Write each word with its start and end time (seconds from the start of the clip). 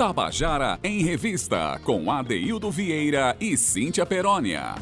Tabajara 0.00 0.80
em 0.82 1.02
Revista, 1.02 1.78
com 1.84 2.10
Adeildo 2.10 2.70
Vieira 2.70 3.36
e 3.38 3.54
Cíntia 3.54 4.06
Perónia. 4.06 4.74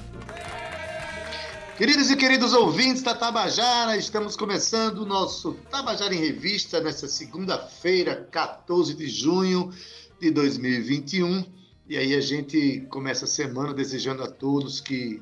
Queridos 1.77 2.09
e 2.09 2.17
queridos 2.17 2.55
ouvintes 2.55 3.03
da 3.03 3.17
Tabajara, 3.17 3.97
estamos 3.97 4.37
começando 4.37 4.99
o 4.99 5.05
nosso 5.05 5.55
Tabajara 5.73 6.15
em 6.15 6.21
Revista 6.21 6.81
nesta 6.81 7.09
segunda-feira, 7.09 8.29
14 8.31 8.95
de 8.95 9.09
junho 9.09 9.73
de 10.21 10.31
2021. 10.31 11.45
E 11.89 11.97
aí 11.97 12.15
a 12.15 12.21
gente 12.21 12.87
começa 12.89 13.25
a 13.25 13.29
semana 13.29 13.75
desejando 13.75 14.23
a 14.23 14.31
todos 14.31 14.81
que 14.81 15.21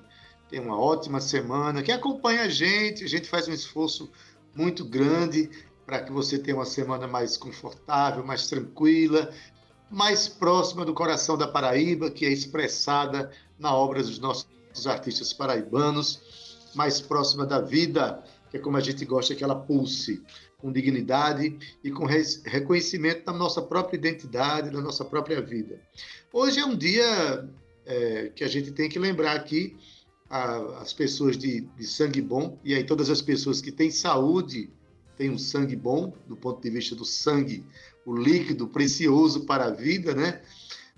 tenham 0.50 0.66
uma 0.66 0.78
ótima 0.78 1.22
semana, 1.22 1.82
que 1.82 1.90
acompanhe 1.90 2.40
a 2.40 2.50
gente. 2.50 3.02
A 3.02 3.08
gente 3.08 3.26
faz 3.26 3.48
um 3.48 3.52
esforço 3.54 4.10
muito 4.54 4.84
grande 4.84 5.48
para 5.86 6.02
que 6.02 6.12
você 6.12 6.38
tenha 6.38 6.58
uma 6.58 6.66
semana 6.66 7.06
mais 7.06 7.38
confortável, 7.38 8.26
mais 8.26 8.46
tranquila, 8.46 9.32
mais 9.90 10.28
próxima 10.28 10.84
do 10.84 10.92
coração 10.92 11.36
da 11.36 11.46
Paraíba, 11.46 12.10
que 12.10 12.24
é 12.24 12.30
expressada 12.30 13.30
na 13.58 13.74
obra 13.74 14.02
dos 14.02 14.18
nossos 14.18 14.46
artistas 14.86 15.32
paraibanos 15.32 16.20
mais 16.74 17.00
próxima 17.00 17.46
da 17.46 17.60
vida, 17.60 18.22
que 18.50 18.58
é 18.58 18.60
como 18.60 18.76
a 18.76 18.80
gente 18.80 19.04
gosta 19.04 19.34
que 19.34 19.42
ela 19.42 19.54
pulse, 19.54 20.22
com 20.58 20.72
dignidade 20.72 21.58
e 21.82 21.90
com 21.90 22.04
reconhecimento 22.04 23.24
da 23.24 23.32
nossa 23.32 23.62
própria 23.62 23.96
identidade, 23.96 24.70
da 24.70 24.80
nossa 24.80 25.04
própria 25.04 25.40
vida. 25.40 25.80
Hoje 26.32 26.60
é 26.60 26.66
um 26.66 26.76
dia 26.76 27.48
é, 27.84 28.30
que 28.34 28.44
a 28.44 28.48
gente 28.48 28.72
tem 28.72 28.88
que 28.88 28.98
lembrar 28.98 29.36
aqui 29.36 29.76
a, 30.28 30.80
as 30.80 30.92
pessoas 30.92 31.36
de, 31.36 31.60
de 31.60 31.86
sangue 31.86 32.20
bom, 32.20 32.58
e 32.64 32.74
aí 32.74 32.84
todas 32.84 33.10
as 33.10 33.22
pessoas 33.22 33.60
que 33.60 33.70
têm 33.70 33.90
saúde 33.90 34.70
têm 35.16 35.30
um 35.30 35.38
sangue 35.38 35.76
bom, 35.76 36.12
do 36.26 36.36
ponto 36.36 36.60
de 36.60 36.68
vista 36.68 36.94
do 36.94 37.04
sangue, 37.04 37.64
o 38.06 38.16
líquido 38.16 38.68
precioso 38.68 39.44
para 39.44 39.64
a 39.64 39.70
vida, 39.70 40.14
né? 40.14 40.40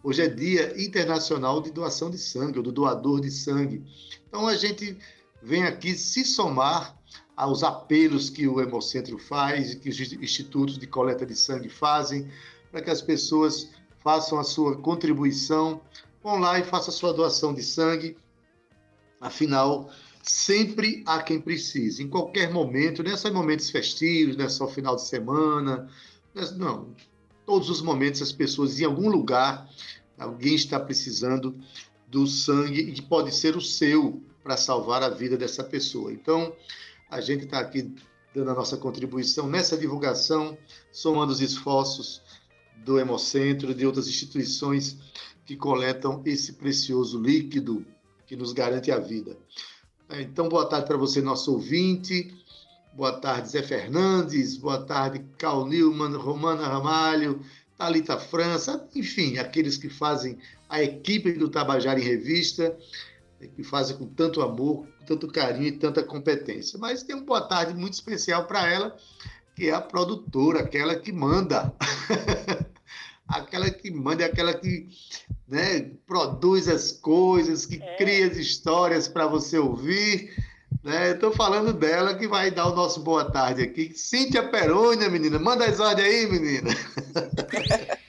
Hoje 0.05 0.20
é 0.20 0.28
Dia 0.28 0.81
Internacional 0.81 1.62
de 1.62 1.73
Doação 1.73 2.11
de 2.11 2.19
Sangue, 2.19 2.59
ou 2.59 2.62
do 2.62 2.70
doador 2.70 3.20
de 3.20 3.31
sangue. 3.31 3.83
Então 4.28 4.47
a 4.47 4.55
gente 4.55 4.97
vem 5.42 5.65
aqui 5.65 5.95
se 5.95 6.23
somar 6.23 6.95
aos 7.34 7.62
apelos 7.62 8.28
que 8.28 8.47
o 8.47 8.61
Hemocentro 8.61 9.19
faz 9.19 9.73
e 9.73 9.77
que 9.77 9.89
os 9.89 9.98
institutos 9.98 10.77
de 10.77 10.87
coleta 10.87 11.25
de 11.25 11.34
sangue 11.34 11.70
fazem, 11.70 12.31
para 12.70 12.83
que 12.83 12.91
as 12.91 13.00
pessoas 13.00 13.70
façam 14.05 14.39
a 14.39 14.45
sua 14.45 14.77
contribuição, 14.77 15.81
vão 16.22 16.39
lá 16.39 16.59
e 16.59 16.65
façam 16.65 16.93
a 16.93 16.97
sua 16.97 17.12
doação 17.15 17.55
de 17.55 17.62
sangue. 17.62 18.19
Afinal, 19.19 19.91
sempre 20.22 21.03
há 21.06 21.22
quem 21.22 21.41
precise, 21.41 22.03
em 22.03 22.09
qualquer 22.09 22.53
momento, 22.53 23.03
não 23.03 23.12
é 23.12 23.17
só 23.17 23.28
em 23.28 23.33
momentos 23.33 23.70
festivos, 23.70 24.37
não 24.37 24.45
é 24.45 24.48
só 24.48 24.69
final 24.69 24.95
de 24.95 25.06
semana, 25.06 25.89
não. 26.56 26.94
Todos 27.44 27.70
os 27.70 27.81
momentos 27.81 28.22
as 28.22 28.33
pessoas 28.33 28.78
em 28.78 28.84
algum 28.84 29.08
lugar, 29.08 29.69
alguém 30.19 30.55
está 30.55 30.78
precisando 30.78 31.58
do 32.06 32.27
sangue 32.27 32.81
e 32.81 33.03
pode 33.03 33.34
ser 33.34 33.56
o 33.56 33.61
seu, 33.61 34.22
para 34.42 34.56
salvar 34.56 35.03
a 35.03 35.11
vida 35.11 35.36
dessa 35.36 35.62
pessoa. 35.62 36.12
Então, 36.12 36.55
a 37.11 37.20
gente 37.20 37.44
está 37.44 37.59
aqui 37.59 37.94
dando 38.34 38.50
a 38.50 38.55
nossa 38.55 38.77
contribuição 38.77 39.48
nessa 39.48 39.77
divulgação, 39.77 40.56
somando 40.91 41.33
os 41.33 41.41
esforços 41.41 42.22
do 42.84 42.98
Hemocentro 42.98 43.70
e 43.70 43.75
de 43.75 43.86
outras 43.86 44.09
instituições 44.09 44.97
que 45.44 45.56
coletam 45.56 46.22
esse 46.25 46.55
precioso 46.55 47.20
líquido 47.20 47.84
que 48.27 48.36
nos 48.36 48.53
garante 48.53 48.91
a 48.91 48.98
vida. 48.98 49.36
Então, 50.11 50.48
boa 50.48 50.66
tarde 50.66 50.86
para 50.86 50.97
você, 50.97 51.20
nosso 51.20 51.53
ouvinte. 51.53 52.34
Boa 52.92 53.12
tarde, 53.20 53.50
Zé 53.50 53.62
Fernandes. 53.62 54.56
Boa 54.56 54.84
tarde, 54.84 55.25
Cal 55.38 55.66
Newman, 55.66 56.16
Romana 56.16 56.66
Ramalho, 56.66 57.41
Talita 57.76 58.19
França, 58.19 58.88
enfim, 58.94 59.38
aqueles 59.38 59.76
que 59.76 59.88
fazem 59.88 60.38
a 60.69 60.82
equipe 60.82 61.32
do 61.32 61.48
Tabajara 61.48 62.00
em 62.00 62.04
Revista 62.04 62.77
que 63.47 63.62
fazem 63.62 63.97
com 63.97 64.06
tanto 64.06 64.43
amor, 64.43 64.87
com 64.98 65.04
tanto 65.04 65.28
carinho 65.28 65.69
e 65.69 65.72
tanta 65.72 66.03
competência. 66.03 66.78
Mas 66.78 67.03
tem 67.03 67.15
uma 67.15 67.25
boa 67.25 67.43
tarde 67.43 67.75
muito 67.75 67.94
especial 67.94 68.47
para 68.47 68.69
ela, 68.69 68.97
que 69.54 69.69
é 69.69 69.75
a 69.75 69.81
produtora, 69.81 70.60
aquela 70.60 70.97
que 70.97 71.12
manda. 71.12 71.72
aquela 73.28 73.71
que 73.71 73.91
manda, 73.91 74.25
aquela 74.25 74.54
que 74.54 74.88
né, 75.47 75.93
produz 76.06 76.69
as 76.69 76.91
coisas, 76.91 77.65
que 77.65 77.81
é. 77.81 77.97
cria 77.97 78.27
as 78.27 78.37
histórias 78.37 79.06
para 79.06 79.27
você 79.27 79.59
ouvir. 79.59 80.34
Né? 80.83 81.11
Estou 81.11 81.33
falando 81.33 81.73
dela 81.73 82.15
que 82.15 82.27
vai 82.27 82.51
dar 82.51 82.67
o 82.69 82.75
nosso 82.75 83.01
boa 83.01 83.31
tarde 83.31 83.62
aqui. 83.62 83.93
Cíntia 83.95 84.43
Perônia, 84.43 85.09
menina. 85.09 85.39
Manda 85.39 85.65
as 85.67 85.81
ordens 85.81 86.06
aí, 86.06 86.27
menina. 86.27 86.71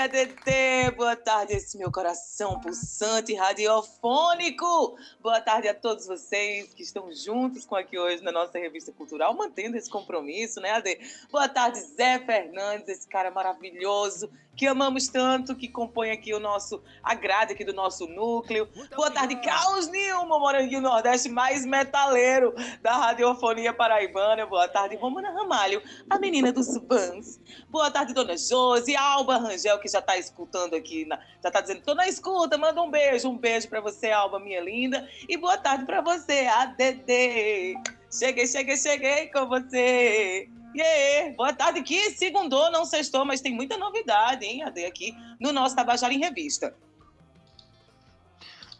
tarde, 0.00 0.18
ADT. 0.18 0.96
Boa 0.96 1.14
tarde, 1.14 1.52
esse 1.52 1.76
meu 1.76 1.92
coração 1.92 2.58
pulsante 2.60 3.34
radiofônico. 3.34 4.96
Boa 5.20 5.40
tarde 5.42 5.68
a 5.68 5.74
todos 5.74 6.06
vocês 6.06 6.72
que 6.72 6.82
estão 6.82 7.12
juntos 7.12 7.66
com 7.66 7.76
aqui 7.76 7.98
hoje 7.98 8.22
na 8.22 8.32
nossa 8.32 8.58
revista 8.58 8.92
cultural, 8.92 9.34
mantendo 9.34 9.76
esse 9.76 9.90
compromisso, 9.90 10.58
né, 10.60 10.70
AD? 10.70 10.98
Boa 11.30 11.48
tarde, 11.48 11.80
Zé 11.80 12.18
Fernandes, 12.18 12.88
esse 12.88 13.08
cara 13.08 13.30
maravilhoso 13.30 14.30
que 14.60 14.66
amamos 14.66 15.08
tanto, 15.08 15.56
que 15.56 15.68
compõe 15.68 16.10
aqui 16.10 16.34
o 16.34 16.38
nosso, 16.38 16.82
a 17.02 17.14
grade 17.14 17.54
aqui 17.54 17.64
do 17.64 17.72
nosso 17.72 18.06
núcleo. 18.06 18.68
Muito 18.76 18.94
Boa 18.94 19.10
tarde, 19.10 19.36
Carlos 19.36 19.88
Nilma, 19.88 20.38
Moranguinho 20.38 20.82
Nordeste 20.82 21.30
mais 21.30 21.64
metaleiro 21.64 22.54
da 22.82 22.92
radiofonia 22.92 23.72
paraibana. 23.72 24.44
Boa 24.44 24.68
tarde, 24.68 24.96
Romana 24.96 25.30
Ramalho, 25.30 25.82
a 26.10 26.18
menina 26.18 26.52
dos 26.52 26.76
vans. 26.86 27.40
Boa 27.70 27.90
tarde, 27.90 28.12
Dona 28.12 28.36
Josi, 28.36 28.94
Alba 28.94 29.38
Rangel, 29.38 29.78
que 29.78 29.88
já 29.92 29.98
está 29.98 30.16
escutando 30.16 30.74
aqui, 30.74 31.06
já 31.08 31.48
está 31.48 31.60
dizendo, 31.60 31.82
tô 31.82 31.94
na 31.94 32.08
escuta, 32.08 32.56
manda 32.56 32.82
um 32.82 32.90
beijo, 32.90 33.28
um 33.28 33.36
beijo 33.36 33.68
para 33.68 33.80
você, 33.80 34.10
Alba, 34.10 34.38
minha 34.38 34.60
linda. 34.60 35.08
E 35.28 35.36
boa 35.36 35.56
tarde 35.58 35.84
para 35.84 36.00
você, 36.00 36.46
ADD. 36.46 37.74
Cheguei, 38.10 38.46
cheguei, 38.46 38.76
cheguei 38.76 39.26
com 39.28 39.46
você. 39.46 40.48
Yeah, 40.74 41.34
boa 41.36 41.52
tarde, 41.52 41.82
que 41.82 42.10
segundou, 42.10 42.70
não 42.70 42.84
sextou, 42.84 43.24
mas 43.24 43.40
tem 43.40 43.52
muita 43.52 43.76
novidade, 43.76 44.44
hein, 44.44 44.62
Ade, 44.62 44.84
aqui 44.84 45.12
no 45.40 45.52
nosso 45.52 45.74
Tabajara 45.74 46.14
em 46.14 46.20
Revista. 46.20 46.74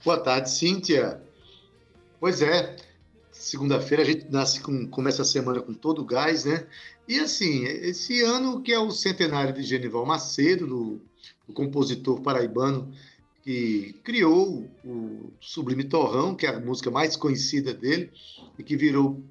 Boa 0.05 0.23
tarde, 0.23 0.51
Cíntia. 0.51 1.21
Pois 2.21 2.43
é, 2.43 2.77
segunda-feira 3.41 4.03
a 4.03 4.07
gente 4.07 4.31
nasce 4.31 4.61
com, 4.61 4.87
começa 4.87 5.23
a 5.23 5.25
semana 5.25 5.61
com 5.61 5.73
todo 5.73 6.03
o 6.03 6.05
gás, 6.05 6.45
né? 6.45 6.67
E 7.09 7.19
assim, 7.19 7.65
esse 7.65 8.23
ano 8.23 8.61
que 8.61 8.73
é 8.73 8.79
o 8.79 8.91
centenário 8.91 9.55
de 9.55 9.63
Genival 9.63 10.05
Macedo, 10.05 10.67
do, 10.67 11.01
do 11.47 11.53
compositor 11.53 12.21
paraibano 12.21 12.93
que 13.43 13.95
criou 14.05 14.69
o 14.85 15.33
Sublime 15.41 15.85
Torrão, 15.85 16.35
que 16.35 16.47
é 16.47 16.51
a 16.51 16.61
música 16.61 16.91
mais 16.91 17.17
conhecida 17.17 17.73
dele, 17.73 18.11
e 18.59 18.63
que 18.63 18.77
virou 18.77 19.25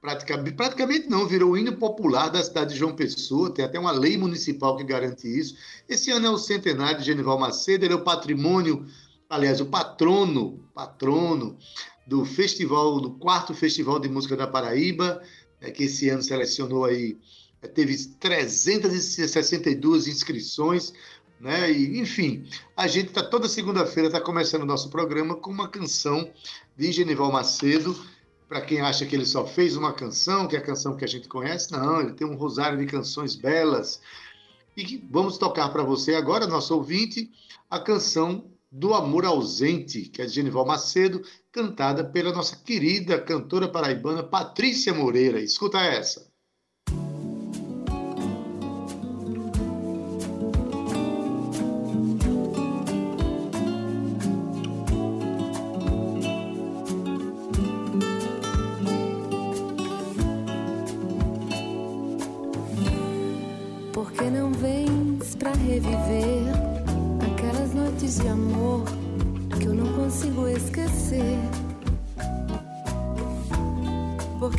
praticamente, 0.00 0.56
praticamente 0.56 1.08
não, 1.08 1.28
virou 1.28 1.52
o 1.52 1.56
hino 1.56 1.76
popular 1.76 2.28
da 2.28 2.42
cidade 2.42 2.72
de 2.72 2.78
João 2.80 2.96
Pessoa, 2.96 3.54
tem 3.54 3.64
até 3.64 3.78
uma 3.78 3.92
lei 3.92 4.18
municipal 4.18 4.76
que 4.76 4.82
garante 4.82 5.28
isso. 5.28 5.56
Esse 5.88 6.10
ano 6.10 6.26
é 6.26 6.30
o 6.30 6.36
centenário 6.36 6.98
de 6.98 7.04
Genival 7.04 7.38
Macedo, 7.38 7.84
ele 7.84 7.94
é 7.94 7.96
o 7.96 8.02
patrimônio, 8.02 8.84
aliás, 9.30 9.60
o 9.60 9.66
patrono, 9.66 10.58
patrono 10.74 11.56
do 12.12 12.26
festival, 12.26 13.00
do 13.00 13.12
quarto 13.12 13.54
Festival 13.54 13.98
de 13.98 14.06
Música 14.06 14.36
da 14.36 14.46
Paraíba, 14.46 15.22
é, 15.62 15.70
que 15.70 15.84
esse 15.84 16.10
ano 16.10 16.22
selecionou 16.22 16.84
aí, 16.84 17.16
é, 17.62 17.66
teve 17.66 17.96
362 18.20 20.06
inscrições, 20.06 20.92
né? 21.40 21.72
E, 21.72 21.98
enfim, 21.98 22.46
a 22.76 22.86
gente 22.86 23.08
está 23.08 23.22
toda 23.22 23.48
segunda-feira 23.48 24.08
está 24.08 24.20
começando 24.20 24.60
o 24.60 24.66
nosso 24.66 24.90
programa 24.90 25.36
com 25.36 25.50
uma 25.50 25.68
canção 25.68 26.30
de 26.76 26.92
Genival 26.92 27.32
Macedo, 27.32 27.98
para 28.46 28.60
quem 28.60 28.82
acha 28.82 29.06
que 29.06 29.16
ele 29.16 29.24
só 29.24 29.46
fez 29.46 29.74
uma 29.74 29.94
canção, 29.94 30.46
que 30.46 30.54
é 30.54 30.58
a 30.58 30.62
canção 30.62 30.94
que 30.94 31.06
a 31.06 31.08
gente 31.08 31.26
conhece, 31.28 31.72
não, 31.72 31.98
ele 31.98 32.12
tem 32.12 32.26
um 32.26 32.36
rosário 32.36 32.78
de 32.78 32.84
canções 32.84 33.34
belas. 33.34 34.02
E 34.76 35.02
vamos 35.10 35.38
tocar 35.38 35.70
para 35.70 35.82
você 35.82 36.14
agora, 36.14 36.46
nosso 36.46 36.74
ouvinte, 36.74 37.30
a 37.70 37.80
canção 37.80 38.51
do 38.72 38.94
Amor 38.94 39.26
Ausente, 39.26 40.08
que 40.08 40.22
é 40.22 40.24
de 40.24 40.32
Genival 40.32 40.64
Macedo, 40.64 41.22
cantada 41.52 42.02
pela 42.02 42.32
nossa 42.32 42.56
querida 42.56 43.20
cantora 43.20 43.68
paraibana 43.68 44.22
Patrícia 44.22 44.94
Moreira. 44.94 45.38
Escuta 45.38 45.78
essa. 45.78 46.31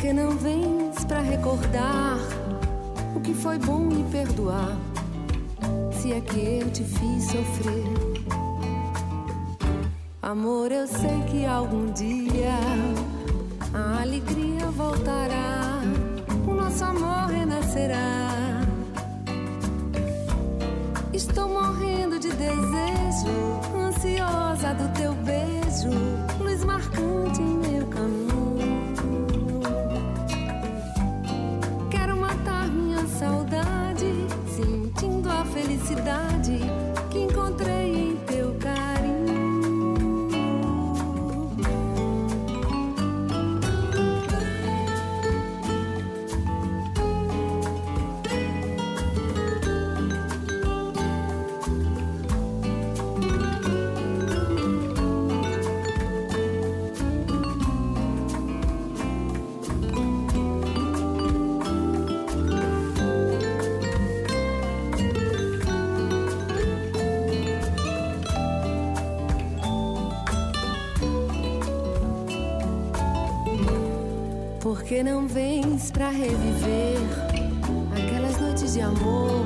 Porque 0.04 0.20
não 0.20 0.32
vens 0.32 1.02
para 1.04 1.22
recordar 1.22 2.18
que 3.22 3.32
foi 3.32 3.58
bom 3.58 3.88
e 3.90 4.02
perdoar, 4.12 4.76
se 5.94 6.12
é 6.12 6.20
que 6.20 6.60
eu 6.60 6.70
te 6.70 6.84
fiz 6.84 7.24
sofrer. 7.24 7.86
Amor, 10.20 10.70
eu 10.70 10.86
sei 10.86 11.22
que 11.30 11.46
algum 11.46 11.90
dia 11.92 12.52
a 13.72 14.02
alegria 14.02 14.66
voltará, 14.72 15.80
o 16.46 16.52
nosso 16.52 16.84
amor 16.84 17.30
renascerá. 17.30 18.60
Estou 21.14 21.48
morrendo 21.48 22.20
de 22.20 22.28
desejo, 22.28 23.32
ansiosa 23.74 24.74
do 24.74 24.86
teu 24.98 25.14
beijo, 25.14 25.88
a 35.98 36.43
que 74.84 75.02
não 75.02 75.28
vens 75.28 75.90
pra 75.90 76.08
reviver 76.08 76.96
aquelas 77.92 78.40
noites 78.40 78.72
de 78.72 78.80
amor 78.80 79.44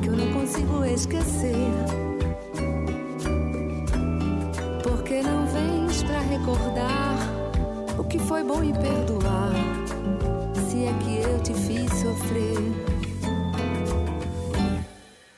que 0.00 0.08
eu 0.08 0.16
não 0.16 0.32
consigo 0.32 0.84
esquecer? 0.84 1.70
Por 4.82 5.02
que 5.02 5.22
não 5.22 5.44
vens 5.46 6.04
pra 6.04 6.20
recordar 6.20 7.16
o 7.98 8.04
que 8.04 8.18
foi 8.20 8.44
bom 8.44 8.62
e 8.62 8.72
perdoar? 8.72 9.52
Se 10.68 10.84
é 10.84 10.92
que 11.02 11.18
eu 11.18 11.40
te 11.40 11.54
fiz 11.54 11.92
sofrer. 11.92 12.72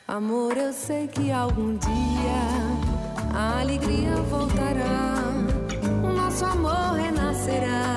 Amor, 0.06 0.56
eu 0.56 0.72
sei 0.72 1.08
que 1.08 1.32
algum 1.32 1.76
dia 1.76 3.34
a 3.34 3.60
alegria 3.60 4.14
voltará, 4.30 5.14
o 6.02 6.12
nosso 6.12 6.44
amor 6.44 6.96
renascerá. 6.96 7.93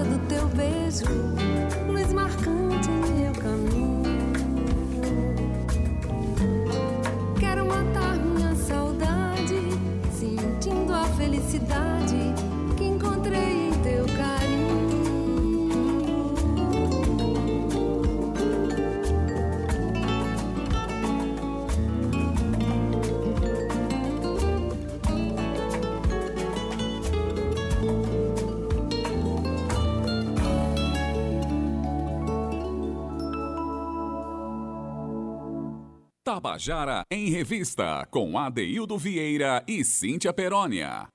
Do 0.00 0.18
teu 0.26 0.48
beijo, 0.48 1.04
luz 1.86 2.12
marcante 2.14 3.11
Tabajara 36.32 37.04
em 37.10 37.28
Revista, 37.28 38.08
com 38.10 38.38
Adeildo 38.38 38.96
Vieira 38.96 39.62
e 39.68 39.84
Cíntia 39.84 40.32
Perónia. 40.32 41.06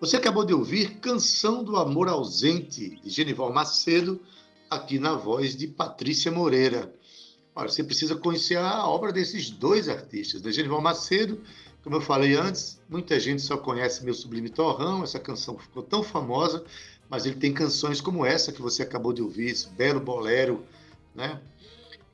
Você 0.00 0.16
acabou 0.16 0.44
de 0.44 0.52
ouvir 0.52 0.98
Canção 0.98 1.62
do 1.62 1.76
Amor 1.76 2.08
Ausente, 2.08 2.98
de 3.00 3.08
Genival 3.08 3.52
Macedo, 3.52 4.20
aqui 4.68 4.98
na 4.98 5.14
voz 5.14 5.54
de 5.54 5.68
Patrícia 5.68 6.32
Moreira. 6.32 6.92
Olha, 7.54 7.68
você 7.68 7.84
precisa 7.84 8.16
conhecer 8.16 8.58
a 8.58 8.84
obra 8.84 9.12
desses 9.12 9.48
dois 9.48 9.88
artistas, 9.88 10.42
né? 10.42 10.50
Genival 10.50 10.80
Macedo, 10.80 11.40
como 11.84 11.94
eu 11.94 12.00
falei 12.00 12.34
antes, 12.34 12.80
muita 12.88 13.20
gente 13.20 13.42
só 13.42 13.56
conhece 13.56 14.04
Meu 14.04 14.12
Sublime 14.12 14.48
Torrão, 14.48 15.04
essa 15.04 15.20
canção 15.20 15.56
ficou 15.56 15.84
tão 15.84 16.02
famosa, 16.02 16.64
mas 17.08 17.26
ele 17.26 17.36
tem 17.36 17.54
canções 17.54 18.00
como 18.00 18.26
essa 18.26 18.50
que 18.50 18.60
você 18.60 18.82
acabou 18.82 19.12
de 19.12 19.22
ouvir, 19.22 19.50
esse 19.50 19.68
belo 19.68 20.00
bolero, 20.00 20.66
né? 21.14 21.40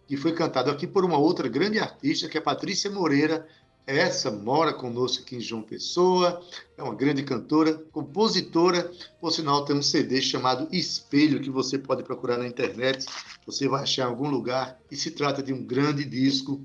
Que 0.09 0.17
foi 0.17 0.33
cantado 0.33 0.71
aqui 0.71 0.87
por 0.87 1.05
uma 1.05 1.19
outra 1.19 1.47
grande 1.49 1.79
artista, 1.79 2.29
que 2.29 2.39
é 2.39 2.41
Patrícia 2.41 2.91
Moreira. 2.91 3.47
Essa 3.87 4.31
mora 4.31 4.73
conosco 4.73 5.23
aqui 5.23 5.37
em 5.37 5.41
João 5.41 5.63
Pessoa, 5.63 6.43
é 6.77 6.83
uma 6.83 6.95
grande 6.95 7.23
cantora, 7.23 7.75
compositora. 7.91 8.91
Por 9.21 9.31
sinal, 9.31 9.65
tem 9.65 9.77
um 9.77 9.83
CD 9.83 10.21
chamado 10.21 10.69
Espelho, 10.73 11.41
que 11.41 11.49
você 11.49 11.79
pode 11.79 12.03
procurar 12.03 12.39
na 12.39 12.47
internet. 12.47 13.07
Você 13.47 13.69
vai 13.69 13.83
achar 13.83 14.03
em 14.03 14.11
algum 14.11 14.29
lugar. 14.29 14.79
E 14.91 14.97
se 14.97 15.11
trata 15.11 15.43
de 15.43 15.53
um 15.53 15.63
grande 15.65 16.05
disco. 16.05 16.63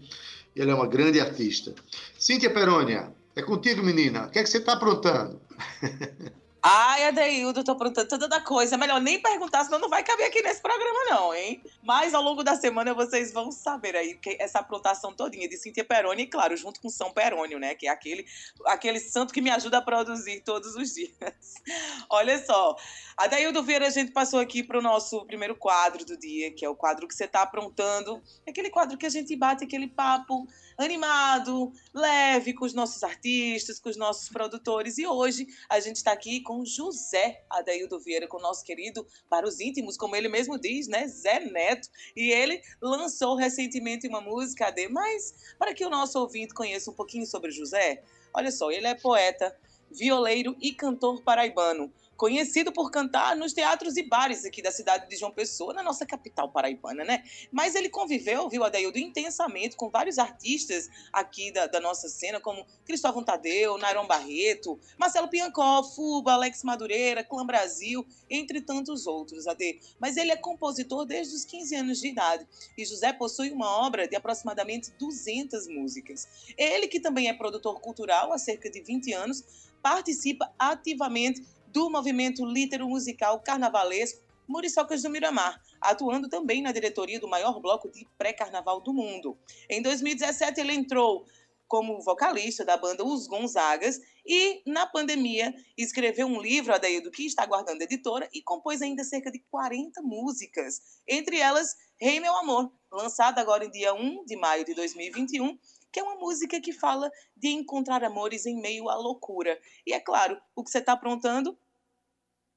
Ela 0.56 0.72
é 0.72 0.75
uma 0.75 0.88
grande 0.88 1.19
artista. 1.19 1.74
Cíntia 2.18 2.50
Perônia, 2.50 3.13
é 3.36 3.42
contigo, 3.42 3.81
menina. 3.81 4.25
O 4.25 4.30
que 4.30 4.40
é 4.40 4.44
que 4.44 4.50
você 4.50 4.57
está 4.57 4.74
aprontando? 4.74 5.40
Ai, 6.65 7.07
Adeildo, 7.07 7.62
tô 7.62 7.74
aprontando 7.74 8.07
toda 8.07 8.38
a 8.38 8.42
coisa. 8.42 8.77
Melhor 8.77 9.01
nem 9.01 9.21
perguntar, 9.21 9.65
senão 9.65 9.80
não 9.80 9.89
vai 9.89 10.01
caber 10.01 10.27
aqui 10.27 10.42
nesse 10.42 10.62
programa, 10.62 10.98
não, 11.10 11.35
hein? 11.35 11.61
Mas 11.83 12.14
ao 12.14 12.23
longo 12.23 12.42
da 12.42 12.56
semana 12.56 12.94
vocês 12.94 13.33
vão 13.33 13.52
saber 13.52 13.97
aí 13.97 14.18
essa 14.40 14.59
aprontação 14.59 15.14
todinha 15.14 15.49
de 15.49 15.57
Cintia 15.57 15.83
Peroni, 15.83 16.23
e 16.23 16.28
claro, 16.28 16.56
junto 16.56 16.80
com 16.80 16.87
São 16.87 17.11
Perônio, 17.11 17.59
né? 17.59 17.76
Que 17.76 17.87
é 17.87 17.90
aquele, 17.90 18.26
aquele 18.68 19.02
santo 19.02 19.33
que 19.33 19.42
me 19.42 19.49
ajuda 19.49 19.80
a 19.80 19.81
produzir 19.81 20.40
todos 20.45 20.73
os 20.78 20.94
dias. 20.94 21.11
Olha 22.09 22.42
só, 22.45 22.78
Adeildo 23.18 23.61
Vieira, 23.61 23.87
a 23.87 23.90
gente 23.90 24.14
passou 24.14 24.40
aqui 24.40 24.64
para 24.64 24.80
o 24.80 24.81
nosso 24.81 25.26
primeiro 25.26 25.57
quadro 25.57 26.06
do 26.06 26.16
dia, 26.18 26.49
que 26.49 26.64
é 26.64 26.69
o 26.69 26.76
quadro 26.78 27.09
que 27.09 27.14
você 27.14 27.28
tá 27.28 27.42
aprontando. 27.42 28.23
É 28.45 28.52
aquele 28.52 28.69
quadro 28.69 28.97
que 28.97 29.06
a 29.06 29.09
gente 29.09 29.35
bate 29.35 29.66
aquele 29.66 29.87
papo 29.90 30.47
animado, 30.77 31.71
leve 31.94 32.53
com 32.53 32.65
os 32.65 32.73
nossos 32.73 33.03
artistas, 33.03 33.80
com 33.80 33.89
os 33.89 33.97
nossos 33.97 34.30
produtores. 34.30 34.97
E 34.97 35.06
hoje 35.06 35.47
a 35.69 35.80
gente 35.80 35.97
está 35.97 36.11
aqui 36.11 36.42
com 36.42 36.65
José 36.65 37.44
Adaildo 37.49 37.99
Vieira, 37.99 38.27
com 38.27 38.37
o 38.37 38.42
nosso 38.42 38.63
querido 38.63 39.06
para 39.30 39.47
os 39.47 39.59
íntimos, 39.59 39.97
como 39.97 40.15
ele 40.15 40.30
mesmo 40.30 40.59
diz, 40.59 40.87
né? 40.87 41.07
Zé 41.07 41.39
Neto. 41.39 41.89
E 42.15 42.31
ele 42.31 42.61
lançou 42.81 43.35
recentemente 43.35 44.07
uma 44.07 44.21
música, 44.21 44.68
Ade, 44.68 44.87
mas 44.87 45.56
para 45.57 45.73
que 45.73 45.85
o 45.85 45.89
nosso 45.89 46.19
ouvinte 46.19 46.53
conheça 46.53 46.92
um 46.92 46.95
pouquinho 46.95 47.25
sobre 47.25 47.51
José, 47.51 48.03
olha 48.33 48.51
só, 48.51 48.71
ele 48.71 48.87
é 48.87 48.95
poeta, 48.95 49.56
violeiro 49.92 50.56
e 50.59 50.73
cantor 50.73 51.21
paraibano 51.21 51.92
conhecido 52.15 52.71
por 52.71 52.91
cantar 52.91 53.35
nos 53.35 53.53
teatros 53.53 53.97
e 53.97 54.03
bares 54.03 54.45
aqui 54.45 54.61
da 54.61 54.71
cidade 54.71 55.09
de 55.09 55.15
João 55.15 55.31
Pessoa, 55.31 55.73
na 55.73 55.83
nossa 55.83 56.05
capital 56.05 56.49
paraibana, 56.49 57.03
né? 57.03 57.23
Mas 57.51 57.75
ele 57.75 57.89
conviveu, 57.89 58.47
viu, 58.49 58.63
Adaildo, 58.63 58.97
intensamente 58.97 59.75
com 59.75 59.89
vários 59.89 60.17
artistas 60.17 60.89
aqui 61.11 61.51
da, 61.51 61.67
da 61.67 61.79
nossa 61.79 62.07
cena, 62.09 62.39
como 62.39 62.65
Cristóvão 62.85 63.23
Tadeu, 63.23 63.77
Nairon 63.77 64.07
Barreto, 64.07 64.79
Marcelo 64.97 65.27
Piancó, 65.27 65.83
Fuba, 65.83 66.33
Alex 66.33 66.63
Madureira, 66.63 67.23
Clã 67.23 67.45
Brasil, 67.45 68.05
entre 68.29 68.61
tantos 68.61 69.07
outros, 69.07 69.47
Ade. 69.47 69.79
Mas 69.99 70.17
ele 70.17 70.31
é 70.31 70.35
compositor 70.35 71.05
desde 71.05 71.35
os 71.35 71.45
15 71.45 71.75
anos 71.75 71.99
de 71.99 72.07
idade 72.07 72.47
e 72.77 72.85
José 72.85 73.11
possui 73.13 73.51
uma 73.51 73.85
obra 73.85 74.07
de 74.07 74.15
aproximadamente 74.15 74.91
200 74.99 75.67
músicas. 75.67 76.27
Ele, 76.57 76.87
que 76.87 76.99
também 76.99 77.27
é 77.27 77.33
produtor 77.33 77.79
cultural 77.79 78.31
há 78.31 78.37
cerca 78.37 78.69
de 78.69 78.81
20 78.81 79.13
anos, 79.13 79.43
participa 79.81 80.51
ativamente 80.57 81.43
do 81.73 81.89
movimento 81.89 82.45
litero 82.45 82.87
musical 82.87 83.39
carnavalesco 83.39 84.21
Muriçocas 84.47 85.01
do 85.01 85.09
Miramar, 85.09 85.59
atuando 85.81 86.30
também 86.30 86.61
na 86.61 86.71
diretoria 86.71 87.19
do 87.19 87.27
maior 87.27 87.59
bloco 87.59 87.89
de 87.89 88.06
pré-carnaval 88.18 88.80
do 88.81 88.94
mundo. 88.94 89.37
Em 89.69 89.81
2017, 89.81 90.59
ele 90.61 90.73
entrou 90.73 91.25
como 91.68 92.01
vocalista 92.01 92.63
da 92.63 92.77
banda 92.77 93.03
Os 93.03 93.25
Gonzagas 93.25 93.99
e, 94.23 94.61
na 94.69 94.85
pandemia, 94.85 95.51
escreveu 95.75 96.27
um 96.27 96.39
livro, 96.39 96.75
Adaildo, 96.75 97.09
que 97.09 97.25
está 97.25 97.45
guardando 97.45 97.81
editora, 97.81 98.30
e 98.31 98.44
compôs 98.44 98.81
ainda 98.81 99.03
cerca 99.03 99.31
de 99.31 99.39
40 99.49 100.01
músicas, 100.03 100.99
entre 101.07 101.39
elas 101.39 101.75
Rei 101.99 102.19
Meu 102.19 102.35
Amor, 102.35 102.71
lançada 102.92 103.42
agora 103.42 103.65
em 103.65 103.71
dia 103.71 103.94
1 103.94 104.25
de 104.25 104.35
maio 104.35 104.63
de 104.63 104.75
2021, 104.75 105.57
que 105.94 106.00
é 106.00 106.04
uma 106.04 106.16
música 106.16 106.59
que 106.59 106.73
fala 106.73 107.09
de 107.38 107.50
encontrar 107.50 108.04
amores 108.04 108.47
em 108.47 108.59
meio 108.59 108.90
à 108.90 108.95
loucura. 108.95 109.59
E 109.85 109.94
é 109.94 110.00
claro, 110.00 110.42
o 110.56 110.64
que 110.64 110.71
você 110.71 110.80
está 110.80 110.94
aprontando 110.94 111.56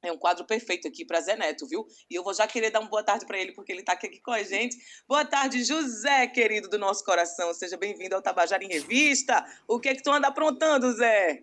É 0.02 0.12
um 0.12 0.16
quadro 0.16 0.45
perfeito 0.45 0.87
aqui 0.87 1.05
para 1.05 1.21
Zé 1.21 1.37
Neto, 1.37 1.66
viu? 1.66 1.87
E 2.09 2.14
eu 2.14 2.23
vou 2.23 2.33
já 2.33 2.47
querer 2.47 2.71
dar 2.71 2.81
uma 2.81 2.88
boa 2.88 3.02
tarde 3.02 3.26
para 3.26 3.38
ele, 3.38 3.52
porque 3.52 3.73
ele 3.73 3.81
está 3.81 3.93
aqui 3.93 4.21
com 4.21 4.31
a 4.31 4.43
gente. 4.43 4.76
Boa 5.09 5.25
tarde, 5.25 5.64
José, 5.64 6.26
querido 6.28 6.69
do 6.69 6.78
nosso 6.78 7.05
coração. 7.05 7.52
Seja 7.52 7.76
bem-vindo 7.76 8.14
ao 8.14 8.23
Tabajara 8.23 8.62
em 8.62 8.69
Revista. 8.69 9.45
O 9.66 9.81
que 9.81 9.88
é 9.88 9.95
que 9.95 10.02
tu 10.02 10.11
anda 10.11 10.28
aprontando, 10.28 10.93
Zé? 10.93 11.43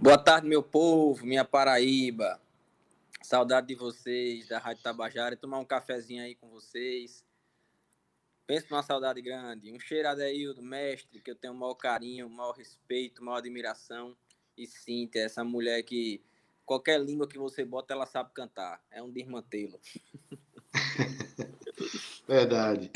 Boa 0.00 0.18
tarde, 0.18 0.48
meu 0.48 0.62
povo, 0.62 1.24
minha 1.24 1.44
Paraíba. 1.44 2.40
Saudade 3.22 3.68
de 3.68 3.74
vocês, 3.74 4.48
da 4.48 4.58
Rádio 4.58 4.82
Tabajara. 4.82 5.36
Tomar 5.36 5.58
um 5.58 5.64
cafezinho 5.64 6.22
aí 6.22 6.34
com 6.34 6.48
vocês. 6.48 7.25
Penso 8.46 8.66
numa 8.70 8.82
saudade 8.82 9.20
grande. 9.20 9.72
Um 9.72 9.80
cheiro 9.80 10.14
Deildo, 10.14 10.62
mestre, 10.62 11.20
que 11.20 11.30
eu 11.30 11.34
tenho 11.34 11.52
o 11.52 11.56
maior 11.56 11.74
carinho, 11.74 12.28
o 12.28 12.30
maior 12.30 12.52
respeito, 12.52 13.24
maior 13.24 13.38
admiração. 13.38 14.16
E 14.56 14.66
Cíntia, 14.66 15.20
essa 15.20 15.42
mulher 15.42 15.82
que 15.82 16.22
qualquer 16.64 17.00
língua 17.00 17.28
que 17.28 17.38
você 17.38 17.64
bota, 17.64 17.92
ela 17.92 18.06
sabe 18.06 18.30
cantar. 18.32 18.80
É 18.90 19.02
um 19.02 19.10
desmantelo. 19.10 19.80
Verdade. 22.26 22.90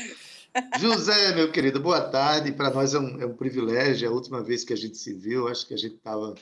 José, 0.79 1.33
meu 1.33 1.51
querido, 1.51 1.79
boa 1.79 2.01
tarde. 2.01 2.51
Para 2.51 2.69
nós 2.69 2.93
é 2.93 2.99
um, 2.99 3.21
é 3.21 3.25
um, 3.25 3.35
privilégio. 3.35 4.05
É 4.05 4.09
a 4.09 4.13
última 4.13 4.43
vez 4.43 4.63
que 4.63 4.73
a 4.73 4.77
gente 4.77 4.97
se 4.97 5.13
viu, 5.13 5.47
acho 5.47 5.67
que 5.67 5.73
a 5.73 5.77
gente 5.77 5.95
estava 5.95 6.35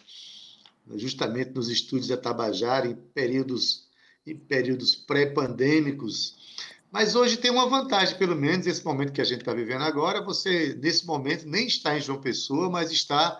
justamente 0.95 1.51
nos 1.51 1.69
estúdios 1.69 2.07
da 2.07 2.17
Tabajara, 2.17 2.87
em 2.87 2.95
períodos, 2.95 3.87
em 4.25 4.35
períodos 4.35 4.95
pré-pandêmicos. 4.95 6.38
Mas 6.91 7.15
hoje 7.15 7.37
tem 7.37 7.51
uma 7.51 7.69
vantagem, 7.69 8.17
pelo 8.17 8.35
menos 8.35 8.65
esse 8.65 8.83
momento 8.83 9.13
que 9.13 9.21
a 9.21 9.25
gente 9.25 9.41
está 9.41 9.53
vivendo 9.53 9.83
agora. 9.83 10.21
Você, 10.21 10.75
nesse 10.81 11.05
momento, 11.05 11.47
nem 11.47 11.67
está 11.67 11.95
em 11.95 12.01
João 12.01 12.19
Pessoa, 12.19 12.69
mas 12.69 12.91
está 12.91 13.39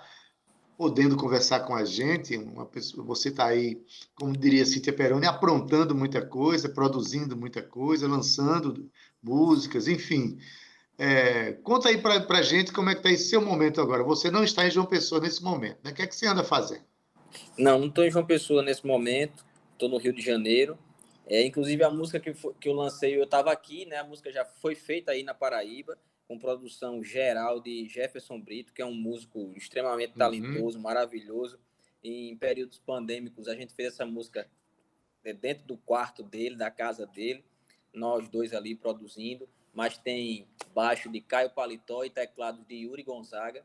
podendo 0.77 1.17
conversar 1.17 1.61
com 1.61 1.75
a 1.75 1.83
gente. 1.83 2.37
Pessoa, 2.71 3.03
você 3.03 3.29
está 3.29 3.47
aí, 3.47 3.81
como 4.15 4.37
diria 4.37 4.65
Cíntia 4.65 4.93
Peroni, 4.93 5.25
aprontando 5.25 5.95
muita 5.95 6.25
coisa, 6.25 6.69
produzindo 6.69 7.35
muita 7.35 7.61
coisa, 7.61 8.07
lançando 8.07 8.89
músicas, 9.21 9.87
enfim. 9.87 10.37
É, 10.97 11.53
conta 11.63 11.89
aí 11.89 11.97
para 11.97 12.37
a 12.37 12.41
gente 12.43 12.71
como 12.71 12.89
é 12.89 12.93
que 12.93 12.99
está 12.99 13.09
esse 13.09 13.29
seu 13.29 13.41
momento 13.41 13.81
agora. 13.81 14.03
Você 14.03 14.29
não 14.29 14.43
está 14.43 14.67
em 14.67 14.71
João 14.71 14.85
Pessoa 14.85 15.19
nesse 15.19 15.43
momento, 15.43 15.79
né? 15.83 15.91
O 15.91 15.93
que 15.93 16.03
é 16.03 16.07
que 16.07 16.15
você 16.15 16.27
anda 16.27 16.43
fazendo? 16.43 16.83
Não, 17.57 17.79
não 17.79 17.87
estou 17.87 18.03
em 18.05 18.11
João 18.11 18.25
Pessoa 18.25 18.61
nesse 18.61 18.85
momento. 18.85 19.43
Estou 19.73 19.89
no 19.89 19.97
Rio 19.97 20.13
de 20.13 20.21
Janeiro. 20.21 20.77
É, 21.29 21.45
inclusive 21.45 21.83
a 21.83 21.91
música 21.91 22.19
que, 22.19 22.33
que 22.33 22.67
eu 22.67 22.73
lancei, 22.73 23.15
eu 23.15 23.23
estava 23.23 23.51
aqui, 23.51 23.85
né? 23.85 23.97
A 23.97 24.03
música 24.03 24.31
já 24.31 24.43
foi 24.43 24.73
feita 24.73 25.11
aí 25.11 25.21
na 25.21 25.33
Paraíba 25.33 25.95
com 26.27 26.39
produção 26.39 27.03
geral 27.03 27.59
de 27.59 27.87
Jefferson 27.87 28.39
Brito, 28.39 28.73
que 28.73 28.81
é 28.81 28.85
um 28.85 28.93
músico 28.93 29.53
extremamente 29.55 30.11
uhum. 30.11 30.17
talentoso, 30.17 30.77
uhum. 30.77 30.83
maravilhoso. 30.83 31.59
Em 32.03 32.35
períodos 32.35 32.79
pandêmicos, 32.79 33.47
a 33.47 33.55
gente 33.55 33.73
fez 33.73 33.93
essa 33.93 34.05
música 34.05 34.49
é, 35.23 35.31
dentro 35.33 35.65
do 35.65 35.77
quarto 35.77 36.23
dele, 36.23 36.55
da 36.55 36.71
casa 36.71 37.05
dele, 37.05 37.43
nós 37.93 38.27
dois 38.27 38.53
ali 38.53 38.73
produzindo, 38.75 39.47
mas 39.73 39.97
tem 39.97 40.47
baixo 40.73 41.09
de 41.09 41.21
Caio 41.21 41.51
Paletó 41.51 42.03
e 42.03 42.09
teclados 42.09 42.65
de 42.65 42.75
Yuri 42.75 43.03
Gonzaga. 43.03 43.63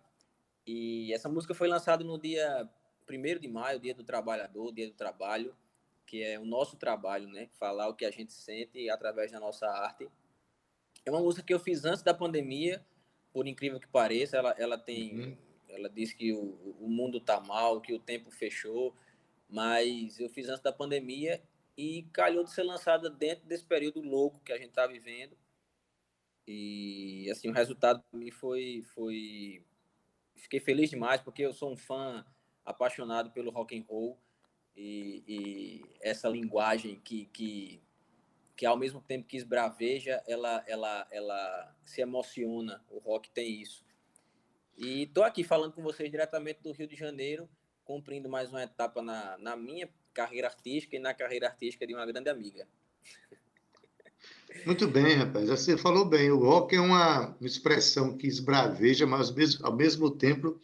E 0.66 1.12
essa 1.14 1.28
música 1.28 1.54
foi 1.54 1.68
lançada 1.68 2.04
no 2.04 2.18
dia 2.18 2.68
1 3.08 3.40
de 3.40 3.48
maio, 3.48 3.80
dia 3.80 3.94
do 3.94 4.04
trabalhador, 4.04 4.72
dia 4.72 4.86
do 4.86 4.94
trabalho, 4.94 5.54
que 6.06 6.22
é 6.22 6.38
o 6.38 6.44
nosso 6.44 6.76
trabalho, 6.76 7.28
né? 7.28 7.48
Falar 7.58 7.88
o 7.88 7.94
que 7.94 8.04
a 8.04 8.10
gente 8.10 8.32
sente 8.32 8.88
através 8.90 9.32
da 9.32 9.40
nossa 9.40 9.66
arte. 9.66 10.08
É 11.04 11.10
uma 11.10 11.20
música 11.20 11.44
que 11.44 11.52
eu 11.52 11.58
fiz 11.58 11.84
antes 11.84 12.02
da 12.02 12.14
pandemia, 12.14 12.84
por 13.32 13.46
incrível 13.46 13.80
que 13.80 13.88
pareça. 13.88 14.36
Ela, 14.36 14.54
ela 14.58 14.78
tem. 14.78 15.18
Uhum. 15.18 15.36
Ela 15.68 15.88
diz 15.88 16.12
que 16.12 16.32
o, 16.32 16.76
o 16.80 16.88
mundo 16.88 17.20
tá 17.20 17.40
mal, 17.40 17.80
que 17.80 17.92
o 17.92 17.98
tempo 17.98 18.30
fechou, 18.30 18.94
mas 19.48 20.20
eu 20.20 20.28
fiz 20.28 20.48
antes 20.48 20.62
da 20.62 20.72
pandemia 20.72 21.42
e 21.76 22.04
calhou 22.12 22.44
de 22.44 22.52
ser 22.52 22.62
lançada 22.62 23.10
dentro 23.10 23.44
desse 23.46 23.64
período 23.64 24.00
louco 24.00 24.40
que 24.44 24.52
a 24.52 24.58
gente 24.58 24.70
tá 24.70 24.86
vivendo. 24.86 25.36
E 26.46 27.28
assim, 27.30 27.48
o 27.48 27.52
resultado 27.52 28.02
para 28.08 28.18
mim 28.18 28.30
foi, 28.30 28.82
foi. 28.94 29.64
Fiquei 30.36 30.60
feliz 30.60 30.90
demais, 30.90 31.20
porque 31.20 31.42
eu 31.42 31.52
sou 31.52 31.72
um 31.72 31.76
fã 31.76 32.24
apaixonado 32.64 33.30
pelo 33.32 33.50
rock 33.50 33.76
and 33.76 33.84
roll 33.88 34.18
e, 34.76 35.22
e 35.26 35.84
essa 36.00 36.28
linguagem 36.28 37.00
que, 37.04 37.26
que 37.26 37.80
que 38.56 38.64
ao 38.64 38.76
mesmo 38.76 39.00
tempo 39.00 39.26
que 39.26 39.36
esbraveja, 39.36 40.22
ela, 40.26 40.62
ela, 40.66 41.06
ela 41.10 41.76
se 41.84 42.00
emociona. 42.00 42.82
O 42.88 42.98
rock 42.98 43.30
tem 43.30 43.60
isso. 43.60 43.84
E 44.76 45.02
estou 45.02 45.24
aqui 45.24 45.42
falando 45.42 45.72
com 45.72 45.82
vocês 45.82 46.10
diretamente 46.10 46.60
do 46.62 46.72
Rio 46.72 46.86
de 46.86 46.96
Janeiro, 46.96 47.48
cumprindo 47.84 48.28
mais 48.28 48.50
uma 48.50 48.62
etapa 48.62 49.02
na, 49.02 49.36
na 49.38 49.56
minha 49.56 49.88
carreira 50.12 50.48
artística 50.48 50.96
e 50.96 50.98
na 50.98 51.12
carreira 51.12 51.46
artística 51.48 51.86
de 51.86 51.94
uma 51.94 52.06
grande 52.06 52.30
amiga. 52.30 52.66
Muito 54.64 54.86
bem, 54.86 55.16
rapaz. 55.16 55.48
Você 55.48 55.76
falou 55.76 56.04
bem. 56.04 56.30
O 56.30 56.38
rock 56.38 56.76
é 56.76 56.80
uma 56.80 57.36
expressão 57.40 58.16
que 58.16 58.26
esbraveja, 58.26 59.06
mas 59.06 59.30
ao 59.30 59.34
mesmo, 59.34 59.66
ao 59.66 59.76
mesmo 59.76 60.10
tempo 60.10 60.60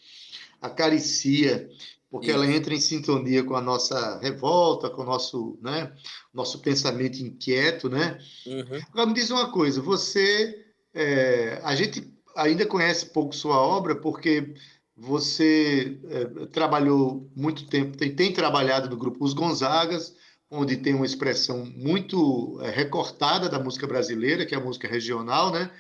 acaricia 0.61 1.69
porque 2.11 2.31
ela 2.31 2.47
entra 2.47 2.75
em 2.75 2.81
sintonia 2.81 3.45
com 3.45 3.55
a 3.55 3.61
nossa 3.61 4.19
revolta, 4.19 4.91
com 4.91 5.03
o 5.03 5.07
nosso, 5.07 5.57
né, 5.63 5.93
nosso 6.35 6.59
pensamento 6.59 7.19
inquieto, 7.19 7.89
né? 7.89 8.19
Uhum. 8.47 8.81
Agora 8.91 9.07
me 9.07 9.15
diz 9.15 9.31
uma 9.31 9.53
coisa, 9.53 9.81
você, 9.81 10.67
é, 10.93 11.61
a 11.63 11.75
gente 11.77 12.13
ainda 12.37 12.67
conhece 12.67 13.07
pouco 13.07 13.35
sua 13.35 13.61
obra 13.61 13.95
porque 13.95 14.55
você 14.97 15.99
é, 16.09 16.47
trabalhou 16.47 17.31
muito 17.35 17.67
tempo, 17.67 17.97
tem, 17.97 18.15
tem, 18.15 18.33
trabalhado 18.33 18.91
no 18.91 18.97
grupo 18.97 19.25
Os 19.25 19.33
Gonzagas, 19.33 20.15
onde 20.51 20.77
tem 20.77 20.95
uma 20.95 21.07
expressão 21.07 21.65
muito 21.65 22.61
é, 22.61 22.71
recortada 22.71 23.49
da 23.49 23.59
música 23.59 23.87
brasileira, 23.87 24.45
que 24.45 24.55
é 24.55 24.59
a 24.59 24.65
música 24.65 24.89
regional, 24.89 25.53
né? 25.53 25.71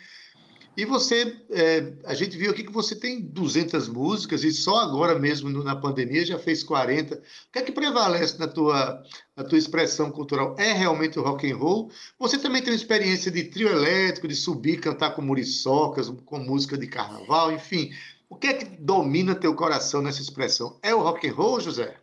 E 0.76 0.84
você, 0.84 1.36
é, 1.50 1.92
a 2.04 2.14
gente 2.14 2.36
viu 2.36 2.50
aqui 2.50 2.62
que 2.62 2.72
você 2.72 2.94
tem 2.94 3.20
200 3.20 3.88
músicas 3.88 4.44
e 4.44 4.52
só 4.52 4.78
agora 4.78 5.18
mesmo 5.18 5.50
na 5.64 5.74
pandemia 5.74 6.24
já 6.24 6.38
fez 6.38 6.62
40. 6.62 7.16
O 7.16 7.20
que 7.52 7.58
é 7.58 7.62
que 7.62 7.72
prevalece 7.72 8.38
na 8.38 8.46
tua, 8.46 9.02
na 9.36 9.42
tua 9.44 9.58
expressão 9.58 10.10
cultural? 10.12 10.54
É 10.58 10.72
realmente 10.72 11.18
o 11.18 11.22
rock 11.22 11.50
and 11.50 11.56
roll? 11.56 11.90
Você 12.18 12.38
também 12.38 12.62
tem 12.62 12.72
experiência 12.72 13.30
de 13.30 13.44
trio 13.44 13.68
elétrico, 13.68 14.28
de 14.28 14.36
subir, 14.36 14.80
cantar 14.80 15.10
com 15.10 15.22
muriçocas, 15.22 16.08
com 16.24 16.38
música 16.38 16.78
de 16.78 16.86
carnaval, 16.86 17.52
enfim. 17.52 17.90
O 18.28 18.36
que 18.36 18.46
é 18.46 18.54
que 18.54 18.64
domina 18.64 19.34
teu 19.34 19.54
coração 19.56 20.00
nessa 20.00 20.22
expressão? 20.22 20.78
É 20.82 20.94
o 20.94 21.02
rock 21.02 21.28
and 21.28 21.34
roll, 21.34 21.60
José? 21.60 21.96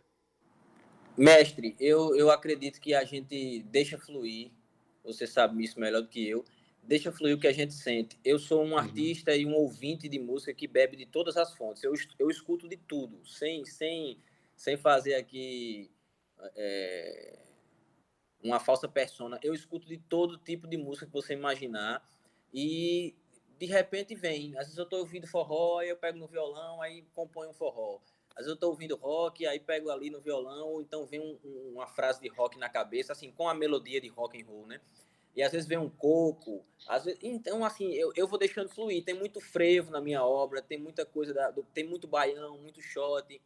Mestre, 1.16 1.74
eu, 1.80 2.14
eu 2.14 2.30
acredito 2.30 2.80
que 2.80 2.94
a 2.94 3.02
gente 3.02 3.64
deixa 3.70 3.98
fluir. 3.98 4.50
Você 5.04 5.26
sabe 5.26 5.64
isso 5.64 5.80
melhor 5.80 6.02
do 6.02 6.08
que 6.08 6.28
eu 6.28 6.44
deixa 6.88 7.12
fluir 7.12 7.36
o 7.36 7.38
que 7.38 7.46
a 7.46 7.52
gente 7.52 7.74
sente. 7.74 8.18
Eu 8.24 8.38
sou 8.38 8.64
um 8.64 8.70
uhum. 8.70 8.78
artista 8.78 9.36
e 9.36 9.44
um 9.44 9.54
ouvinte 9.54 10.08
de 10.08 10.18
música 10.18 10.54
que 10.54 10.66
bebe 10.66 10.96
de 10.96 11.04
todas 11.04 11.36
as 11.36 11.54
fontes. 11.54 11.84
Eu, 11.84 11.92
eu 12.18 12.30
escuto 12.30 12.66
de 12.66 12.78
tudo, 12.78 13.20
sem, 13.26 13.62
sem, 13.66 14.18
sem 14.56 14.74
fazer 14.78 15.14
aqui 15.14 15.90
é, 16.56 17.40
uma 18.42 18.58
falsa 18.58 18.88
persona. 18.88 19.38
Eu 19.42 19.52
escuto 19.52 19.86
de 19.86 19.98
todo 19.98 20.38
tipo 20.38 20.66
de 20.66 20.78
música 20.78 21.04
que 21.04 21.12
você 21.12 21.34
imaginar 21.34 22.02
e 22.54 23.14
de 23.58 23.66
repente 23.66 24.14
vem. 24.14 24.56
Às 24.56 24.64
vezes 24.64 24.78
eu 24.78 24.84
estou 24.84 25.00
ouvindo 25.00 25.26
forró, 25.26 25.80
aí 25.80 25.90
eu 25.90 25.96
pego 25.96 26.18
no 26.18 26.26
violão, 26.26 26.80
aí 26.80 27.04
componho 27.12 27.50
um 27.50 27.54
forró. 27.54 28.00
Às 28.30 28.46
vezes 28.46 28.48
eu 28.48 28.54
estou 28.54 28.70
ouvindo 28.70 28.96
rock, 28.96 29.46
aí 29.46 29.60
pego 29.60 29.90
ali 29.90 30.08
no 30.08 30.22
violão, 30.22 30.68
ou 30.68 30.80
então 30.80 31.04
vem 31.04 31.20
um, 31.20 31.38
um, 31.44 31.72
uma 31.74 31.86
frase 31.86 32.18
de 32.18 32.28
rock 32.28 32.58
na 32.58 32.70
cabeça, 32.70 33.12
assim, 33.12 33.30
com 33.30 33.46
a 33.46 33.52
melodia 33.52 34.00
de 34.00 34.08
rock 34.08 34.40
and 34.40 34.46
roll, 34.46 34.66
né? 34.66 34.80
E 35.34 35.42
às 35.42 35.52
vezes 35.52 35.68
vem 35.68 35.78
um 35.78 35.88
coco. 35.88 36.64
Às 36.86 37.04
vezes, 37.04 37.20
então, 37.22 37.64
assim, 37.64 37.92
eu, 37.92 38.12
eu 38.16 38.26
vou 38.26 38.38
deixando 38.38 38.68
fluir. 38.68 39.04
Tem 39.04 39.14
muito 39.14 39.40
frevo 39.40 39.90
na 39.90 40.00
minha 40.00 40.24
obra, 40.24 40.60
tem 40.60 40.78
muita 40.78 41.06
coisa, 41.06 41.32
da, 41.32 41.50
do, 41.50 41.62
tem 41.62 41.84
muito 41.84 42.06
baião, 42.08 42.58
muito 42.58 42.80
shot, 42.80 43.40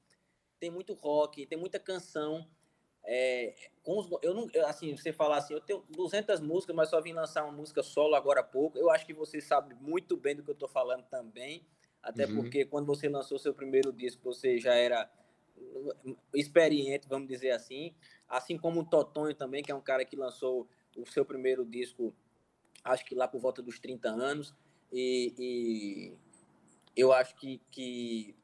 tem 0.59 0.71
muito 0.71 0.95
rock, 0.95 1.47
tem 1.47 1.59
muita 1.59 1.79
canção. 1.79 2.47
É, 3.05 3.55
com 3.83 3.99
os, 3.99 4.09
eu 4.23 4.33
não, 4.33 4.49
assim, 4.67 4.97
você 4.97 5.13
falar 5.13 5.39
assim, 5.39 5.55
eu 5.55 5.61
tenho 5.61 5.85
200 5.91 6.41
músicas, 6.41 6.75
mas 6.75 6.89
só 6.89 7.01
vim 7.01 7.13
lançar 7.13 7.43
uma 7.43 7.53
música 7.53 7.83
solo 7.83 8.15
agora 8.15 8.41
há 8.41 8.45
pouco. 8.45 8.79
Eu 8.79 8.91
acho 8.91 9.05
que 9.05 9.13
você 9.13 9.41
sabe 9.41 9.75
muito 9.75 10.17
bem 10.17 10.37
do 10.37 10.43
que 10.43 10.51
eu 10.51 10.55
estou 10.55 10.69
falando 10.69 11.05
também, 11.05 11.67
até 12.03 12.27
uhum. 12.27 12.37
porque 12.37 12.65
quando 12.65 12.87
você 12.87 13.09
lançou 13.09 13.39
seu 13.39 13.53
primeiro 13.53 13.93
disco, 13.93 14.23
você 14.23 14.59
já 14.59 14.75
era 14.75 15.11
experiente, 16.35 17.09
vamos 17.09 17.29
dizer 17.29 17.51
assim, 17.51 17.95
assim 18.29 18.57
como 18.57 18.81
o 18.81 18.85
Totonho 18.85 19.35
também, 19.35 19.63
que 19.63 19.71
é 19.71 19.75
um 19.75 19.81
cara 19.81 20.05
que 20.05 20.17
lançou 20.17 20.69
o 20.97 21.07
seu 21.07 21.25
primeiro 21.25 21.65
disco, 21.65 22.15
acho 22.85 23.05
que 23.05 23.15
lá 23.15 23.27
por 23.29 23.41
volta 23.41 23.63
dos 23.63 23.79
30 23.79 24.09
anos, 24.09 24.55
e, 24.93 25.35
e 25.39 26.17
eu 26.97 27.13
acho 27.13 27.35
que, 27.37 27.61
que 27.71 28.35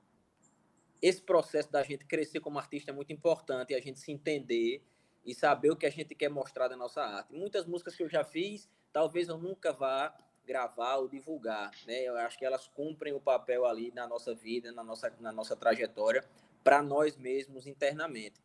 esse 1.00 1.22
processo 1.22 1.70
da 1.70 1.82
gente 1.82 2.04
crescer 2.04 2.40
como 2.40 2.58
artista 2.58 2.90
é 2.90 2.94
muito 2.94 3.12
importante, 3.12 3.74
a 3.74 3.80
gente 3.80 4.00
se 4.00 4.10
entender 4.10 4.82
e 5.24 5.34
saber 5.34 5.70
o 5.70 5.76
que 5.76 5.86
a 5.86 5.90
gente 5.90 6.14
quer 6.14 6.30
mostrar 6.30 6.68
da 6.68 6.76
nossa 6.76 7.02
arte. 7.02 7.34
Muitas 7.34 7.66
músicas 7.66 7.94
que 7.94 8.02
eu 8.02 8.08
já 8.08 8.24
fiz, 8.24 8.68
talvez 8.92 9.28
eu 9.28 9.36
nunca 9.36 9.72
vá 9.72 10.16
gravar 10.46 10.96
ou 10.96 11.08
divulgar, 11.08 11.70
né? 11.86 12.02
Eu 12.02 12.16
acho 12.16 12.38
que 12.38 12.44
elas 12.44 12.66
cumprem 12.66 13.12
o 13.12 13.20
papel 13.20 13.66
ali 13.66 13.92
na 13.94 14.06
nossa 14.06 14.34
vida, 14.34 14.72
na 14.72 14.82
nossa, 14.82 15.12
na 15.20 15.30
nossa 15.30 15.54
trajetória, 15.54 16.24
para 16.64 16.82
nós 16.82 17.16
mesmos 17.16 17.66
internamente. 17.66 18.40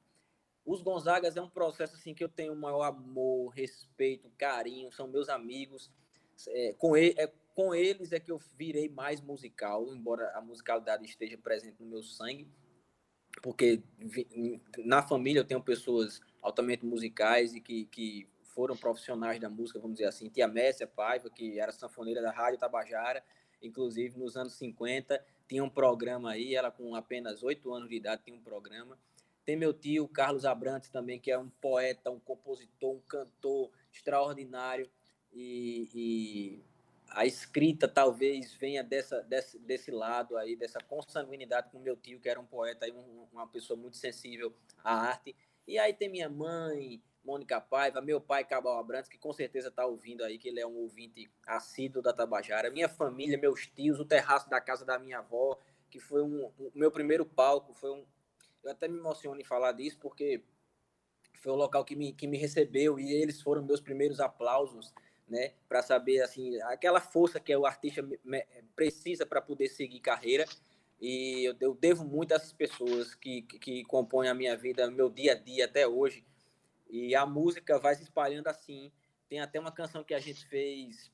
Os 0.66 0.82
Gonzagas 0.82 1.36
é 1.36 1.42
um 1.42 1.50
processo 1.50 1.96
assim 1.96 2.14
que 2.14 2.24
eu 2.24 2.30
tenho 2.30 2.54
o 2.54 2.56
maior 2.56 2.84
amor, 2.84 3.50
respeito, 3.50 4.32
carinho, 4.38 4.92
são 4.92 5.08
meus 5.08 5.28
amigos. 5.28 5.92
É, 6.48 6.74
com, 6.74 6.96
ele, 6.96 7.14
é, 7.18 7.32
com 7.54 7.76
eles 7.76 8.12
é 8.12 8.20
que 8.20 8.32
eu 8.32 8.40
virei 8.58 8.90
mais 8.90 9.22
musical, 9.22 9.94
embora 9.94 10.32
a 10.36 10.42
musicalidade 10.42 11.06
esteja 11.06 11.38
presente 11.38 11.82
no 11.82 11.90
meu 11.90 12.02
sangue, 12.02 12.48
porque 13.42 13.82
na 14.86 15.02
família 15.02 15.40
eu 15.40 15.46
tenho 15.46 15.62
pessoas 15.62 16.22
altamente 16.42 16.86
musicais 16.86 17.54
e 17.54 17.60
que, 17.60 17.86
que 17.86 18.28
foram 18.54 18.78
profissionais 18.78 19.40
da 19.40 19.50
música, 19.50 19.80
vamos 19.80 19.98
dizer 19.98 20.08
assim. 20.08 20.30
Tia 20.30 20.48
Messia 20.48 20.88
Paiva, 20.88 21.30
que 21.30 21.60
era 21.60 21.72
sanfoneira 21.72 22.22
da 22.22 22.32
Rádio 22.32 22.60
Tabajara, 22.60 23.24
inclusive 23.62 24.18
nos 24.18 24.38
anos 24.38 24.54
50, 24.54 25.24
tinha 25.48 25.64
um 25.64 25.70
programa 25.70 26.32
aí, 26.32 26.56
ela 26.56 26.72
com 26.72 26.96
apenas 26.96 27.44
oito 27.44 27.74
anos 27.74 27.90
de 27.90 27.96
idade 27.96 28.24
tinha 28.24 28.36
um 28.36 28.42
programa. 28.42 28.98
Tem 29.46 29.56
meu 29.56 29.74
tio, 29.74 30.08
Carlos 30.08 30.46
Abrantes, 30.46 30.90
também, 30.90 31.20
que 31.20 31.32
é 31.32 31.38
um 31.38 31.50
poeta, 31.50 32.10
um 32.10 32.20
compositor, 32.20 32.96
um 32.96 33.02
cantor 33.02 33.72
extraordinário. 33.92 34.90
E, 35.32 35.90
e 35.94 36.64
a 37.10 37.26
escrita 37.26 37.88
talvez 37.88 38.54
venha 38.54 38.84
dessa, 38.84 39.22
desse, 39.24 39.60
desse 39.60 39.92
lado 39.92 40.38
aí, 40.38 40.56
dessa 40.56 40.80
consanguinidade 40.80 41.70
com 41.72 41.80
meu 41.80 41.96
tio, 41.96 42.20
que 42.20 42.30
era 42.30 42.40
um 42.40 42.46
poeta, 42.46 42.86
aí, 42.86 42.94
uma 43.32 43.48
pessoa 43.48 43.78
muito 43.78 43.98
sensível 43.98 44.54
à 44.84 44.96
arte. 44.96 45.36
E 45.68 45.78
aí 45.78 45.94
tem 45.94 46.10
minha 46.10 46.30
mãe, 46.30 47.02
Mônica 47.24 47.60
Paiva, 47.62 48.02
meu 48.02 48.20
pai, 48.20 48.44
Cabal 48.44 48.78
Abrantes, 48.78 49.10
que 49.10 49.18
com 49.18 49.32
certeza 49.32 49.70
está 49.70 49.86
ouvindo 49.86 50.24
aí, 50.24 50.38
que 50.38 50.50
ele 50.50 50.60
é 50.60 50.68
um 50.68 50.76
ouvinte 50.76 51.32
assíduo 51.48 52.02
da 52.02 52.12
Tabajara, 52.12 52.70
minha 52.70 52.90
família, 52.90 53.38
meus 53.38 53.66
tios, 53.68 54.00
o 54.00 54.06
terraço 54.06 54.50
da 54.50 54.60
casa 54.60 54.86
da 54.86 55.00
minha 55.00 55.20
avó, 55.20 55.58
que 55.90 56.00
foi 56.00 56.22
um, 56.22 56.52
o 56.58 56.72
meu 56.76 56.92
primeiro 56.92 57.26
palco, 57.26 57.74
foi 57.74 57.92
um... 57.92 58.06
Eu 58.64 58.72
até 58.72 58.88
me 58.88 58.98
emociono 58.98 59.40
em 59.40 59.44
falar 59.44 59.74
disso, 59.74 59.98
porque 60.00 60.44
foi 61.36 61.52
o 61.52 61.56
local 61.56 61.84
que 61.84 61.96
me, 61.96 62.14
que 62.14 62.28
me 62.28 62.38
recebeu 62.38 63.00
e 63.00 63.12
eles 63.12 63.42
foram 63.42 63.64
meus 63.64 63.82
primeiros 63.82 64.20
aplausos, 64.20 64.94
né, 65.28 65.54
para 65.68 65.82
saber, 65.82 66.22
assim, 66.22 66.62
aquela 66.64 67.00
força 67.00 67.40
que 67.40 67.56
o 67.56 67.66
artista 67.66 68.06
precisa 68.76 69.26
para 69.26 69.42
poder 69.42 69.68
seguir 69.68 70.00
carreira, 70.00 70.46
e 71.00 71.44
eu, 71.44 71.56
eu 71.60 71.74
devo 71.74 72.06
muito 72.06 72.32
a 72.32 72.36
essas 72.36 72.54
pessoas 72.54 73.14
que, 73.16 73.42
que, 73.42 73.60
que 73.60 73.84
compõem 73.86 74.30
a 74.30 74.34
minha 74.34 74.56
vida, 74.56 74.90
meu 74.90 75.10
dia 75.10 75.34
a 75.34 75.36
dia 75.36 75.66
até 75.66 75.88
hoje, 75.88 76.26
e 76.90 77.16
a 77.16 77.26
música 77.26 77.80
vai 77.80 77.96
se 77.96 78.04
espalhando 78.04 78.48
assim. 78.48 78.92
Tem 79.28 79.40
até 79.40 79.60
uma 79.60 79.72
canção 79.72 80.04
que 80.04 80.14
a 80.14 80.20
gente 80.20 80.46
fez 80.46 81.12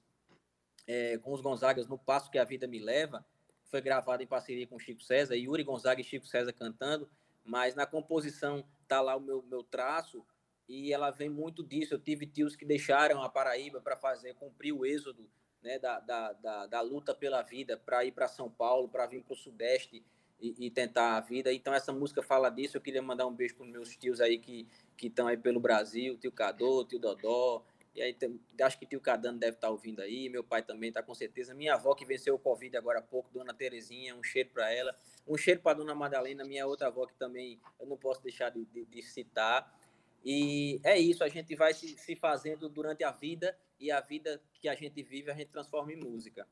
é, 0.85 1.17
com 1.19 1.31
os 1.31 1.39
Gonzagas 1.39 1.87
no 1.87 1.97
Passo 1.97 2.29
que 2.29 2.37
a 2.37 2.43
Vida 2.43 2.67
Me 2.67 2.79
Leva, 2.79 3.25
foi 3.65 3.79
gravada 3.79 4.21
em 4.21 4.27
parceria 4.27 4.67
com 4.67 4.77
Chico 4.77 5.01
César, 5.01 5.35
Yuri 5.35 5.63
Gonzaga 5.63 6.01
e 6.01 6.03
Chico 6.03 6.27
César 6.27 6.51
cantando, 6.51 7.09
mas 7.49 7.73
na 7.73 7.85
composição 7.85 8.63
tá 8.87 9.01
lá 9.01 9.15
o 9.15 9.19
meu, 9.19 9.41
meu 9.41 9.63
traço 9.63 10.23
e 10.67 10.93
ela 10.93 11.09
vem 11.09 11.29
muito 11.29 11.63
disso. 11.63 11.95
Eu 11.95 11.99
tive 11.99 12.27
tios 12.27 12.55
que 12.55 12.63
deixaram 12.63 13.23
a 13.23 13.29
Paraíba 13.29 13.81
para 13.81 13.97
fazer, 13.97 14.35
cumprir 14.35 14.71
o 14.71 14.85
êxodo 14.85 15.27
né, 15.63 15.79
da, 15.79 15.99
da, 15.99 16.33
da, 16.33 16.67
da 16.67 16.81
luta 16.81 17.13
pela 17.13 17.41
vida, 17.41 17.75
para 17.75 18.05
ir 18.05 18.11
para 18.11 18.27
São 18.27 18.51
Paulo, 18.51 18.87
para 18.87 19.07
vir 19.07 19.23
para 19.23 19.33
o 19.33 19.37
Sudeste 19.37 20.05
e, 20.39 20.67
e, 20.67 20.69
tentar 20.69 21.17
a 21.17 21.21
vida. 21.21 21.51
Então 21.51 21.73
essa 21.73 21.91
música 21.91 22.21
fala 22.21 22.51
disso. 22.51 22.77
Eu 22.77 22.81
queria 22.81 23.01
mandar 23.01 23.25
um 23.25 23.33
beijo 23.33 23.55
para 23.55 23.65
meus 23.65 23.97
tios 23.97 24.21
aí 24.21 24.37
que 24.37 24.67
que 24.95 25.07
estão 25.07 25.27
aí 25.27 25.37
pelo 25.37 25.61
Brasil, 25.61 26.17
tio 26.17 26.29
Cadô, 26.29 26.83
tio 26.83 26.99
Dodó, 26.99 27.63
e 27.95 28.01
aí 28.01 28.15
acho 28.61 28.79
que 28.79 28.85
tio 28.85 29.01
Cadano 29.01 29.39
deve 29.39 29.55
estar 29.55 29.67
tá 29.67 29.71
ouvindo 29.71 30.01
aí, 30.01 30.29
meu 30.29 30.43
pai 30.43 30.61
também 30.61 30.89
está 30.89 31.01
com 31.01 31.13
certeza. 31.13 31.53
Minha 31.53 31.73
avó 31.73 31.93
que 31.93 32.05
venceu 32.05 32.35
o 32.35 32.39
Covid 32.39 32.77
agora 32.77 32.99
há 32.99 33.01
pouco, 33.01 33.29
dona 33.31 33.53
Terezinha, 33.53 34.15
um 34.15 34.23
cheiro 34.23 34.49
para 34.53 34.71
ela. 34.71 34.95
Um 35.27 35.37
cheiro 35.37 35.59
para 35.61 35.77
dona 35.77 35.95
Madalena, 35.95 36.43
minha 36.43 36.65
outra 36.65 36.87
avó 36.87 37.05
que 37.05 37.15
também 37.15 37.59
eu 37.79 37.87
não 37.87 37.97
posso 37.97 38.21
deixar 38.21 38.49
de, 38.49 38.65
de, 38.65 38.85
de 38.85 39.01
citar. 39.01 39.77
E 40.23 40.79
é 40.83 40.99
isso, 40.99 41.23
a 41.23 41.29
gente 41.29 41.55
vai 41.55 41.73
se, 41.73 41.97
se 41.97 42.15
fazendo 42.15 42.69
durante 42.69 43.03
a 43.03 43.11
vida 43.11 43.57
e 43.79 43.91
a 43.91 44.01
vida 44.01 44.41
que 44.53 44.67
a 44.67 44.75
gente 44.75 45.01
vive 45.01 45.31
a 45.31 45.33
gente 45.33 45.49
transforma 45.49 45.91
em 45.91 45.97
música. 45.97 46.47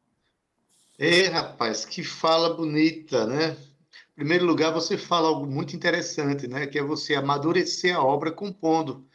É, 0.97 1.27
rapaz, 1.27 1.85
que 1.85 2.03
fala 2.03 2.55
bonita, 2.55 3.27
né? 3.27 3.55
Em 4.13 4.15
primeiro 4.15 4.45
lugar, 4.45 4.71
você 4.71 4.97
fala 4.97 5.27
algo 5.27 5.45
muito 5.45 5.75
interessante, 5.75 6.47
né? 6.47 6.65
Que 6.65 6.79
é 6.79 6.81
você 6.81 7.13
amadurecer 7.13 7.95
a 7.95 8.03
obra 8.03 8.31
compondo. 8.31 9.07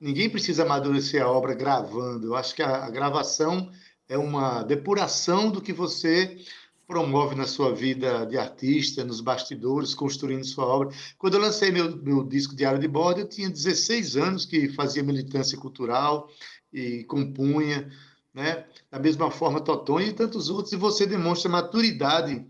Ninguém 0.00 0.30
precisa 0.30 0.62
amadurecer 0.62 1.22
a 1.22 1.30
obra 1.30 1.54
gravando. 1.54 2.28
Eu 2.28 2.34
acho 2.34 2.54
que 2.54 2.62
a, 2.62 2.86
a 2.86 2.90
gravação 2.90 3.70
é 4.08 4.16
uma 4.16 4.62
depuração 4.62 5.50
do 5.50 5.60
que 5.60 5.72
você 5.72 6.38
promove 6.86 7.36
na 7.36 7.46
sua 7.46 7.72
vida 7.72 8.24
de 8.26 8.36
artista, 8.36 9.04
nos 9.04 9.20
bastidores, 9.20 9.94
construindo 9.94 10.44
sua 10.44 10.64
obra. 10.64 10.88
Quando 11.18 11.34
eu 11.34 11.40
lancei 11.40 11.70
meu, 11.70 11.96
meu 11.96 12.24
disco 12.24 12.56
Diário 12.56 12.80
de 12.80 12.88
Bordo, 12.88 13.20
eu 13.20 13.28
tinha 13.28 13.48
16 13.48 14.16
anos 14.16 14.44
que 14.44 14.68
fazia 14.70 15.02
militância 15.02 15.56
cultural 15.56 16.28
e 16.72 17.04
compunha, 17.04 17.88
né? 18.34 18.64
Da 18.90 18.98
mesma 18.98 19.30
forma, 19.30 19.60
Totonho 19.60 20.08
e 20.08 20.12
tantos 20.12 20.50
outros, 20.50 20.72
e 20.72 20.76
você 20.76 21.06
demonstra 21.06 21.48
maturidade 21.48 22.44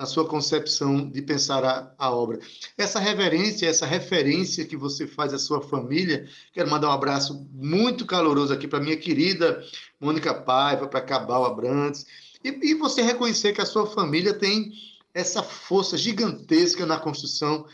na 0.00 0.06
sua 0.06 0.26
concepção 0.26 1.10
de 1.10 1.20
pensar 1.20 1.62
a, 1.62 1.94
a, 1.98 2.10
obra. 2.10 2.40
Essa 2.78 2.98
reverência, 2.98 3.68
essa 3.68 3.84
referência 3.84 4.64
que 4.64 4.74
você 4.74 5.06
faz 5.06 5.34
à 5.34 5.38
sua 5.38 5.60
família, 5.60 6.26
quero 6.54 6.70
mandar 6.70 6.88
um 6.88 6.92
abraço 6.92 7.46
muito 7.52 8.06
caloroso 8.06 8.50
aqui 8.50 8.66
para 8.66 8.80
minha 8.80 8.96
querida 8.96 9.62
Mônica 10.00 10.32
Paiva, 10.32 10.88
para 10.88 11.02
Cabal 11.02 11.44
Abrantes, 11.44 12.06
e, 12.42 12.70
e 12.70 12.74
você 12.74 13.02
reconhecer 13.02 13.52
que 13.52 13.60
a 13.60 13.66
sua 13.66 13.86
família 13.86 14.32
tem 14.32 14.72
essa 15.12 15.42
força 15.42 15.98
gigantesca 15.98 16.86
na 16.86 16.98
construção 16.98 17.66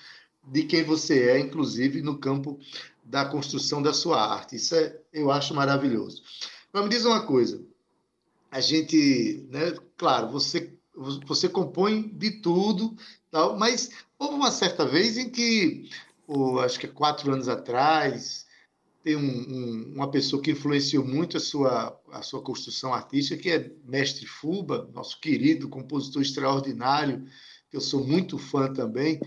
de 0.45 0.65
quem 0.65 0.83
você 0.83 1.29
é, 1.29 1.39
inclusive 1.39 2.03
no 2.03 2.19
campo 2.19 2.59
da 3.05 3.25
construção 3.25 3.81
da 3.81 3.93
sua 3.93 4.21
arte. 4.21 4.57
Isso 4.57 4.75
é, 4.75 4.99
eu 5.13 5.31
acho 5.31 5.55
maravilhoso. 5.55 6.25
Mas 6.73 6.83
me 6.83 6.89
diz 6.89 7.05
uma 7.05 7.25
coisa, 7.25 7.65
a 8.51 8.61
gente, 8.61 9.47
né, 9.49 9.77
claro, 9.97 10.33
você 10.33 10.77
você 10.97 11.49
compõe 11.49 12.09
de 12.09 12.31
tudo, 12.41 12.97
tal, 13.31 13.59
mas 13.59 13.91
houve 14.19 14.35
uma 14.35 14.51
certa 14.51 14.87
vez 14.87 15.19
em 15.19 15.29
que, 15.29 15.91
acho 16.65 16.81
que 16.81 16.89
quatro 16.89 17.33
anos 17.33 17.49
atrás, 17.49 18.47
tem 19.07 19.15
um, 19.15 19.21
um, 19.21 19.93
uma 19.95 20.11
pessoa 20.11 20.43
que 20.43 20.51
influenciou 20.51 21.05
muito 21.05 21.37
a 21.37 21.41
sua, 21.41 21.97
a 22.11 22.23
sua 22.23 22.43
construção 22.43 22.93
artística, 22.93 23.41
que 23.41 23.51
é 23.51 23.71
Mestre 23.85 24.27
Fuba, 24.27 24.91
nosso 24.93 25.21
querido 25.21 25.69
compositor 25.69 26.23
extraordinário, 26.23 27.25
que 27.71 27.77
eu 27.77 27.81
sou 27.81 28.05
muito 28.05 28.37
fã 28.37 28.73
também. 28.73 29.21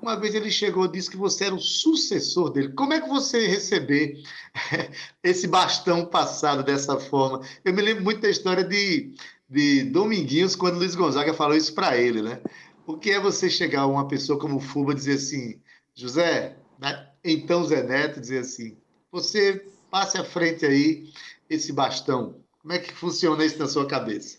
Uma 0.00 0.18
vez 0.18 0.34
ele 0.34 0.50
chegou 0.50 0.86
e 0.86 0.92
disse 0.92 1.10
que 1.10 1.16
você 1.18 1.44
era 1.44 1.54
o 1.54 1.60
sucessor 1.60 2.50
dele. 2.50 2.72
Como 2.72 2.94
é 2.94 3.02
que 3.02 3.08
você 3.08 3.46
receber 3.46 4.22
esse 5.22 5.46
bastão 5.46 6.06
passado 6.06 6.62
dessa 6.62 6.98
forma? 6.98 7.42
Eu 7.62 7.74
me 7.74 7.82
lembro 7.82 8.04
muito 8.04 8.22
da 8.22 8.30
história 8.30 8.64
de 8.64 9.12
de 9.48 9.84
Dominguinhos 9.84 10.54
quando 10.54 10.78
Luiz 10.78 10.94
Gonzaga 10.94 11.32
falou 11.32 11.56
isso 11.56 11.74
para 11.74 11.96
ele, 11.96 12.22
né? 12.22 12.42
O 12.86 12.96
que 12.98 13.10
é 13.10 13.20
você 13.20 13.48
chegar 13.48 13.82
a 13.82 13.86
uma 13.86 14.06
pessoa 14.06 14.38
como 14.38 14.56
o 14.56 14.60
Fuba 14.60 14.92
e 14.92 14.94
dizer 14.94 15.14
assim, 15.14 15.60
José, 15.94 16.56
né? 16.78 17.10
então 17.24 17.64
Zé 17.64 17.82
Neto 17.82 18.20
dizer 18.20 18.40
assim, 18.40 18.76
você 19.10 19.66
passe 19.90 20.18
à 20.18 20.24
frente 20.24 20.64
aí 20.66 21.10
esse 21.48 21.72
bastão. 21.72 22.36
Como 22.60 22.72
é 22.72 22.78
que 22.78 22.92
funciona 22.92 23.44
isso 23.44 23.58
na 23.58 23.66
sua 23.66 23.86
cabeça? 23.86 24.38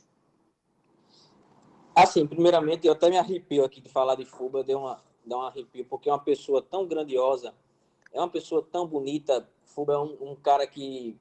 Assim, 1.96 2.26
primeiramente, 2.26 2.88
eu 2.88 2.94
até 2.94 3.10
me 3.10 3.18
arrepio 3.18 3.66
aqui 3.66 3.82
de 3.82 3.90
falar 3.90 4.16
de 4.16 4.26
Fuba, 4.26 4.64
deu 4.64 4.80
uma, 4.80 5.04
dá 5.26 5.38
um 5.38 5.42
arrepio, 5.42 5.86
porque 5.86 6.10
é 6.10 6.14
uma 6.14 6.20
pessoa 6.20 6.62
tão 6.62 6.88
grandiosa, 6.88 7.54
é 8.14 8.20
uma 8.20 8.30
pessoa 8.30 8.66
tão 8.72 8.88
bonita. 8.88 9.48
Fuba 9.66 9.94
é 9.94 9.98
um, 9.98 10.32
um 10.32 10.36
cara 10.36 10.66
que 10.66 11.18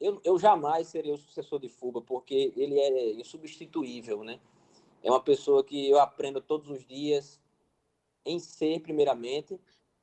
eu, 0.00 0.20
eu 0.24 0.38
jamais 0.38 0.88
seria 0.88 1.12
o 1.12 1.18
sucessor 1.18 1.60
de 1.60 1.68
Fuba, 1.68 2.00
porque 2.00 2.52
ele 2.56 2.78
é 2.78 3.12
insubstituível, 3.12 4.24
né? 4.24 4.40
É 5.02 5.10
uma 5.10 5.22
pessoa 5.22 5.62
que 5.62 5.88
eu 5.88 5.98
aprendo 5.98 6.40
todos 6.40 6.68
os 6.70 6.86
dias 6.86 7.40
em 8.24 8.38
ser, 8.38 8.80
primeiramente, 8.80 9.60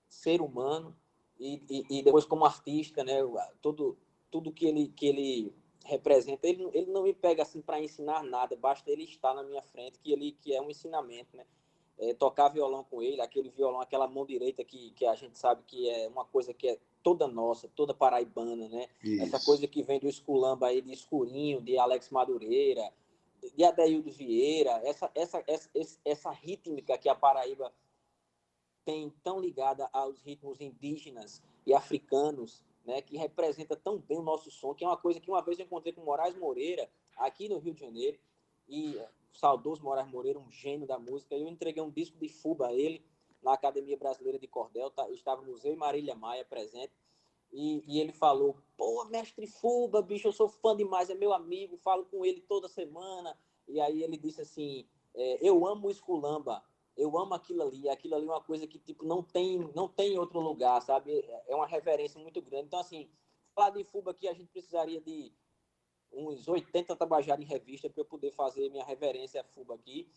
ser 0.07 0.41
humano, 0.41 0.95
e, 1.39 1.61
e, 1.69 1.99
e 1.99 2.03
depois 2.03 2.25
como 2.25 2.45
artista, 2.45 3.03
né? 3.03 3.15
Todo, 3.61 3.97
tudo 4.29 4.51
que 4.51 4.65
ele, 4.65 4.87
que 4.89 5.07
ele 5.07 5.53
representa, 5.85 6.47
ele, 6.47 6.69
ele 6.73 6.91
não 6.91 7.03
me 7.03 7.13
pega 7.13 7.43
assim 7.43 7.61
para 7.61 7.81
ensinar 7.81 8.23
nada, 8.23 8.55
basta 8.55 8.91
ele 8.91 9.03
estar 9.03 9.33
na 9.33 9.43
minha 9.43 9.61
frente, 9.61 9.99
que 9.99 10.11
ele 10.11 10.33
que 10.33 10.53
é 10.53 10.61
um 10.61 10.69
ensinamento, 10.69 11.35
né? 11.35 11.45
É, 11.99 12.13
tocar 12.13 12.49
violão 12.49 12.83
com 12.83 13.01
ele, 13.01 13.21
aquele 13.21 13.49
violão, 13.49 13.81
aquela 13.81 14.07
mão 14.07 14.23
direita 14.23 14.63
que, 14.63 14.91
que 14.91 15.05
a 15.05 15.15
gente 15.15 15.37
sabe 15.37 15.63
que 15.65 15.89
é 15.89 16.07
uma 16.07 16.25
coisa 16.25 16.53
que 16.53 16.67
é 16.67 16.79
toda 17.01 17.27
nossa, 17.27 17.67
toda 17.69 17.93
paraibana, 17.93 18.67
né? 18.67 18.87
Isso. 19.03 19.23
Essa 19.23 19.43
coisa 19.43 19.67
que 19.67 19.81
vem 19.81 19.99
do 19.99 20.07
esculamba 20.07 20.67
aí, 20.67 20.81
de 20.81 20.93
Escurinho, 20.93 21.59
de 21.59 21.77
Alex 21.77 22.11
Madureira, 22.11 22.93
de 23.55 23.63
Adeildo 23.63 24.11
Vieira, 24.11 24.79
essa, 24.83 25.09
essa, 25.15 25.43
essa, 25.47 25.69
essa 26.03 26.31
rítmica 26.31 26.97
que 26.97 27.09
a 27.09 27.15
Paraíba 27.15 27.73
tem 28.85 29.09
tão 29.23 29.39
ligada 29.39 29.89
aos 29.91 30.21
ritmos 30.21 30.61
indígenas 30.61 31.41
e 31.65 31.73
africanos, 31.73 32.63
né, 32.85 33.01
que 33.01 33.17
representa 33.17 33.75
tão 33.75 33.97
bem 33.97 34.17
o 34.17 34.23
nosso 34.23 34.49
som, 34.49 34.73
que 34.73 34.85
é 34.85 34.87
uma 34.87 34.95
coisa 34.95 35.19
que 35.19 35.29
uma 35.29 35.41
vez 35.41 35.59
eu 35.59 35.65
encontrei 35.65 35.91
com 35.91 36.01
Moraes 36.01 36.37
Moreira, 36.37 36.89
aqui 37.17 37.49
no 37.49 37.57
Rio 37.57 37.73
de 37.73 37.81
Janeiro, 37.81 38.17
e 38.69 38.97
saudoso 39.31 39.83
Moraes 39.83 40.09
Moreira, 40.09 40.39
um 40.39 40.51
gênio 40.51 40.87
da 40.87 40.97
música, 40.97 41.35
eu 41.35 41.47
entreguei 41.47 41.81
um 41.81 41.91
disco 41.91 42.17
de 42.17 42.29
fuba 42.29 42.67
a 42.67 42.73
ele, 42.73 43.05
na 43.41 43.53
Academia 43.53 43.97
Brasileira 43.97 44.39
de 44.39 44.47
Cordel, 44.47 44.89
tá, 44.89 45.09
estávamos 45.11 45.63
eu 45.63 45.73
e 45.73 45.75
Marília 45.75 46.15
Maia 46.15 46.43
presente, 46.43 46.93
e, 47.51 47.83
e, 47.87 47.99
ele 47.99 48.11
falou, 48.11 48.57
pô, 48.75 49.05
mestre 49.05 49.47
Fuba, 49.47 50.01
bicho, 50.01 50.27
eu 50.27 50.33
sou 50.33 50.49
fã 50.49 50.75
demais, 50.75 51.09
é 51.09 51.15
meu 51.15 51.31
amigo, 51.31 51.77
falo 51.77 52.05
com 52.05 52.25
ele 52.25 52.41
toda 52.41 52.67
semana, 52.67 53.37
e 53.67 53.79
aí 53.79 54.03
ele 54.03 54.17
disse 54.17 54.41
assim, 54.41 54.85
é, 55.15 55.47
eu 55.47 55.65
amo 55.65 55.87
o 55.87 55.91
Esculamba, 55.91 56.61
eu 56.97 57.17
amo 57.17 57.35
aquilo 57.35 57.61
ali, 57.61 57.87
aquilo 57.87 58.15
ali 58.15 58.25
é 58.25 58.29
uma 58.29 58.41
coisa 58.41 58.67
que, 58.67 58.79
tipo, 58.79 59.05
não 59.05 59.23
tem, 59.23 59.59
não 59.73 59.87
tem 59.87 60.13
em 60.13 60.17
outro 60.17 60.39
lugar, 60.39 60.81
sabe? 60.81 61.23
É 61.47 61.55
uma 61.55 61.67
reverência 61.67 62.19
muito 62.19 62.41
grande. 62.41 62.65
Então, 62.65 62.79
assim, 62.79 63.07
falar 63.53 63.69
de 63.69 63.83
Fuba 63.83 64.11
aqui, 64.11 64.27
a 64.27 64.33
gente 64.33 64.49
precisaria 64.49 64.99
de 64.99 65.31
uns 66.11 66.47
80 66.47 66.95
Tabajara 66.95 67.41
em 67.41 67.45
revista 67.45 67.89
para 67.89 68.01
eu 68.01 68.05
poder 68.05 68.31
fazer 68.31 68.69
minha 68.69 68.85
reverência 68.85 69.41
a 69.41 69.43
Fuba 69.43 69.75
aqui. 69.75 70.07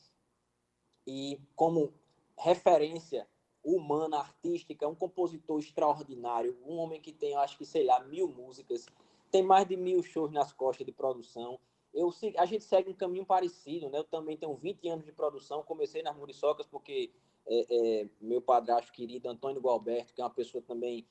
E 1.07 1.40
como 1.55 1.92
referência 2.37 3.26
humana, 3.62 4.18
artística, 4.18 4.88
um 4.88 4.94
compositor 4.94 5.59
extraordinário, 5.59 6.57
um 6.64 6.79
homem 6.79 7.00
que 7.00 7.12
tem, 7.12 7.37
acho 7.37 7.59
que, 7.59 7.66
sei 7.66 7.85
lá, 7.85 8.00
mil 8.00 8.29
músicas, 8.29 8.87
tem 9.31 9.42
mais 9.42 9.66
de 9.66 9.76
mil 9.76 10.03
shows 10.03 10.33
nas 10.33 10.53
costas 10.53 10.87
de 10.87 10.92
produção. 10.92 11.59
Eu, 11.92 12.11
a 12.38 12.46
gente 12.46 12.64
segue 12.64 12.90
um 12.90 12.94
caminho 12.94 13.26
parecido, 13.26 13.90
né? 13.90 13.98
Eu 13.98 14.05
também 14.05 14.37
tenho 14.37 14.55
20 14.55 14.88
anos 14.88 15.05
de 15.05 15.12
produção, 15.12 15.62
comecei 15.62 16.03
nas 16.03 16.16
Muriçocas 16.16 16.66
porque 16.66 17.11
é, 17.46 17.66
é, 18.03 18.09
meu 18.20 18.40
padrasto 18.40 18.92
querido, 18.92 19.29
Antônio 19.29 19.61
Gualberto, 19.61 20.14
que 20.14 20.20
é 20.20 20.24
uma 20.24 20.31
pessoa 20.31 20.62
também 20.62 21.07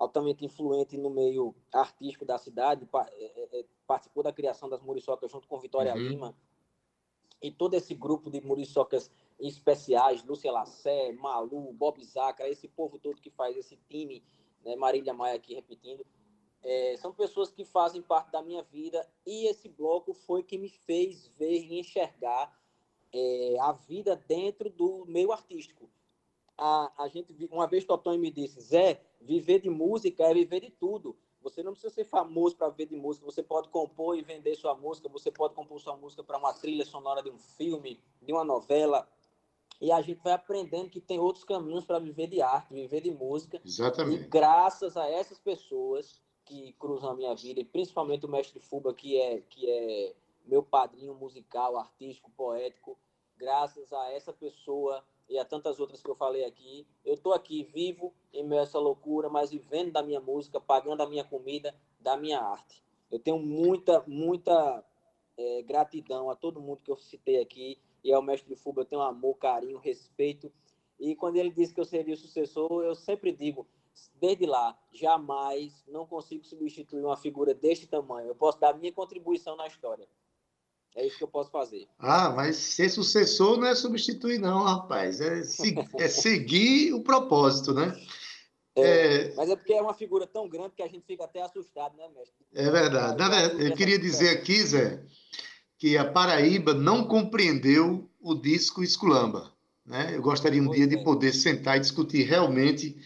altamente 0.00 0.46
influente 0.46 0.96
no 0.96 1.10
meio 1.10 1.54
artístico 1.70 2.24
da 2.24 2.38
cidade, 2.38 2.88
é, 2.94 3.24
é, 3.24 3.60
é, 3.60 3.64
participou 3.86 4.22
da 4.22 4.32
criação 4.32 4.66
das 4.66 4.80
Muriçocas 4.80 5.30
junto 5.30 5.46
com 5.46 5.60
Vitória 5.60 5.92
uhum. 5.92 6.00
Lima, 6.00 6.34
e 7.42 7.50
todo 7.50 7.74
esse 7.74 7.94
grupo 7.94 8.30
de 8.30 8.40
Muriçocas 8.40 9.10
especiais, 9.38 10.24
Lúcia 10.24 10.50
Lassé, 10.50 11.12
Malu, 11.12 11.72
Bob 11.74 12.02
Zacra, 12.02 12.48
esse 12.48 12.66
povo 12.66 12.98
todo 12.98 13.20
que 13.20 13.28
faz 13.28 13.54
esse 13.58 13.76
time, 13.90 14.24
né, 14.64 14.74
Marília 14.74 15.12
Maia 15.12 15.36
aqui 15.36 15.54
repetindo, 15.54 16.04
é, 16.62 16.96
são 16.96 17.12
pessoas 17.12 17.50
que 17.50 17.64
fazem 17.66 18.00
parte 18.00 18.30
da 18.30 18.42
minha 18.42 18.62
vida 18.62 19.06
e 19.26 19.48
esse 19.48 19.68
bloco 19.68 20.14
foi 20.14 20.42
que 20.42 20.56
me 20.56 20.70
fez 20.70 21.28
ver 21.38 21.62
e 21.62 21.78
enxergar 21.78 22.58
é, 23.12 23.56
a 23.60 23.72
vida 23.72 24.16
dentro 24.16 24.70
do 24.70 25.04
meio 25.06 25.30
artístico. 25.30 25.90
A, 26.56 27.04
a 27.04 27.08
gente, 27.08 27.34
uma 27.50 27.66
vez 27.66 27.84
Totão 27.84 28.16
me 28.18 28.30
disse, 28.30 28.60
Zé, 28.60 29.02
viver 29.20 29.60
de 29.60 29.70
música 29.70 30.24
é 30.24 30.34
viver 30.34 30.60
de 30.60 30.70
tudo. 30.70 31.16
Você 31.42 31.62
não 31.62 31.72
precisa 31.72 31.92
ser 31.92 32.04
famoso 32.04 32.56
para 32.56 32.68
viver 32.68 32.86
de 32.86 32.96
música. 32.96 33.24
Você 33.24 33.42
pode 33.42 33.68
compor 33.68 34.16
e 34.16 34.22
vender 34.22 34.54
sua 34.56 34.74
música. 34.74 35.08
Você 35.08 35.30
pode 35.30 35.54
compor 35.54 35.80
sua 35.80 35.96
música 35.96 36.22
para 36.22 36.38
uma 36.38 36.52
trilha 36.52 36.84
sonora 36.84 37.22
de 37.22 37.30
um 37.30 37.38
filme, 37.38 38.02
de 38.20 38.32
uma 38.32 38.44
novela. 38.44 39.08
E 39.80 39.90
a 39.90 40.02
gente 40.02 40.20
vai 40.22 40.34
aprendendo 40.34 40.90
que 40.90 41.00
tem 41.00 41.18
outros 41.18 41.44
caminhos 41.44 41.86
para 41.86 41.98
viver 41.98 42.26
de 42.26 42.42
arte, 42.42 42.74
viver 42.74 43.00
de 43.00 43.10
música. 43.10 43.60
Exatamente. 43.64 44.24
E 44.24 44.28
graças 44.28 44.96
a 44.96 45.08
essas 45.08 45.38
pessoas 45.38 46.20
que 46.44 46.74
cruzam 46.74 47.10
a 47.10 47.16
minha 47.16 47.34
vida, 47.34 47.60
e 47.60 47.64
principalmente 47.64 48.26
o 48.26 48.28
mestre 48.28 48.60
Fuba, 48.60 48.92
que 48.92 49.16
é, 49.16 49.40
que 49.40 49.70
é 49.70 50.14
meu 50.44 50.62
padrinho 50.62 51.14
musical, 51.14 51.78
artístico, 51.78 52.30
poético, 52.32 52.98
graças 53.36 53.92
a 53.92 54.10
essa 54.12 54.32
pessoa 54.32 55.02
e 55.30 55.38
a 55.38 55.44
tantas 55.44 55.78
outras 55.78 56.02
que 56.02 56.10
eu 56.10 56.16
falei 56.16 56.44
aqui, 56.44 56.84
eu 57.04 57.14
estou 57.14 57.32
aqui 57.32 57.62
vivo 57.62 58.12
em 58.32 58.44
meio 58.44 58.60
a 58.60 58.64
essa 58.64 58.80
loucura, 58.80 59.28
mas 59.28 59.52
vivendo 59.52 59.92
da 59.92 60.02
minha 60.02 60.20
música, 60.20 60.60
pagando 60.60 61.04
a 61.04 61.08
minha 61.08 61.22
comida, 61.22 61.72
da 62.00 62.16
minha 62.16 62.40
arte. 62.40 62.82
Eu 63.08 63.20
tenho 63.20 63.38
muita, 63.38 64.02
muita 64.08 64.84
é, 65.38 65.62
gratidão 65.62 66.28
a 66.30 66.34
todo 66.34 66.60
mundo 66.60 66.80
que 66.82 66.90
eu 66.90 66.96
citei 66.96 67.40
aqui, 67.40 67.78
e 68.02 68.12
ao 68.12 68.20
mestre 68.20 68.56
Fuba 68.56 68.80
eu 68.82 68.84
tenho 68.84 69.02
amor, 69.02 69.36
carinho, 69.36 69.78
respeito. 69.78 70.52
E 70.98 71.14
quando 71.14 71.36
ele 71.36 71.50
disse 71.50 71.72
que 71.72 71.80
eu 71.80 71.84
seria 71.84 72.14
o 72.14 72.16
sucessor, 72.16 72.82
eu 72.82 72.96
sempre 72.96 73.30
digo, 73.30 73.68
desde 74.16 74.46
lá, 74.46 74.76
jamais 74.92 75.84
não 75.86 76.06
consigo 76.06 76.44
substituir 76.44 77.04
uma 77.04 77.16
figura 77.16 77.54
deste 77.54 77.86
tamanho. 77.86 78.26
Eu 78.26 78.34
posso 78.34 78.58
dar 78.58 78.76
minha 78.76 78.92
contribuição 78.92 79.54
na 79.54 79.68
história. 79.68 80.08
É 80.96 81.06
isso 81.06 81.18
que 81.18 81.24
eu 81.24 81.28
posso 81.28 81.50
fazer. 81.50 81.86
Ah, 81.98 82.30
mas 82.30 82.56
ser 82.56 82.88
sucessor 82.88 83.58
não 83.58 83.66
é 83.66 83.74
substituir, 83.74 84.38
não, 84.38 84.64
rapaz. 84.64 85.20
É, 85.20 85.42
se, 85.44 85.74
é 85.98 86.08
seguir 86.08 86.92
o 86.92 87.02
propósito, 87.02 87.72
né? 87.72 87.96
É, 88.76 88.82
é, 88.82 89.34
mas 89.34 89.50
é 89.50 89.56
porque 89.56 89.72
é 89.72 89.82
uma 89.82 89.94
figura 89.94 90.26
tão 90.26 90.48
grande 90.48 90.74
que 90.76 90.82
a 90.82 90.88
gente 90.88 91.04
fica 91.06 91.24
até 91.24 91.42
assustado, 91.42 91.96
né, 91.96 92.08
mestre? 92.14 92.46
É 92.54 92.70
verdade. 92.70 93.18
Na 93.18 93.28
verdade 93.28 93.66
eu 93.66 93.74
queria 93.74 93.98
dizer 93.98 94.30
aqui, 94.30 94.62
Zé, 94.62 95.02
que 95.78 95.96
a 95.96 96.10
Paraíba 96.10 96.74
não 96.74 97.04
compreendeu 97.04 98.08
o 98.20 98.34
disco 98.34 98.82
Esculamba. 98.82 99.52
Né? 99.84 100.14
Eu 100.14 100.22
gostaria 100.22 100.62
um 100.62 100.66
pois 100.66 100.76
dia 100.76 100.86
é. 100.86 100.88
de 100.88 101.02
poder 101.02 101.32
sentar 101.32 101.76
e 101.76 101.80
discutir 101.80 102.22
realmente 102.22 102.96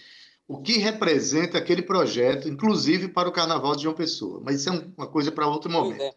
o 0.47 0.61
que 0.61 0.79
representa 0.79 1.57
aquele 1.57 1.83
projeto, 1.83 2.49
inclusive 2.49 3.09
para 3.09 3.29
o 3.29 3.33
Carnaval 3.33 3.75
de 3.75 3.85
João 3.85 3.95
Pessoa. 3.95 4.41
Mas 4.45 4.61
isso 4.61 4.69
é 4.69 4.87
uma 4.97 5.07
coisa 5.07 5.33
para 5.33 5.47
outro 5.47 5.71
momento. 5.71 6.03
É. 6.03 6.13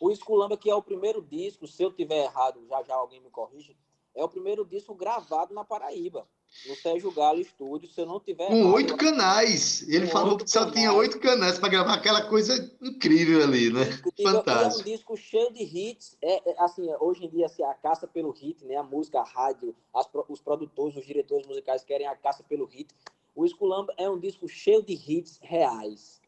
O 0.00 0.10
Esculamba, 0.10 0.56
que 0.56 0.70
é 0.70 0.74
o 0.74 0.82
primeiro 0.82 1.20
disco, 1.20 1.66
se 1.66 1.82
eu 1.82 1.92
tiver 1.92 2.24
errado, 2.24 2.64
já 2.66 2.82
já 2.82 2.94
alguém 2.94 3.20
me 3.20 3.28
corrige, 3.28 3.76
é 4.14 4.24
o 4.24 4.28
primeiro 4.28 4.64
disco 4.64 4.94
gravado 4.94 5.54
na 5.54 5.62
Paraíba, 5.62 6.26
no 6.66 6.74
Sérgio 6.74 7.12
Galo 7.12 7.38
Estúdio, 7.38 7.88
se 7.88 8.00
eu 8.00 8.06
não 8.06 8.18
tiver 8.18 8.48
Com 8.48 8.54
errado, 8.56 8.74
oito 8.74 8.96
canais. 8.96 9.86
Ele 9.88 10.06
falou 10.06 10.38
que 10.38 10.50
só 10.50 10.60
canais. 10.60 10.74
tinha 10.74 10.92
oito 10.94 11.20
canais 11.20 11.58
para 11.58 11.68
gravar 11.68 11.94
aquela 11.94 12.22
coisa 12.22 12.74
incrível 12.80 13.42
ali, 13.42 13.70
né? 13.70 13.84
Fantástico. 14.22 14.88
É 14.88 14.92
um 14.92 14.96
disco 14.96 15.16
cheio 15.18 15.52
de 15.52 15.62
hits. 15.62 16.16
É, 16.22 16.50
é, 16.50 16.54
assim, 16.58 16.88
hoje 16.98 17.26
em 17.26 17.28
dia, 17.28 17.44
assim, 17.44 17.62
a 17.62 17.74
caça 17.74 18.08
pelo 18.08 18.30
hit, 18.30 18.64
né? 18.64 18.76
A 18.76 18.82
música, 18.82 19.20
a 19.20 19.24
rádio, 19.24 19.76
as, 19.94 20.08
os 20.28 20.40
produtores, 20.40 20.96
os 20.96 21.06
diretores 21.06 21.46
musicais 21.46 21.84
querem 21.84 22.06
a 22.06 22.16
caça 22.16 22.42
pelo 22.42 22.64
hit. 22.64 22.88
O 23.34 23.44
Esculamba 23.44 23.94
é 23.98 24.08
um 24.08 24.18
disco 24.18 24.48
cheio 24.48 24.82
de 24.82 24.94
hits 24.94 25.38
reais. 25.42 26.20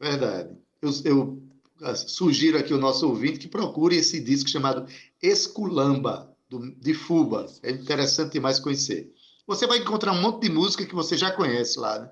Verdade. 0.00 0.56
Eu, 0.80 0.90
eu 1.04 1.42
sugiro 1.94 2.58
aqui 2.58 2.72
o 2.72 2.78
nosso 2.78 3.08
ouvinte 3.08 3.38
que 3.38 3.48
procure 3.48 3.96
esse 3.96 4.20
disco 4.20 4.48
chamado 4.48 4.86
Esculamba, 5.22 6.34
do, 6.48 6.70
de 6.76 6.94
Fuba. 6.94 7.46
É 7.62 7.70
interessante 7.70 8.32
demais 8.32 8.60
conhecer. 8.60 9.12
Você 9.46 9.66
vai 9.66 9.78
encontrar 9.78 10.12
um 10.12 10.20
monte 10.20 10.42
de 10.42 10.50
música 10.50 10.86
que 10.86 10.94
você 10.94 11.16
já 11.16 11.30
conhece 11.30 11.78
lá. 11.78 11.98
Né? 11.98 12.10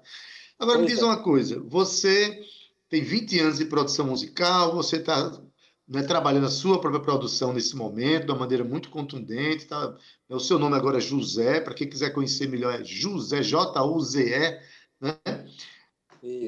Agora, 0.58 0.78
me 0.78 0.86
diz 0.86 1.00
é. 1.00 1.04
uma 1.04 1.22
coisa. 1.22 1.60
Você 1.60 2.44
tem 2.88 3.02
20 3.02 3.40
anos 3.40 3.58
de 3.58 3.64
produção 3.64 4.06
musical, 4.06 4.74
você 4.74 4.96
está 4.96 5.40
né, 5.88 6.02
trabalhando 6.02 6.46
a 6.46 6.50
sua 6.50 6.80
própria 6.80 7.02
produção 7.02 7.52
nesse 7.52 7.74
momento, 7.74 8.26
de 8.26 8.32
uma 8.32 8.40
maneira 8.40 8.64
muito 8.64 8.90
contundente. 8.90 9.66
Tá? 9.66 9.96
O 10.28 10.38
seu 10.38 10.58
nome 10.58 10.76
agora 10.76 10.98
é 10.98 11.00
José, 11.00 11.60
para 11.60 11.74
quem 11.74 11.88
quiser 11.88 12.10
conhecer 12.10 12.48
melhor, 12.48 12.74
é 12.74 12.84
José, 12.84 13.42
J-U-Z-E. 13.42 14.60
Né? 15.00 15.16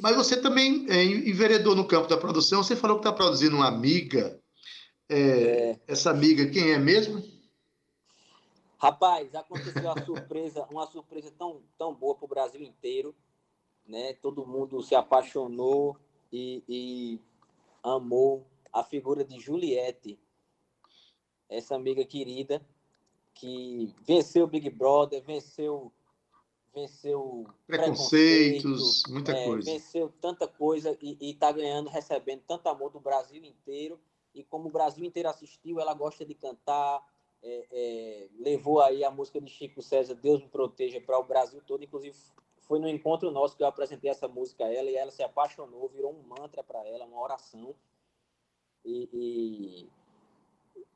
Mas 0.00 0.14
você 0.14 0.40
também 0.40 0.86
é 0.88 1.02
enveredou 1.04 1.74
no 1.74 1.86
campo 1.86 2.08
da 2.08 2.16
produção. 2.16 2.62
Você 2.62 2.76
falou 2.76 2.96
que 2.96 3.00
está 3.00 3.12
produzindo 3.12 3.56
uma 3.56 3.66
amiga. 3.66 4.40
É, 5.08 5.18
é. 5.18 5.80
Essa 5.86 6.10
amiga, 6.10 6.48
quem 6.48 6.72
é 6.72 6.78
mesmo? 6.78 7.22
Rapaz, 8.78 9.34
aconteceu 9.34 9.82
uma 9.82 10.04
surpresa, 10.04 10.66
uma 10.70 10.86
surpresa 10.86 11.32
tão, 11.36 11.62
tão 11.76 11.94
boa 11.94 12.14
para 12.14 12.24
o 12.24 12.28
Brasil 12.28 12.62
inteiro. 12.62 13.14
Né? 13.86 14.14
Todo 14.14 14.46
mundo 14.46 14.80
se 14.82 14.94
apaixonou 14.94 15.98
e, 16.32 16.62
e 16.68 17.20
amou 17.82 18.46
a 18.72 18.82
figura 18.82 19.24
de 19.24 19.38
Juliette, 19.38 20.18
essa 21.48 21.76
amiga 21.76 22.04
querida 22.04 22.60
que 23.34 23.94
venceu 24.04 24.44
o 24.44 24.48
Big 24.48 24.68
Brother, 24.70 25.22
venceu 25.22 25.92
venceu 26.74 27.46
preconceitos, 27.66 29.02
muita 29.08 29.32
é, 29.32 29.44
coisa. 29.44 29.70
Venceu 29.70 30.12
tanta 30.20 30.48
coisa 30.48 30.96
e 31.00 31.30
está 31.30 31.52
ganhando, 31.52 31.88
recebendo 31.88 32.42
tanto 32.46 32.68
amor 32.68 32.90
do 32.90 33.00
Brasil 33.00 33.42
inteiro. 33.44 34.00
E 34.34 34.42
como 34.42 34.68
o 34.68 34.72
Brasil 34.72 35.04
inteiro 35.04 35.28
assistiu, 35.28 35.80
ela 35.80 35.94
gosta 35.94 36.24
de 36.24 36.34
cantar, 36.34 37.06
é, 37.42 37.66
é, 37.70 38.28
levou 38.38 38.80
aí 38.80 39.04
a 39.04 39.10
música 39.10 39.40
de 39.40 39.50
Chico 39.50 39.80
César, 39.80 40.14
Deus 40.14 40.42
me 40.42 40.48
proteja, 40.48 41.00
para 41.00 41.18
o 41.18 41.24
Brasil 41.24 41.62
todo. 41.66 41.84
Inclusive, 41.84 42.16
foi 42.62 42.78
no 42.80 42.88
encontro 42.88 43.30
nosso 43.30 43.56
que 43.56 43.62
eu 43.62 43.66
apresentei 43.68 44.10
essa 44.10 44.26
música 44.26 44.64
a 44.64 44.72
ela 44.72 44.90
e 44.90 44.96
ela 44.96 45.10
se 45.10 45.22
apaixonou, 45.22 45.88
virou 45.88 46.12
um 46.12 46.22
mantra 46.22 46.64
para 46.64 46.84
ela, 46.86 47.04
uma 47.04 47.20
oração 47.20 47.74
e, 48.84 49.08
e, 49.12 49.90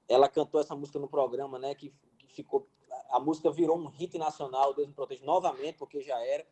ela 0.08 0.28
cantou 0.28 0.60
essa 0.60 0.76
música 0.76 0.98
no 0.98 1.08
programa, 1.08 1.58
né? 1.58 1.74
Que, 1.74 1.92
que, 2.18 2.26
ficou, 2.28 2.66
a 3.10 3.20
música 3.20 3.50
virou 3.50 3.78
um 3.78 3.86
hit 3.86 4.16
nacional, 4.18 4.74
Deus 4.74 4.88
me 4.88 4.94
protege 4.94 5.24
novamente, 5.24 5.78
porque 5.78 6.02
já 6.02 6.18
era. 6.24 6.46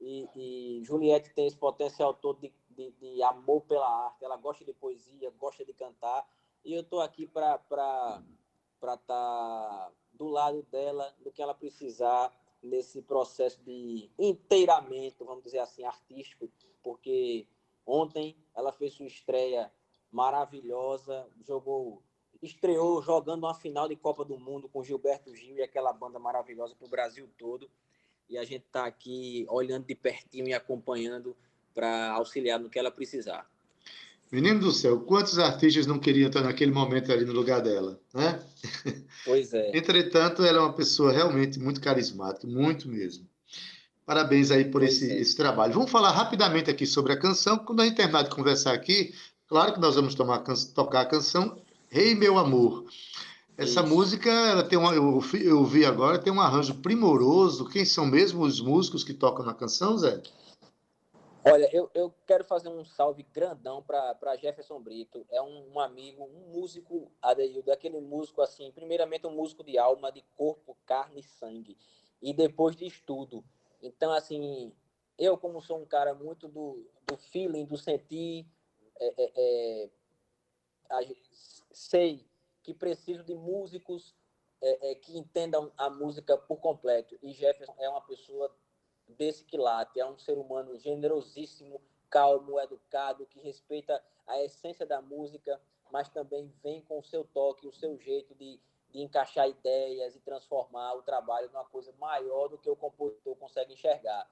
E, 0.00 0.28
e 0.36 0.84
Juliette 0.84 1.34
tem 1.34 1.46
esse 1.46 1.56
potencial 1.56 2.14
todo 2.14 2.40
de, 2.40 2.52
de, 2.70 2.90
de, 2.92 3.22
amor 3.22 3.62
pela 3.62 4.06
arte. 4.06 4.24
Ela 4.24 4.36
gosta 4.36 4.64
de 4.64 4.72
poesia, 4.72 5.32
gosta 5.38 5.64
de 5.64 5.72
cantar. 5.72 6.28
E 6.64 6.72
eu 6.72 6.82
estou 6.82 7.00
aqui 7.00 7.26
para 7.26 7.56
estar 7.56 8.22
tá 9.06 9.92
do 10.12 10.28
lado 10.28 10.62
dela, 10.70 11.14
do 11.20 11.30
que 11.30 11.42
ela 11.42 11.54
precisar 11.54 12.32
nesse 12.62 13.00
processo 13.02 13.60
de 13.62 14.10
inteiramento, 14.18 15.24
vamos 15.24 15.44
dizer 15.44 15.60
assim, 15.60 15.84
artístico, 15.84 16.50
porque 16.82 17.46
ontem 17.86 18.36
ela 18.54 18.72
fez 18.72 18.94
sua 18.94 19.06
estreia 19.06 19.72
maravilhosa, 20.10 21.28
jogou, 21.40 22.02
estreou 22.42 23.02
jogando 23.02 23.44
uma 23.44 23.54
final 23.54 23.88
de 23.88 23.96
Copa 23.96 24.24
do 24.24 24.38
Mundo 24.38 24.68
com 24.68 24.84
Gilberto 24.84 25.34
Gil 25.34 25.56
e 25.56 25.62
aquela 25.62 25.92
banda 25.92 26.18
maravilhosa 26.18 26.74
para 26.74 26.86
o 26.86 26.90
Brasil 26.90 27.28
todo. 27.38 27.68
e 28.28 28.36
a 28.36 28.44
gente 28.44 28.64
está 28.66 28.84
aqui 28.84 29.46
olhando 29.48 29.86
de 29.86 29.94
pertinho 29.94 30.48
e 30.48 30.52
acompanhando 30.52 31.34
para 31.74 32.10
auxiliar 32.12 32.60
no 32.60 32.68
que 32.68 32.78
ela 32.78 32.90
precisar. 32.90 33.48
Menino 34.30 34.60
do 34.60 34.70
céu, 34.70 35.00
quantos 35.00 35.38
artistas 35.38 35.86
não 35.86 35.98
queriam 35.98 36.28
estar 36.28 36.42
naquele 36.42 36.70
momento 36.70 37.10
ali 37.10 37.24
no 37.24 37.32
lugar 37.32 37.62
dela, 37.62 37.98
né? 38.12 38.44
Pois 39.24 39.54
é. 39.54 39.74
Entretanto, 39.74 40.44
ela 40.44 40.58
é 40.58 40.60
uma 40.60 40.74
pessoa 40.74 41.10
realmente 41.10 41.58
muito 41.58 41.80
carismática, 41.80 42.46
muito 42.46 42.86
mesmo. 42.88 43.26
Parabéns 44.04 44.50
aí 44.50 44.66
por 44.66 44.82
esse, 44.82 45.10
é. 45.10 45.18
esse 45.18 45.34
trabalho. 45.34 45.72
Vamos 45.72 45.90
falar 45.90 46.10
rapidamente 46.10 46.70
aqui 46.70 46.86
sobre 46.86 47.14
a 47.14 47.18
canção. 47.18 47.58
Quando 47.58 47.80
a 47.80 47.86
gente 47.86 47.96
terminar 47.96 48.24
de 48.24 48.30
conversar 48.30 48.74
aqui, 48.74 49.14
claro 49.46 49.72
que 49.72 49.80
nós 49.80 49.94
vamos 49.94 50.14
tomar, 50.14 50.44
tocar 50.74 51.00
a 51.00 51.06
canção 51.06 51.58
Rei 51.90 52.08
hey, 52.08 52.14
Meu 52.14 52.36
Amor. 52.36 52.84
Essa 53.56 53.80
Isso. 53.80 53.86
música, 53.86 54.30
ela 54.30 54.62
tem 54.62 54.78
uma, 54.78 54.94
eu, 54.94 55.20
eu 55.42 55.64
vi 55.64 55.86
agora, 55.86 56.18
tem 56.18 56.32
um 56.32 56.40
arranjo 56.40 56.74
primoroso. 56.82 57.68
Quem 57.68 57.84
são 57.84 58.04
mesmo 58.04 58.42
os 58.42 58.60
músicos 58.60 59.02
que 59.02 59.14
tocam 59.14 59.44
na 59.44 59.54
canção, 59.54 59.96
Zé? 59.96 60.22
Olha, 61.44 61.68
eu, 61.72 61.90
eu 61.94 62.12
quero 62.26 62.44
fazer 62.44 62.68
um 62.68 62.84
salve 62.84 63.24
grandão 63.32 63.82
para 63.82 64.36
Jefferson 64.36 64.78
Brito. 64.78 65.24
É 65.30 65.40
um, 65.40 65.72
um, 65.72 65.80
amigo, 65.80 66.24
um 66.24 66.52
músico, 66.52 67.10
Adeildo, 67.22 67.72
aquele 67.72 68.00
músico 68.00 68.42
assim, 68.42 68.70
primeiramente 68.70 69.26
um 69.26 69.34
músico 69.34 69.64
de 69.64 69.78
alma, 69.78 70.12
de 70.12 70.22
corpo, 70.36 70.76
carne 70.84 71.20
e 71.20 71.24
sangue. 71.24 71.76
E 72.20 72.34
depois 72.34 72.76
de 72.76 72.84
estudo. 72.84 73.42
Então, 73.82 74.12
assim, 74.12 74.72
eu 75.18 75.38
como 75.38 75.62
sou 75.62 75.80
um 75.80 75.86
cara 75.86 76.12
muito 76.12 76.48
do, 76.48 76.84
do 77.06 77.16
feeling, 77.16 77.64
do 77.64 77.78
sentir, 77.78 78.46
é, 79.00 79.14
é, 79.16 79.32
é, 79.36 79.88
sei 81.70 82.28
que 82.62 82.74
preciso 82.74 83.24
de 83.24 83.34
músicos 83.34 84.14
é, 84.60 84.90
é, 84.90 84.94
que 84.94 85.16
entendam 85.16 85.72
a 85.76 85.88
música 85.88 86.36
por 86.36 86.58
completo. 86.58 87.18
E 87.22 87.32
Jefferson 87.32 87.74
é 87.78 87.88
uma 87.88 88.00
pessoa 88.00 88.54
desse 89.06 89.44
quilate. 89.44 90.00
É 90.00 90.06
um 90.06 90.18
ser 90.18 90.36
humano 90.36 90.76
generosíssimo, 90.78 91.80
calmo, 92.10 92.58
educado, 92.58 93.26
que 93.26 93.40
respeita 93.40 94.02
a 94.26 94.42
essência 94.42 94.84
da 94.84 95.00
música, 95.00 95.60
mas 95.90 96.08
também 96.08 96.52
vem 96.62 96.82
com 96.82 96.98
o 96.98 97.04
seu 97.04 97.24
toque, 97.24 97.66
o 97.66 97.72
seu 97.72 97.96
jeito 97.98 98.34
de, 98.34 98.60
de 98.90 99.00
encaixar 99.00 99.48
ideias 99.48 100.14
e 100.14 100.20
transformar 100.20 100.94
o 100.94 101.02
trabalho 101.02 101.48
numa 101.48 101.64
coisa 101.64 101.92
maior 101.98 102.48
do 102.48 102.58
que 102.58 102.68
o 102.68 102.76
compositor 102.76 103.36
consegue 103.36 103.72
enxergar. 103.72 104.28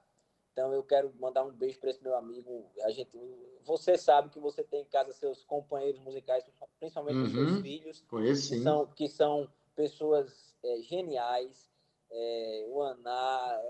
Então 0.57 0.73
eu 0.73 0.81
quero 0.81 1.13
mandar 1.19 1.43
um 1.43 1.51
beijo 1.51 1.79
para 1.79 1.91
esse 1.91 2.01
meu 2.01 2.15
amigo. 2.15 2.65
A 2.81 2.89
gente, 2.89 3.15
você 3.63 3.95
sabe 3.95 4.31
que 4.31 4.39
você 4.39 4.63
tem 4.63 4.81
em 4.81 4.85
casa 4.85 5.13
seus 5.13 5.43
companheiros 5.43 6.01
musicais, 6.01 6.43
principalmente 6.79 7.17
uhum, 7.17 7.25
os 7.25 7.31
seus 7.31 7.61
filhos, 7.61 8.03
conheço, 8.09 8.49
que 8.49 8.63
são 8.63 8.87
que 8.87 9.07
são 9.07 9.47
pessoas 9.75 10.57
é, 10.63 10.81
geniais 10.81 11.69
é, 12.09 12.65
o 12.69 12.81
Aná. 12.81 13.61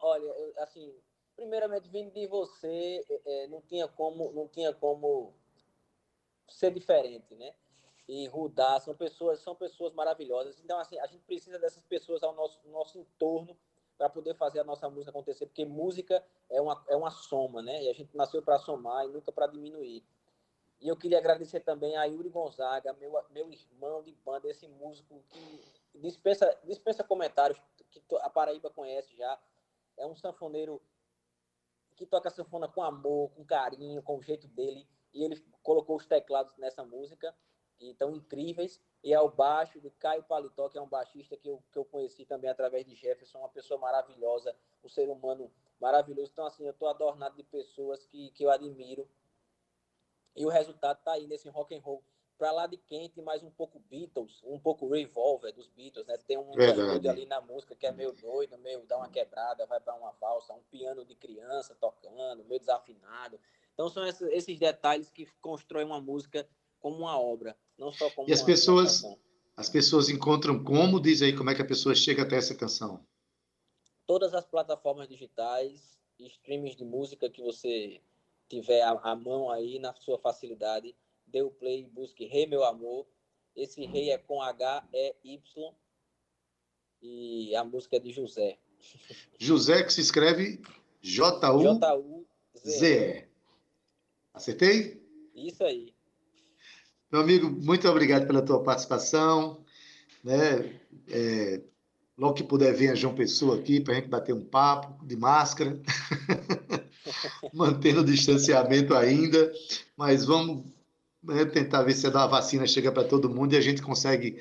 Olha, 0.00 0.32
assim, 0.58 0.94
primeiramente 1.34 1.88
vindo 1.88 2.12
de 2.12 2.28
você, 2.28 3.04
é, 3.10 3.44
é, 3.44 3.46
não 3.48 3.60
tinha 3.62 3.88
como, 3.88 4.30
não 4.30 4.46
tinha 4.46 4.72
como 4.72 5.34
ser 6.46 6.72
diferente, 6.72 7.34
né? 7.34 7.52
E 8.06 8.28
Rudá 8.28 8.78
são 8.78 8.94
pessoas, 8.94 9.40
são 9.40 9.56
pessoas 9.56 9.92
maravilhosas. 9.92 10.60
Então, 10.60 10.78
assim, 10.78 11.00
a 11.00 11.06
gente 11.08 11.24
precisa 11.24 11.58
dessas 11.58 11.82
pessoas 11.82 12.22
ao 12.22 12.32
nosso, 12.32 12.60
nosso 12.68 12.96
entorno 12.96 13.58
para 13.98 14.08
poder 14.08 14.34
fazer 14.34 14.60
a 14.60 14.64
nossa 14.64 14.88
música 14.88 15.10
acontecer, 15.10 15.46
porque 15.46 15.64
música 15.64 16.24
é 16.48 16.60
uma, 16.60 16.84
é 16.88 16.96
uma 16.96 17.10
soma, 17.10 17.60
né? 17.60 17.82
E 17.82 17.90
a 17.90 17.92
gente 17.92 18.16
nasceu 18.16 18.40
para 18.40 18.58
somar 18.58 19.04
e 19.04 19.08
nunca 19.08 19.32
para 19.32 19.48
diminuir. 19.48 20.04
E 20.80 20.86
eu 20.86 20.96
queria 20.96 21.18
agradecer 21.18 21.60
também 21.60 21.96
a 21.96 22.04
Yuri 22.04 22.28
Gonzaga, 22.28 22.92
meu, 22.92 23.12
meu 23.30 23.50
irmão 23.50 24.00
de 24.00 24.12
banda, 24.24 24.48
esse 24.48 24.68
músico 24.68 25.20
que 25.28 25.60
dispensa, 25.96 26.56
dispensa 26.64 27.02
comentários, 27.02 27.60
que 27.90 28.00
a 28.20 28.30
Paraíba 28.30 28.70
conhece 28.70 29.16
já. 29.16 29.36
É 29.96 30.06
um 30.06 30.14
sanfoneiro 30.14 30.80
que 31.96 32.06
toca 32.06 32.30
sanfona 32.30 32.68
com 32.68 32.80
amor, 32.80 33.30
com 33.30 33.44
carinho, 33.44 34.00
com 34.00 34.18
o 34.18 34.22
jeito 34.22 34.46
dele. 34.46 34.86
E 35.12 35.24
ele 35.24 35.44
colocou 35.64 35.96
os 35.96 36.06
teclados 36.06 36.56
nessa 36.56 36.84
música, 36.84 37.34
que 37.78 37.90
estão 37.90 38.14
incríveis. 38.14 38.80
E 39.02 39.12
é 39.12 39.20
o 39.20 39.30
baixo 39.30 39.80
de 39.80 39.90
Caio 39.90 40.22
Paletó, 40.24 40.68
que 40.68 40.76
é 40.76 40.82
um 40.82 40.88
baixista 40.88 41.36
que 41.36 41.48
eu, 41.48 41.62
que 41.72 41.78
eu 41.78 41.84
conheci 41.84 42.24
também 42.24 42.50
através 42.50 42.84
de 42.84 42.94
Jefferson, 42.94 43.38
uma 43.38 43.48
pessoa 43.48 43.78
maravilhosa, 43.78 44.54
um 44.82 44.88
ser 44.88 45.08
humano 45.08 45.50
maravilhoso. 45.80 46.30
Então, 46.32 46.46
assim, 46.46 46.64
eu 46.64 46.72
estou 46.72 46.88
adornado 46.88 47.36
de 47.36 47.44
pessoas 47.44 48.04
que, 48.04 48.30
que 48.32 48.44
eu 48.44 48.50
admiro. 48.50 49.08
E 50.34 50.44
o 50.44 50.48
resultado 50.48 50.98
está 50.98 51.12
aí 51.12 51.26
nesse 51.26 51.48
rock 51.48 51.74
and 51.74 51.80
roll 51.80 52.02
para 52.38 52.52
lá 52.52 52.66
de 52.66 52.76
quente, 52.76 53.20
mais 53.20 53.42
um 53.42 53.50
pouco 53.50 53.80
Beatles, 53.80 54.40
um 54.44 54.60
pouco 54.60 54.88
Revolver 54.88 55.52
dos 55.52 55.68
Beatles, 55.68 56.06
né? 56.06 56.16
Tem 56.18 56.38
um 56.38 56.52
doido 56.52 57.10
ali 57.10 57.26
na 57.26 57.40
música 57.40 57.74
que 57.74 57.84
é 57.84 57.90
meio 57.90 58.12
doido, 58.12 58.56
meio 58.58 58.86
dá 58.86 58.96
uma 58.96 59.08
quebrada, 59.08 59.66
vai 59.66 59.80
para 59.80 59.94
uma 59.94 60.12
valsa, 60.12 60.54
um 60.54 60.62
piano 60.70 61.04
de 61.04 61.16
criança 61.16 61.74
tocando, 61.74 62.44
meio 62.44 62.60
desafinado. 62.60 63.40
Então 63.74 63.88
são 63.88 64.06
esses, 64.06 64.28
esses 64.30 64.58
detalhes 64.58 65.10
que 65.10 65.26
constroem 65.40 65.84
uma 65.84 66.00
música 66.00 66.48
como 66.78 66.98
uma 66.98 67.18
obra, 67.18 67.56
não 67.78 67.92
só 67.92 68.10
como 68.10 68.28
E 68.28 68.32
as 68.32 68.42
pessoas 68.42 69.04
as 69.58 69.68
pessoas 69.68 70.08
encontram 70.08 70.62
como, 70.62 71.00
diz 71.00 71.20
aí 71.20 71.34
como 71.34 71.50
é 71.50 71.54
que 71.54 71.60
a 71.60 71.66
pessoa 71.66 71.92
chega 71.92 72.22
até 72.22 72.36
essa 72.36 72.54
canção. 72.54 73.04
Todas 74.06 74.32
as 74.32 74.46
plataformas 74.46 75.08
digitais, 75.08 75.98
streams 76.16 76.76
de 76.76 76.84
música 76.84 77.28
que 77.28 77.42
você 77.42 78.00
tiver 78.48 78.82
à 78.82 79.16
mão 79.16 79.50
aí 79.50 79.80
na 79.80 79.92
sua 79.94 80.16
facilidade, 80.16 80.94
dê 81.26 81.42
o 81.42 81.50
play, 81.50 81.84
busque 81.84 82.24
Rei 82.24 82.46
Meu 82.46 82.62
Amor. 82.62 83.04
Esse 83.56 83.84
rei 83.84 84.10
é 84.10 84.18
com 84.18 84.40
H-E-Y 84.40 85.74
e 87.02 87.56
a 87.56 87.64
música 87.64 87.96
é 87.96 87.98
de 87.98 88.12
José. 88.12 88.60
José 89.40 89.82
que 89.82 89.92
se 89.92 90.00
escreve 90.00 90.62
J-U-Z-E. 91.00 92.28
Acertei? 94.32 95.02
Isso 95.34 95.64
aí. 95.64 95.97
Meu 97.10 97.22
amigo, 97.22 97.50
muito 97.50 97.88
obrigado 97.88 98.26
pela 98.26 98.42
tua 98.42 98.62
participação. 98.62 99.64
Né? 100.22 100.78
É, 101.08 101.62
logo 102.18 102.34
que 102.34 102.42
puder 102.42 102.74
vir 102.74 102.90
a 102.90 102.94
João 102.94 103.14
Pessoa 103.14 103.58
aqui 103.58 103.80
para 103.80 103.94
a 103.94 103.96
gente 103.96 104.08
bater 104.08 104.34
um 104.34 104.44
papo 104.44 105.06
de 105.06 105.16
máscara, 105.16 105.80
mantendo 107.54 108.02
o 108.02 108.04
distanciamento 108.04 108.94
ainda, 108.94 109.50
mas 109.96 110.26
vamos 110.26 110.66
né, 111.22 111.46
tentar 111.46 111.82
ver 111.82 111.94
se 111.94 112.06
a 112.06 112.26
vacina 112.26 112.66
chega 112.66 112.92
para 112.92 113.04
todo 113.04 113.30
mundo 113.30 113.54
e 113.54 113.56
a 113.56 113.60
gente 113.62 113.80
consegue 113.80 114.38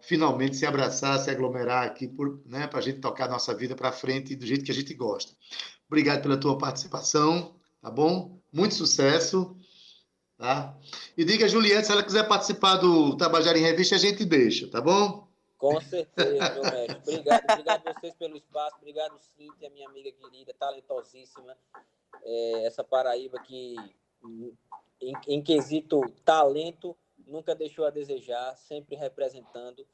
finalmente 0.00 0.56
se 0.56 0.64
abraçar, 0.64 1.18
se 1.18 1.28
aglomerar 1.28 1.86
aqui 1.86 2.08
né, 2.44 2.68
para 2.68 2.78
a 2.78 2.82
gente 2.82 3.00
tocar 3.00 3.24
a 3.24 3.32
nossa 3.32 3.52
vida 3.52 3.74
para 3.74 3.90
frente 3.90 4.36
do 4.36 4.46
jeito 4.46 4.64
que 4.64 4.70
a 4.70 4.74
gente 4.74 4.94
gosta. 4.94 5.32
Obrigado 5.88 6.22
pela 6.22 6.36
tua 6.36 6.56
participação, 6.56 7.56
tá 7.82 7.90
bom? 7.90 8.38
Muito 8.52 8.76
sucesso. 8.76 9.56
Tá? 10.38 10.76
E 11.16 11.24
diga 11.24 11.46
a 11.46 11.48
Juliette, 11.48 11.86
se 11.86 11.92
ela 11.92 12.02
quiser 12.02 12.28
participar 12.28 12.76
do 12.76 13.16
Tabajara 13.16 13.58
em 13.58 13.62
Revista, 13.62 13.94
a 13.94 13.98
gente 13.98 14.24
deixa, 14.24 14.68
tá 14.68 14.80
bom? 14.80 15.26
Com 15.56 15.80
certeza, 15.80 16.52
meu 16.52 16.62
mestre. 16.62 16.98
Obrigado, 16.98 17.44
obrigado 17.50 17.88
a 17.88 17.92
vocês 17.94 18.14
pelo 18.14 18.36
espaço. 18.36 18.76
Obrigado, 18.76 19.18
Cíntia, 19.18 19.70
minha 19.70 19.88
amiga 19.88 20.12
querida, 20.12 20.52
talentosíssima. 20.58 21.56
É, 22.22 22.66
essa 22.66 22.84
Paraíba 22.84 23.38
que 23.40 23.76
em, 25.00 25.12
em 25.26 25.42
quesito 25.42 26.00
talento, 26.24 26.96
nunca 27.26 27.54
deixou 27.54 27.86
a 27.86 27.90
desejar, 27.90 28.56
sempre 28.56 28.96
representando 28.96 29.86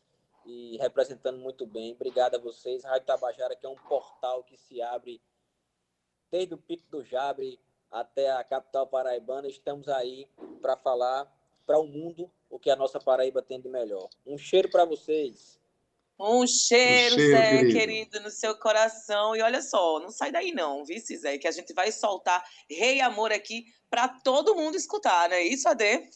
e 0.44 0.76
representando 0.78 1.38
muito 1.38 1.66
bem. 1.66 1.92
Obrigado 1.92 2.35
a 2.35 2.38
vocês. 2.38 2.85
Rádio 2.85 3.07
Tabajara, 3.07 3.57
que 3.57 3.66
é 3.66 3.68
um 3.68 3.76
portal 3.76 4.42
que 4.42 4.57
se 4.57 4.83
abre 4.83 5.20
desde 6.31 6.55
o 6.55 6.59
Pico 6.59 6.85
do 6.90 7.05
Jabre 7.05 7.61
até 7.92 8.31
a 8.33 8.42
capital 8.42 8.87
paraibana. 8.87 9.46
Estamos 9.46 9.88
aí 9.88 10.26
para 10.61 10.76
falar 10.76 11.31
para 11.66 11.78
o 11.78 11.87
mundo 11.87 12.31
o 12.50 12.59
que 12.59 12.70
a 12.70 12.76
nossa 12.76 12.98
Paraíba 12.98 13.42
tem 13.42 13.61
de 13.61 13.68
melhor. 13.68 14.09
Um 14.26 14.37
cheiro 14.37 14.68
para 14.70 14.85
vocês. 14.85 15.61
Um 16.18 16.46
cheiro, 16.46 17.14
um 17.14 17.18
cheiro 17.18 17.33
Zé, 17.33 17.50
querido. 17.59 17.78
querido. 17.78 18.20
no 18.20 18.31
seu 18.31 18.57
coração. 18.57 19.35
E 19.37 19.42
olha 19.42 19.62
só, 19.62 20.00
não 20.00 20.11
sai 20.11 20.31
daí 20.31 20.52
não, 20.52 20.85
vice 20.85 21.16
Zé, 21.16 21.38
que 21.38 21.48
a 21.48 21.52
gente 21.52 21.72
vai 21.72 21.90
soltar 21.92 22.44
Rei 22.68 23.00
Amor 23.00 23.33
aqui 23.33 23.66
para 23.90 24.09
todo 24.09 24.55
mundo 24.55 24.76
escutar, 24.76 25.28
não 25.28 25.37
é 25.37 25.42
isso, 25.42 25.68
Ade? 25.68 26.09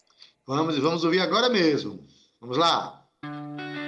Vamos, 0.47 0.79
vamos 0.79 1.05
ouvir 1.05 1.21
agora 1.21 1.49
mesmo. 1.49 2.07
Vamos 2.41 2.57
lá. 2.57 3.07
santa 3.23 3.86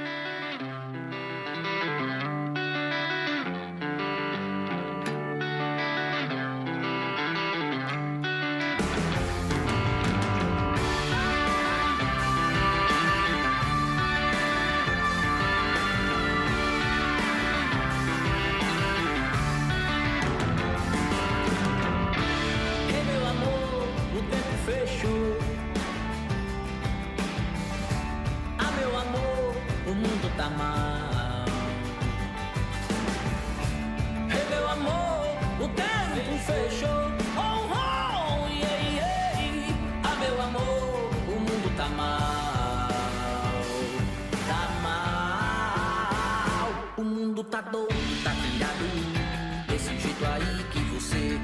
tá. 48.59 49.73
Desse 49.73 49.99
jeito 50.01 50.25
aí 50.27 50.65
que 50.73 50.81
você 50.95 51.41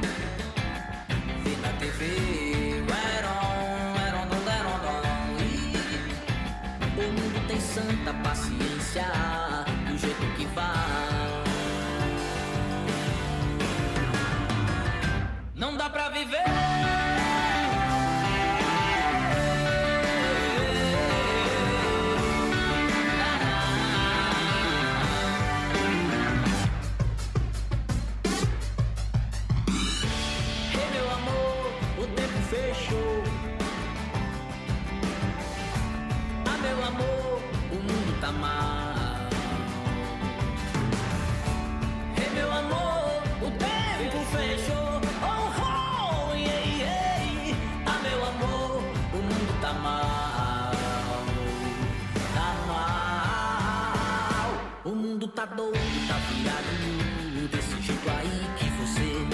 tá 55.47 55.55
doido, 55.55 56.09
tá 56.09 56.15
virado 56.15 57.49
desse 57.49 57.83
jeito 57.83 58.09
aí 58.09 58.47
que 58.57 58.65
você 58.81 59.27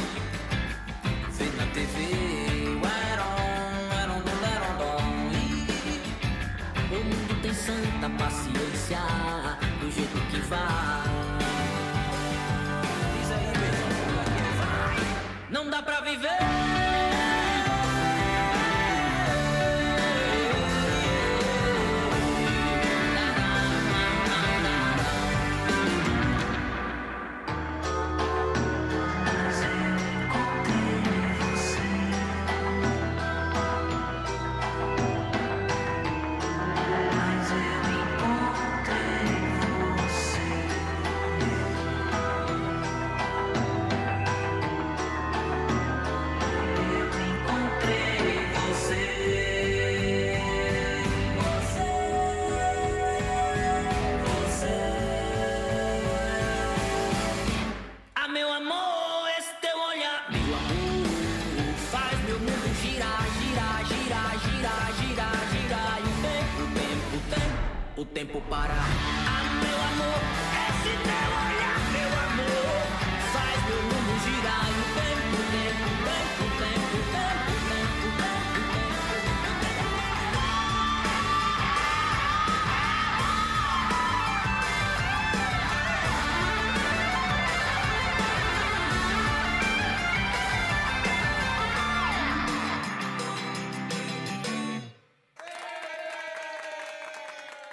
vê 1.31 1.45
na 1.57 1.67
TV. 1.73 1.97
Ueron, 2.83 3.39
eron, 4.03 4.23
eron, 4.55 4.75
e 6.91 6.97
o 6.97 7.05
mundo 7.05 7.35
tem 7.43 7.55
santa 7.55 8.11
paciência 8.19 8.99
do 9.81 9.91
jeito 9.91 10.21
que 10.31 10.41
vai. 10.49 11.09
Diz 13.15 13.31
aí, 13.31 13.53
Não 15.51 15.71
dá 15.71 15.83
pra 15.83 16.01
viver. 16.01 16.70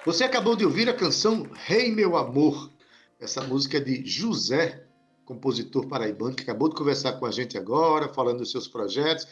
Você 0.08 0.24
acabou 0.24 0.56
de 0.56 0.64
ouvir 0.64 0.88
a 0.88 0.94
canção 0.94 1.46
Rei 1.54 1.88
hey, 1.88 1.92
Meu 1.92 2.16
Amor. 2.16 2.72
Essa 3.20 3.44
música 3.44 3.76
é 3.76 3.82
de 3.82 4.06
José, 4.06 4.88
compositor 5.26 5.86
paraibano, 5.86 6.34
que 6.34 6.44
acabou 6.44 6.70
de 6.70 6.76
conversar 6.76 7.20
com 7.20 7.26
a 7.26 7.32
gente 7.32 7.58
agora, 7.58 8.08
falando 8.08 8.38
dos 8.38 8.50
seus 8.50 8.70
projetos. 8.70 9.28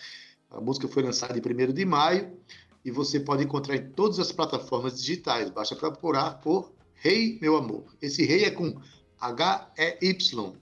A 0.52 0.60
música 0.60 0.86
foi 0.90 1.02
lançada 1.02 1.34
em 1.34 1.70
1 1.70 1.72
de 1.72 1.86
maio 1.86 2.38
e 2.84 2.92
você 2.92 3.22
pode 3.22 3.46
encontrar 3.46 3.78
em 3.78 3.90
todas 3.92 4.20
as 4.20 4.34
plataformas 4.34 5.00
digitais. 5.00 5.50
Basta 5.50 5.78
procurar 5.78 6.42
por 6.42 6.74
Rei 6.96 7.36
hey, 7.36 7.40
Meu 7.42 7.56
Amor. 7.56 7.86
Esse 8.02 8.26
rei 8.26 8.44
é 8.44 8.52
com 8.52 8.78
H-E-Y. 9.18 10.56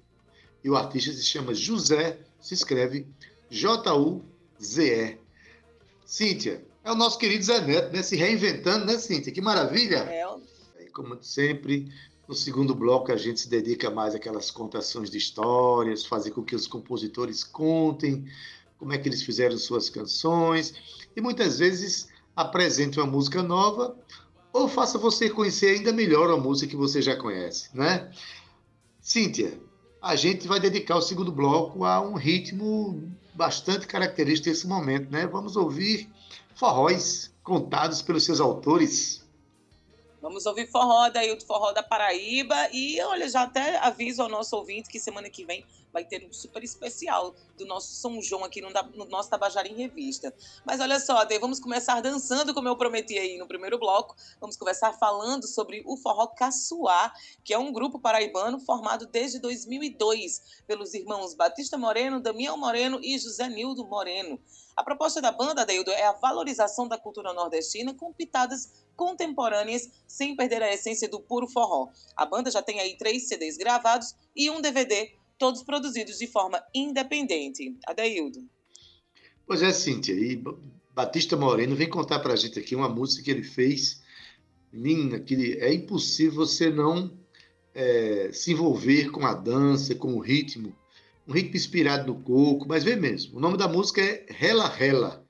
E 0.64 0.70
o 0.70 0.76
artista 0.76 1.12
se 1.12 1.24
chama 1.24 1.56
José, 1.56 2.20
se 2.40 2.54
escreve 2.54 3.08
J-U-Z-E. 3.50 5.18
Cíntia, 6.06 6.64
é 6.84 6.92
o 6.92 6.96
nosso 6.96 7.18
querido 7.18 7.44
Zé 7.44 7.62
Neto, 7.62 7.94
né? 7.94 8.04
Se 8.04 8.16
reinventando, 8.16 8.86
né, 8.86 8.98
Cíntia? 8.98 9.32
Que 9.32 9.42
maravilha! 9.42 10.00
É. 10.00 10.24
Como 10.94 11.18
sempre, 11.24 11.92
no 12.28 12.36
segundo 12.36 12.76
bloco 12.76 13.12
a 13.12 13.18
gente 13.18 13.40
se 13.40 13.50
dedica 13.50 13.90
mais 13.90 14.14
àquelas 14.14 14.52
contações 14.52 15.10
de 15.10 15.18
histórias, 15.18 16.06
fazer 16.06 16.32
com 16.32 16.44
que 16.44 16.56
os 16.56 16.68
compositores 16.68 17.44
contem 17.44 18.26
como 18.78 18.92
é 18.92 18.98
que 18.98 19.08
eles 19.08 19.24
fizeram 19.24 19.58
suas 19.58 19.90
canções 19.90 20.74
e 21.16 21.22
muitas 21.22 21.60
vezes 21.60 22.10
apresente 22.36 23.00
uma 23.00 23.08
música 23.08 23.42
nova 23.42 23.96
ou 24.52 24.68
faça 24.68 24.98
você 24.98 25.30
conhecer 25.30 25.78
ainda 25.78 25.94
melhor 25.94 26.30
a 26.30 26.38
música 26.38 26.70
que 26.70 26.76
você 26.76 27.02
já 27.02 27.16
conhece, 27.16 27.70
né? 27.74 28.12
Cíntia, 29.02 29.58
a 30.02 30.16
gente 30.16 30.48
vai 30.48 30.60
dedicar 30.60 30.98
o 30.98 31.02
segundo 31.02 31.32
bloco 31.32 31.86
a 31.86 32.02
um 32.02 32.16
ritmo 32.16 33.10
bastante 33.34 33.88
característico 33.88 34.50
desse 34.50 34.68
momento, 34.68 35.10
né? 35.10 35.26
Vamos 35.26 35.56
ouvir 35.56 36.10
forróis 36.56 37.34
contados 37.44 38.02
pelos 38.02 38.24
seus 38.24 38.40
autores. 38.40 39.24
Vamos 40.22 40.46
ouvir 40.46 40.72
forró 40.72 41.10
daí, 41.10 41.32
o 41.32 41.42
forró 41.42 41.74
da 41.74 41.84
Paraíba. 41.84 42.70
E 42.72 43.02
olha, 43.02 43.28
já 43.28 43.44
até 43.44 43.78
aviso 43.78 44.22
ao 44.22 44.30
nosso 44.30 44.56
ouvinte 44.56 44.90
que 44.90 45.00
semana 45.00 45.30
que 45.30 45.44
vem 45.44 45.66
vai 45.94 46.04
ter 46.04 46.26
um 46.28 46.34
super 46.34 46.64
especial 46.64 47.36
do 47.56 47.66
nosso 47.66 47.94
São 47.94 48.20
João 48.20 48.44
aqui 48.44 48.60
no, 48.60 48.70
no 48.96 49.06
nosso 49.06 49.30
Tabajara 49.30 49.68
em 49.68 49.76
Revista. 49.76 50.34
Mas 50.66 50.82
olha 50.82 51.00
só, 51.00 51.18
Ade, 51.18 51.38
vamos 51.38 51.60
começar 51.60 52.02
dançando, 52.02 52.54
como 52.54 52.68
eu 52.68 52.76
prometi 52.76 53.18
aí 53.18 53.38
no 53.38 53.48
primeiro 53.48 53.78
bloco. 53.78 54.16
Vamos 54.42 54.58
começar 54.58 54.92
falando 54.94 55.48
sobre 55.48 55.84
o 55.86 55.96
Forró 55.96 56.28
Caçuá, 56.28 57.14
que 57.44 57.54
é 57.54 57.58
um 57.58 57.72
grupo 57.72 58.00
paraibano 58.00 58.60
formado 58.60 59.06
desde 59.06 59.40
2002 59.40 60.64
pelos 60.66 60.94
irmãos 60.96 61.36
Batista 61.36 61.78
Moreno, 61.78 62.20
Damião 62.20 62.58
Moreno 62.58 63.00
e 63.02 63.18
José 63.20 63.48
Nildo 63.48 63.86
Moreno. 63.86 64.40
A 64.76 64.84
proposta 64.84 65.22
da 65.22 65.32
banda, 65.32 65.66
Deildo, 65.66 65.92
é 65.92 66.04
a 66.04 66.14
valorização 66.14 66.88
da 66.88 66.98
cultura 66.98 67.32
nordestina 67.32 67.94
com 67.94 68.12
pitadas 68.12 68.72
contemporâneas, 68.96 69.90
sem 70.08 70.36
perder 70.36 70.64
a 70.64 70.74
essência 70.74 71.08
do 71.08 71.20
puro 71.20 71.48
forró. 71.48 71.90
A 72.16 72.26
banda 72.26 72.50
já 72.50 72.62
tem 72.62 72.80
aí 72.80 72.98
três 72.98 73.28
CDs 73.28 73.58
gravados 73.58 74.16
e 74.36 74.50
um 74.50 74.62
DVD, 74.62 75.14
todos 75.38 75.64
produzidos 75.64 76.18
de 76.18 76.28
forma 76.28 76.62
independente. 76.74 77.78
Adeildo. 77.86 78.48
Pois 79.46 79.62
é, 79.62 79.72
Cíntia. 79.72 80.14
E 80.14 80.42
Batista 80.94 81.36
Moreno 81.36 81.76
vem 81.76 81.90
contar 81.90 82.20
para 82.20 82.34
a 82.34 82.38
gente 82.38 82.60
aqui 82.60 82.76
uma 82.76 82.90
música 82.90 83.24
que 83.24 83.32
ele 83.32 83.44
fez. 83.44 84.02
Linda, 84.72 85.20
que 85.20 85.58
é 85.60 85.74
impossível 85.74 86.46
você 86.46 86.70
não 86.70 87.16
é, 87.76 88.32
se 88.34 88.52
envolver 88.52 89.12
com 89.12 89.26
a 89.26 89.34
dança, 89.34 89.94
com 89.94 90.16
o 90.16 90.20
ritmo 90.20 90.76
um 91.28 91.34
ritmo 91.34 91.56
inspirado 91.56 92.08
no 92.08 92.22
coco, 92.22 92.68
mas 92.68 92.84
vê 92.84 92.96
mesmo, 92.96 93.38
o 93.38 93.42
nome 93.42 93.58
da 93.58 93.68
música 93.68 94.02
é 94.02 94.26
Rela 94.30 94.68
Rela. 94.68 95.26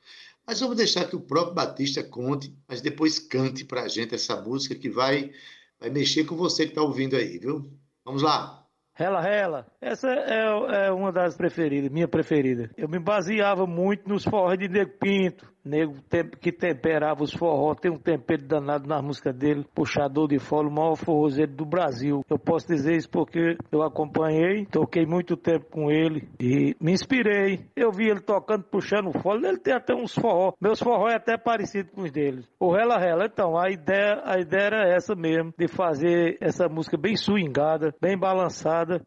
Mas 0.45 0.59
vamos 0.59 0.75
deixar 0.75 1.07
que 1.07 1.15
o 1.15 1.21
próprio 1.21 1.53
Batista 1.53 2.03
conte, 2.03 2.53
mas 2.67 2.81
depois 2.81 3.17
cante 3.17 3.63
para 3.63 3.83
a 3.83 3.87
gente 3.87 4.13
essa 4.13 4.41
música 4.41 4.75
que 4.75 4.89
vai, 4.89 5.31
vai 5.79 5.89
mexer 5.89 6.25
com 6.25 6.35
você 6.35 6.65
que 6.65 6.71
está 6.71 6.81
ouvindo 6.81 7.15
aí, 7.15 7.37
viu? 7.37 7.71
Vamos 8.03 8.21
lá. 8.21 8.62
Rela 8.95 9.21
Rela, 9.21 9.65
essa 9.81 10.07
é, 10.07 10.87
é, 10.87 10.91
uma 10.91 11.11
das 11.11 11.35
preferidas, 11.35 11.89
minha 11.89 12.07
preferida. 12.07 12.69
Eu 12.77 12.87
me 12.87 12.99
baseava 12.99 13.65
muito 13.65 14.07
nos 14.07 14.23
forros 14.23 14.57
de 14.57 14.67
Nego 14.67 14.91
Pinto, 14.99 15.51
nego 15.63 15.95
que 16.39 16.51
temperava 16.51 17.23
os 17.23 17.33
forró, 17.33 17.73
tem 17.73 17.91
um 17.91 17.97
tempero 17.97 18.45
danado 18.45 18.87
na 18.87 19.01
música 19.01 19.31
dele, 19.31 19.65
puxador 19.73 20.27
de 20.27 20.39
fole, 20.39 20.67
o 20.67 20.71
maior 20.71 20.95
forrozeiro 20.95 21.51
do 21.53 21.65
Brasil. 21.65 22.23
Eu 22.29 22.37
posso 22.37 22.67
dizer 22.67 22.95
isso 22.95 23.09
porque 23.09 23.57
eu 23.71 23.81
acompanhei, 23.81 24.65
toquei 24.65 25.05
muito 25.05 25.37
tempo 25.37 25.65
com 25.69 25.89
ele 25.89 26.27
e 26.39 26.75
me 26.81 26.91
inspirei. 26.91 27.65
Eu 27.75 27.91
vi 27.91 28.09
ele 28.09 28.21
tocando, 28.21 28.63
puxando 28.63 29.09
o 29.09 29.19
fole, 29.19 29.47
ele 29.47 29.59
tem 29.59 29.73
até 29.73 29.93
uns 29.93 30.13
forró. 30.13 30.53
Meus 30.59 30.79
forró 30.79 31.07
é 31.09 31.15
até 31.15 31.37
parecido 31.37 31.91
com 31.91 32.01
os 32.01 32.11
deles. 32.11 32.47
O 32.59 32.71
Rela 32.71 32.97
Rela, 32.97 33.25
então, 33.25 33.57
a 33.57 33.69
ideia, 33.69 34.21
a 34.25 34.39
ideia 34.39 34.63
era 34.63 34.95
essa 34.95 35.15
mesmo, 35.15 35.53
de 35.57 35.67
fazer 35.67 36.37
essa 36.41 36.67
música 36.67 36.97
bem 36.97 37.15
swingada, 37.15 37.93
bem 38.01 38.17
balançada. 38.17 39.01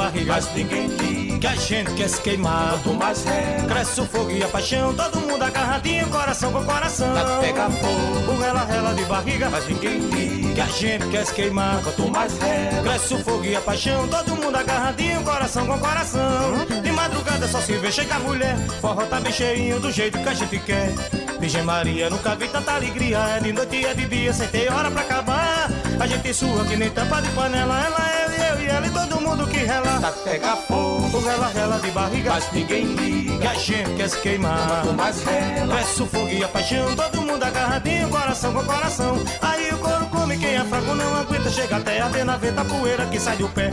Barriga, 0.00 0.32
mas 0.32 0.54
ninguém 0.54 0.86
liga. 0.86 1.38
Que 1.40 1.46
a 1.46 1.54
gente 1.54 1.92
quer 1.94 2.08
se 2.08 2.20
queimar. 2.20 2.72
Quanto 2.72 2.94
mais 2.94 3.24
rela, 3.24 3.68
cresce 3.68 4.00
o 4.00 4.06
fogo 4.06 4.30
e 4.30 4.42
a 4.42 4.48
paixão. 4.48 4.94
Todo 4.94 5.20
mundo 5.20 5.42
agarradinho, 5.42 6.06
coração 6.08 6.52
com 6.52 6.64
coração. 6.64 7.14
Tá 7.14 7.38
pega 7.40 7.70
fogo. 7.70 8.32
O 8.32 8.40
rela 8.40 8.64
rela 8.64 8.94
de 8.94 9.04
barriga, 9.04 9.50
mas 9.50 9.66
ninguém 9.68 9.98
liga. 9.98 10.54
Que 10.54 10.60
a 10.60 10.66
gente 10.66 11.06
quer 11.08 11.24
se 11.26 11.34
queimar. 11.34 11.82
Quanto 11.82 12.10
mais 12.10 12.38
rela, 12.38 12.82
cresce 12.82 13.14
o 13.14 13.24
fogo 13.24 13.44
e 13.44 13.56
a 13.56 13.60
paixão. 13.60 14.08
Todo 14.08 14.36
mundo 14.36 14.56
agarradinho, 14.56 15.22
coração 15.22 15.66
com 15.66 15.78
coração. 15.78 16.66
De 16.82 16.92
madrugada 16.92 17.46
só 17.48 17.60
se 17.60 17.72
vê 17.74 17.90
chegar 17.90 18.20
mulher. 18.20 18.56
Forró 18.80 19.04
tá 19.06 19.20
bem 19.20 19.32
cheinho 19.32 19.80
do 19.80 19.90
jeito 19.90 20.18
que 20.18 20.28
a 20.28 20.34
gente 20.34 20.58
quer. 20.60 20.92
Virgem 21.38 21.62
Maria, 21.62 22.10
nunca 22.10 22.34
vi 22.36 22.48
tanta 22.48 22.72
alegria. 22.72 23.18
É 23.36 23.40
de 23.40 23.52
noite 23.52 23.76
e 23.76 23.84
é 23.86 23.94
de 23.94 24.06
dia, 24.06 24.32
sem 24.32 24.48
ter 24.48 24.70
hora 24.70 24.90
pra 24.90 25.02
acabar. 25.02 25.70
A 25.98 26.06
gente 26.06 26.34
sua 26.34 26.64
que 26.66 26.76
nem 26.76 26.90
tampa 26.90 27.22
de 27.22 27.30
panela. 27.30 27.82
Ela 27.82 28.10
é 28.12 28.29
eu 28.66 28.84
e 28.84 28.90
todo 28.90 29.20
mundo 29.20 29.46
que 29.46 29.58
rela. 29.58 30.00
Tá 30.00 30.12
pega 30.24 30.56
fogo, 30.56 31.20
rela, 31.20 31.48
rela 31.48 31.78
de 31.78 31.90
barriga. 31.90 32.30
Mas 32.30 32.52
ninguém 32.52 32.84
liga, 32.94 33.50
a 33.50 33.54
gente 33.54 33.94
quer 33.96 34.08
se 34.08 34.20
queimar. 34.20 34.82
Quanto 34.82 34.94
mais 34.94 35.22
rela, 35.24 35.74
cresce 35.74 36.02
o 36.02 36.06
fogo 36.06 36.28
e 36.28 36.44
a 36.44 36.48
paixão. 36.48 36.96
Todo 36.96 37.22
mundo 37.22 37.42
agarradinho, 37.42 38.08
coração 38.08 38.52
com 38.52 38.64
coração. 38.64 39.16
Aí 39.42 39.70
o 39.70 39.78
couro 39.78 40.06
come, 40.06 40.38
quem 40.38 40.56
é 40.56 40.64
fraco 40.64 40.94
não 40.94 41.16
aguenta. 41.16 41.50
Chega 41.50 41.76
até 41.76 42.00
a 42.00 42.08
ver 42.08 42.24
na 42.24 42.36
venta, 42.36 42.64
poeira 42.64 43.06
que 43.06 43.18
sai 43.18 43.36
do 43.36 43.48
pé. 43.48 43.70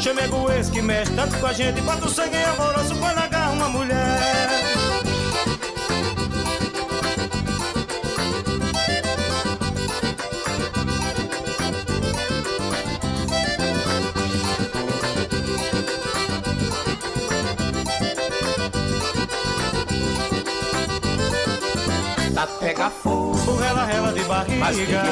Chamego 0.00 0.50
ex 0.50 0.68
que 0.70 0.82
mexe 0.82 1.12
tanto 1.12 1.38
com 1.38 1.46
a 1.46 1.52
gente. 1.52 1.80
Bota 1.80 2.06
o 2.06 2.08
sangue 2.08 2.36
em 2.36 2.44
alvoroço 2.44 2.94
quando 2.96 3.18
agarra 3.18 3.52
uma 3.52 3.68
mulher. 3.68 4.15
Pega 22.76 22.90
fogo, 22.90 23.56
rela, 23.56 23.84
rela 23.86 24.12
de 24.12 24.22
barriga 24.24 25.02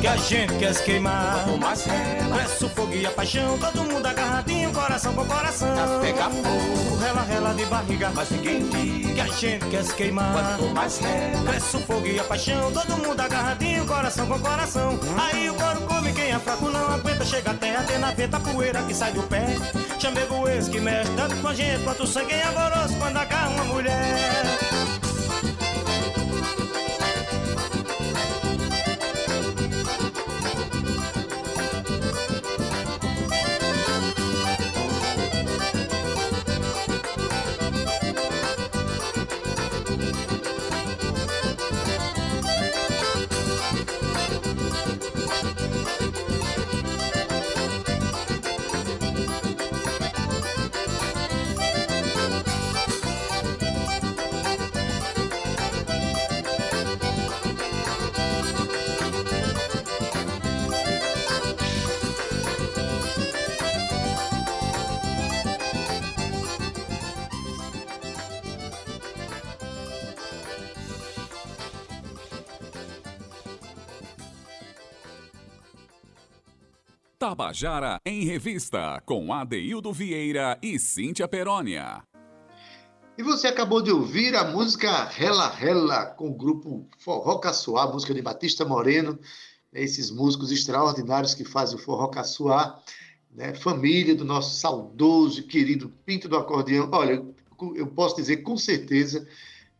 Que 0.00 0.06
a 0.06 0.16
gente 0.16 0.54
quer 0.54 0.74
se 0.74 0.82
queimar. 0.82 1.46
Mais 1.60 1.84
rela, 1.84 2.36
cresce 2.36 2.64
o 2.64 2.68
fogo 2.70 2.94
e 2.94 3.06
a 3.06 3.10
paixão 3.10 3.58
Todo 3.58 3.84
mundo 3.84 4.06
agarradinho, 4.06 4.72
coração 4.72 5.14
com 5.14 5.26
coração. 5.26 5.68
Tá 5.76 5.98
pega 6.00 6.30
fogo, 6.30 6.96
rela, 6.96 7.22
rela 7.22 7.54
de 7.54 7.64
barriga 7.66 8.10
Mas 8.14 8.30
ninguém 8.30 8.68
que 9.14 9.20
a 9.20 9.26
gente 9.26 9.66
quer 9.66 9.84
se 9.84 9.94
queimar. 9.94 10.32
Quanto 10.32 10.74
mais 10.74 10.98
rela, 10.98 11.56
o 11.56 11.78
fogo 11.80 12.06
e 12.06 12.18
a 12.18 12.24
paixão 12.24 12.72
Todo 12.72 12.96
mundo 12.96 13.20
agarradinho, 13.20 13.86
coração 13.86 14.26
com 14.26 14.38
coração. 14.38 14.98
Aí 15.18 15.50
o 15.50 15.54
couro 15.54 15.82
come, 15.82 16.12
quem 16.12 16.32
é 16.32 16.38
fraco 16.38 16.70
não 16.70 16.88
aguenta. 16.90 17.24
Chega 17.24 17.50
até 17.50 17.76
a 17.76 17.82
ter 17.82 17.98
na 17.98 18.12
venta, 18.12 18.40
poeira 18.40 18.82
que 18.82 18.94
sai 18.94 19.12
do 19.12 19.22
pé. 19.24 19.44
Chamei 19.98 20.24
o 20.24 20.48
ex 20.48 20.68
que 20.68 20.80
mexe 20.80 21.10
tanto 21.12 21.36
com 21.36 21.48
a 21.48 21.54
gente 21.54 21.82
Quanto 21.82 22.02
o 22.02 22.06
sangue 22.06 22.34
é 22.34 22.42
amoroso 22.42 22.94
quando 22.98 23.16
agarra 23.16 23.48
uma 23.50 23.64
mulher 23.64 24.63
Tabajara 77.24 77.98
em 78.04 78.26
Revista, 78.26 79.02
com 79.06 79.32
Adeildo 79.32 79.90
Vieira 79.94 80.58
e 80.62 80.78
Cíntia 80.78 81.26
Perónia. 81.26 82.02
E 83.16 83.22
você 83.22 83.46
acabou 83.46 83.80
de 83.80 83.90
ouvir 83.90 84.36
a 84.36 84.44
música 84.44 85.04
Rela 85.04 85.48
Rela, 85.48 86.04
com 86.04 86.28
o 86.28 86.34
grupo 86.34 86.86
Forró 86.98 87.38
Caçoar, 87.38 87.90
música 87.90 88.12
de 88.12 88.20
Batista 88.20 88.66
Moreno, 88.66 89.18
né, 89.72 89.82
esses 89.82 90.10
músicos 90.10 90.52
extraordinários 90.52 91.34
que 91.34 91.46
fazem 91.46 91.76
o 91.76 91.78
Forró 91.82 92.08
Caçoar, 92.08 92.78
né, 93.34 93.54
família 93.54 94.14
do 94.14 94.26
nosso 94.26 94.60
saudoso 94.60 95.40
e 95.40 95.44
querido 95.44 95.90
Pinto 96.04 96.28
do 96.28 96.36
Acordeão. 96.36 96.90
Olha, 96.92 97.24
eu 97.74 97.86
posso 97.86 98.16
dizer 98.16 98.42
com 98.42 98.58
certeza 98.58 99.26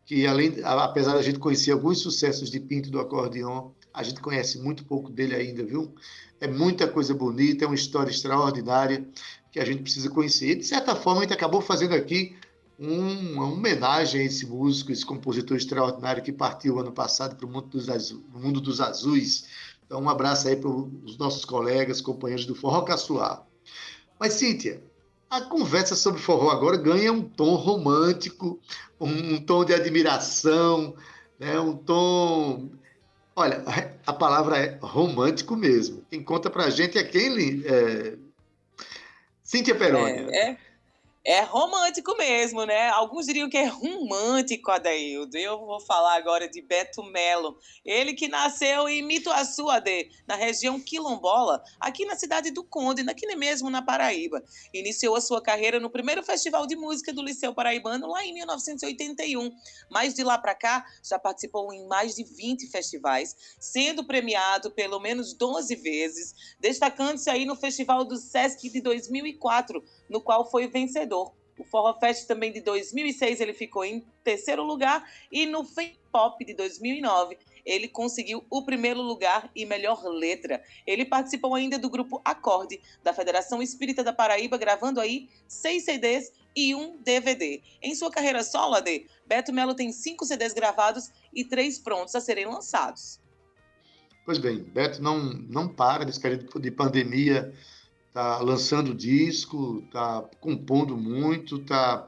que, 0.03 0.25
além, 0.25 0.55
apesar 0.63 1.13
da 1.13 1.21
gente 1.21 1.37
conhecer 1.37 1.73
alguns 1.73 1.99
sucessos 1.99 2.49
de 2.49 2.59
Pinto 2.59 2.89
do 2.89 2.99
Acordeão, 2.99 3.71
a 3.95 4.03
gente 4.03 4.19
conhece 4.19 4.59
muito 4.59 4.83
pouco 4.83 5.09
dele 5.09 5.33
ainda, 5.33 5.63
viu? 5.63 5.95
É 6.39 6.47
muita 6.47 6.85
coisa 6.85 7.13
bonita, 7.13 7.63
é 7.63 7.67
uma 7.67 7.75
história 7.75 8.11
extraordinária 8.11 9.07
que 9.51 9.59
a 9.59 9.65
gente 9.65 9.81
precisa 9.81 10.09
conhecer. 10.09 10.51
E, 10.51 10.55
de 10.55 10.65
certa 10.65 10.95
forma, 10.95 11.21
a 11.21 11.23
gente 11.23 11.33
acabou 11.33 11.61
fazendo 11.61 11.95
aqui 11.95 12.35
um, 12.77 13.33
uma 13.33 13.47
homenagem 13.47 14.21
a 14.21 14.23
esse 14.25 14.45
músico, 14.45 14.91
esse 14.91 15.05
compositor 15.05 15.55
extraordinário 15.55 16.21
que 16.21 16.33
partiu 16.33 16.77
ano 16.77 16.91
passado 16.91 17.37
para 17.37 17.45
o 17.45 17.49
mundo 17.49 17.67
dos, 17.69 18.11
mundo 18.33 18.59
dos 18.59 18.81
azuis. 18.81 19.45
Então, 19.85 20.01
um 20.01 20.09
abraço 20.09 20.49
aí 20.49 20.57
para 20.57 20.69
os 20.69 21.17
nossos 21.17 21.45
colegas, 21.45 22.01
companheiros 22.01 22.45
do 22.45 22.53
Forró 22.53 22.81
Caçoar. 22.81 23.45
Mas, 24.19 24.33
Cíntia, 24.33 24.83
a 25.29 25.41
conversa 25.41 25.95
sobre 25.95 26.19
forró 26.19 26.49
agora 26.49 26.75
ganha 26.75 27.13
um 27.13 27.21
tom 27.21 27.55
romântico, 27.55 28.59
um, 28.99 29.35
um 29.35 29.41
tom 29.41 29.63
de 29.63 29.73
admiração, 29.73 30.95
né? 31.39 31.59
um 31.59 31.75
tom 31.75 32.71
Olha, 33.35 33.63
a 34.07 34.13
palavra 34.13 34.57
é 34.57 34.77
romântico 34.81 35.55
mesmo. 35.55 36.05
Quem 36.09 36.23
conta 36.23 36.49
pra 36.49 36.69
gente 36.69 36.97
é 36.97 37.03
quem. 37.03 37.63
É... 37.65 38.13
Cíntia 39.43 39.75
Peroni. 39.75 40.33
É, 40.33 40.51
é, 40.51 40.57
é 41.25 41.41
romântico 41.41 42.15
mesmo, 42.15 42.65
né? 42.65 42.89
Alguns 42.89 43.25
diriam 43.25 43.49
que 43.49 43.57
é 43.57 43.65
romântico, 43.65 44.69
Adaildo. 44.69 45.35
Eu 45.35 45.57
vou 45.65 45.79
falar 45.79 46.15
agora 46.15 46.47
de 46.47 46.61
Beto 46.61 47.01
Melo. 47.01 47.57
Ele 47.83 48.13
que 48.13 48.27
nasceu 48.27 48.87
em 48.87 49.01
Mituaçu, 49.01 49.67
Ade, 49.67 50.11
na 50.27 50.35
região 50.35 50.79
quilombola, 50.79 51.63
aqui 51.79 52.05
na 52.05 52.15
cidade 52.15 52.51
do 52.51 52.63
Conde, 52.63 53.01
aqui 53.09 53.25
mesmo 53.35 53.71
na 53.71 53.81
Paraíba. 53.81 54.43
Iniciou 54.71 55.15
a 55.15 55.21
sua 55.21 55.41
carreira 55.41 55.79
no 55.79 55.89
primeiro 55.89 56.21
Festival 56.21 56.67
de 56.67 56.75
Música 56.75 57.11
do 57.11 57.23
Liceu 57.23 57.55
Paraibano, 57.55 58.07
lá 58.07 58.23
em 58.23 58.31
1981. 58.31 59.51
Mas 59.89 60.13
de 60.13 60.23
lá 60.23 60.37
para 60.37 60.53
cá, 60.53 60.85
já 61.03 61.17
participou 61.17 61.73
em 61.73 61.87
mais 61.87 62.13
de 62.13 62.23
20 62.23 62.67
festivais, 62.67 63.35
sendo 63.59 64.05
premiado 64.05 64.69
pelo 64.69 64.99
menos 64.99 65.33
12 65.33 65.75
vezes, 65.75 66.35
destacando-se 66.59 67.31
aí 67.31 67.45
no 67.45 67.55
Festival 67.55 68.05
do 68.05 68.15
Sesc 68.15 68.69
de 68.69 68.79
2004, 68.79 69.83
no 70.09 70.21
qual 70.21 70.49
foi 70.49 70.67
vencedor. 70.67 71.33
O 71.57 71.63
Forró 71.63 71.93
Fest 71.99 72.27
também 72.27 72.51
de 72.51 72.61
2006 72.61 73.39
ele 73.39 73.53
ficou 73.53 73.85
em 73.85 74.05
terceiro 74.23 74.63
lugar 74.63 75.09
e 75.31 75.45
no 75.45 75.63
Fame 75.63 75.97
Pop 76.11 76.43
de 76.43 76.53
2009 76.53 77.37
ele 77.65 77.87
conseguiu 77.87 78.45
o 78.49 78.63
primeiro 78.63 79.01
lugar 79.01 79.49
e 79.55 79.65
melhor 79.65 80.03
letra. 80.03 80.61
Ele 80.85 81.03
participou 81.03 81.55
ainda 81.55 81.79
do 81.79 81.89
grupo 81.89 82.21
Acorde 82.23 82.79
da 83.03 83.11
Federação 83.11 83.61
Espírita 83.61 84.03
da 84.03 84.13
Paraíba, 84.13 84.57
gravando 84.57 84.99
aí 84.99 85.27
seis 85.47 85.83
CDs 85.83 86.31
e 86.55 86.75
um 86.75 86.97
DVD. 87.01 87.61
Em 87.81 87.95
sua 87.95 88.11
carreira 88.11 88.43
solo, 88.43 88.75
AD, 88.75 89.07
Beto 89.25 89.51
Melo 89.51 89.73
tem 89.73 89.91
cinco 89.91 90.25
CDs 90.25 90.53
gravados 90.53 91.11
e 91.33 91.43
três 91.43 91.79
prontos 91.79 92.13
a 92.15 92.21
serem 92.21 92.45
lançados. 92.45 93.19
Pois 94.25 94.37
bem, 94.37 94.63
Beto 94.63 95.01
não, 95.01 95.19
não 95.33 95.67
para 95.67 96.05
nesse 96.05 96.19
período 96.19 96.59
de 96.59 96.71
pandemia, 96.71 97.53
está 98.15 98.39
lançando 98.39 98.95
disco, 98.95 99.83
está 99.85 100.23
compondo 100.39 100.95
muito, 100.95 101.57
está 101.57 102.07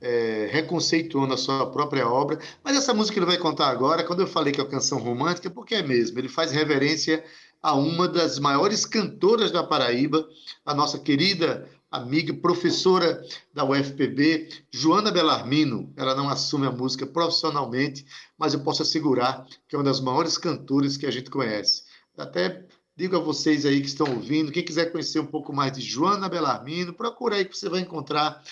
é, 0.00 0.48
reconceituando 0.50 1.34
a 1.34 1.36
sua 1.36 1.70
própria 1.70 2.08
obra. 2.08 2.38
Mas 2.64 2.74
essa 2.74 2.94
música 2.94 3.12
que 3.12 3.18
ele 3.18 3.26
vai 3.26 3.36
contar 3.36 3.68
agora, 3.68 4.04
quando 4.04 4.20
eu 4.20 4.26
falei 4.26 4.54
que 4.54 4.60
é 4.60 4.64
uma 4.64 4.70
canção 4.70 4.98
romântica, 4.98 5.50
porque 5.50 5.74
é 5.74 5.82
mesmo, 5.82 6.18
ele 6.18 6.30
faz 6.30 6.50
reverência 6.50 7.22
a 7.62 7.74
uma 7.74 8.08
das 8.08 8.38
maiores 8.38 8.86
cantoras 8.86 9.50
da 9.50 9.62
Paraíba, 9.62 10.26
a 10.64 10.74
nossa 10.74 10.98
querida 10.98 11.68
amiga, 11.90 12.32
professora 12.32 13.22
da 13.52 13.66
UFPB, 13.66 14.48
Joana 14.70 15.10
Bellarmino. 15.10 15.92
Ela 15.94 16.14
não 16.14 16.28
assume 16.30 16.66
a 16.66 16.72
música 16.72 17.06
profissionalmente, 17.06 18.06
mas 18.38 18.54
eu 18.54 18.60
posso 18.60 18.80
assegurar 18.80 19.46
que 19.68 19.76
é 19.76 19.78
uma 19.78 19.84
das 19.84 20.00
maiores 20.00 20.38
cantoras 20.38 20.96
que 20.96 21.04
a 21.04 21.10
gente 21.10 21.30
conhece. 21.30 21.84
Até 22.16 22.64
digo 22.96 23.16
a 23.16 23.20
vocês 23.20 23.66
aí 23.66 23.80
que 23.80 23.86
estão 23.86 24.06
ouvindo, 24.08 24.52
quem 24.52 24.64
quiser 24.64 24.90
conhecer 24.92 25.18
um 25.18 25.26
pouco 25.26 25.52
mais 25.52 25.72
de 25.72 25.80
Joana 25.80 26.28
Bellarmino, 26.28 26.92
procura 26.92 27.36
aí 27.36 27.44
que 27.44 27.56
você 27.56 27.68
vai 27.68 27.80
encontrar 27.80 28.42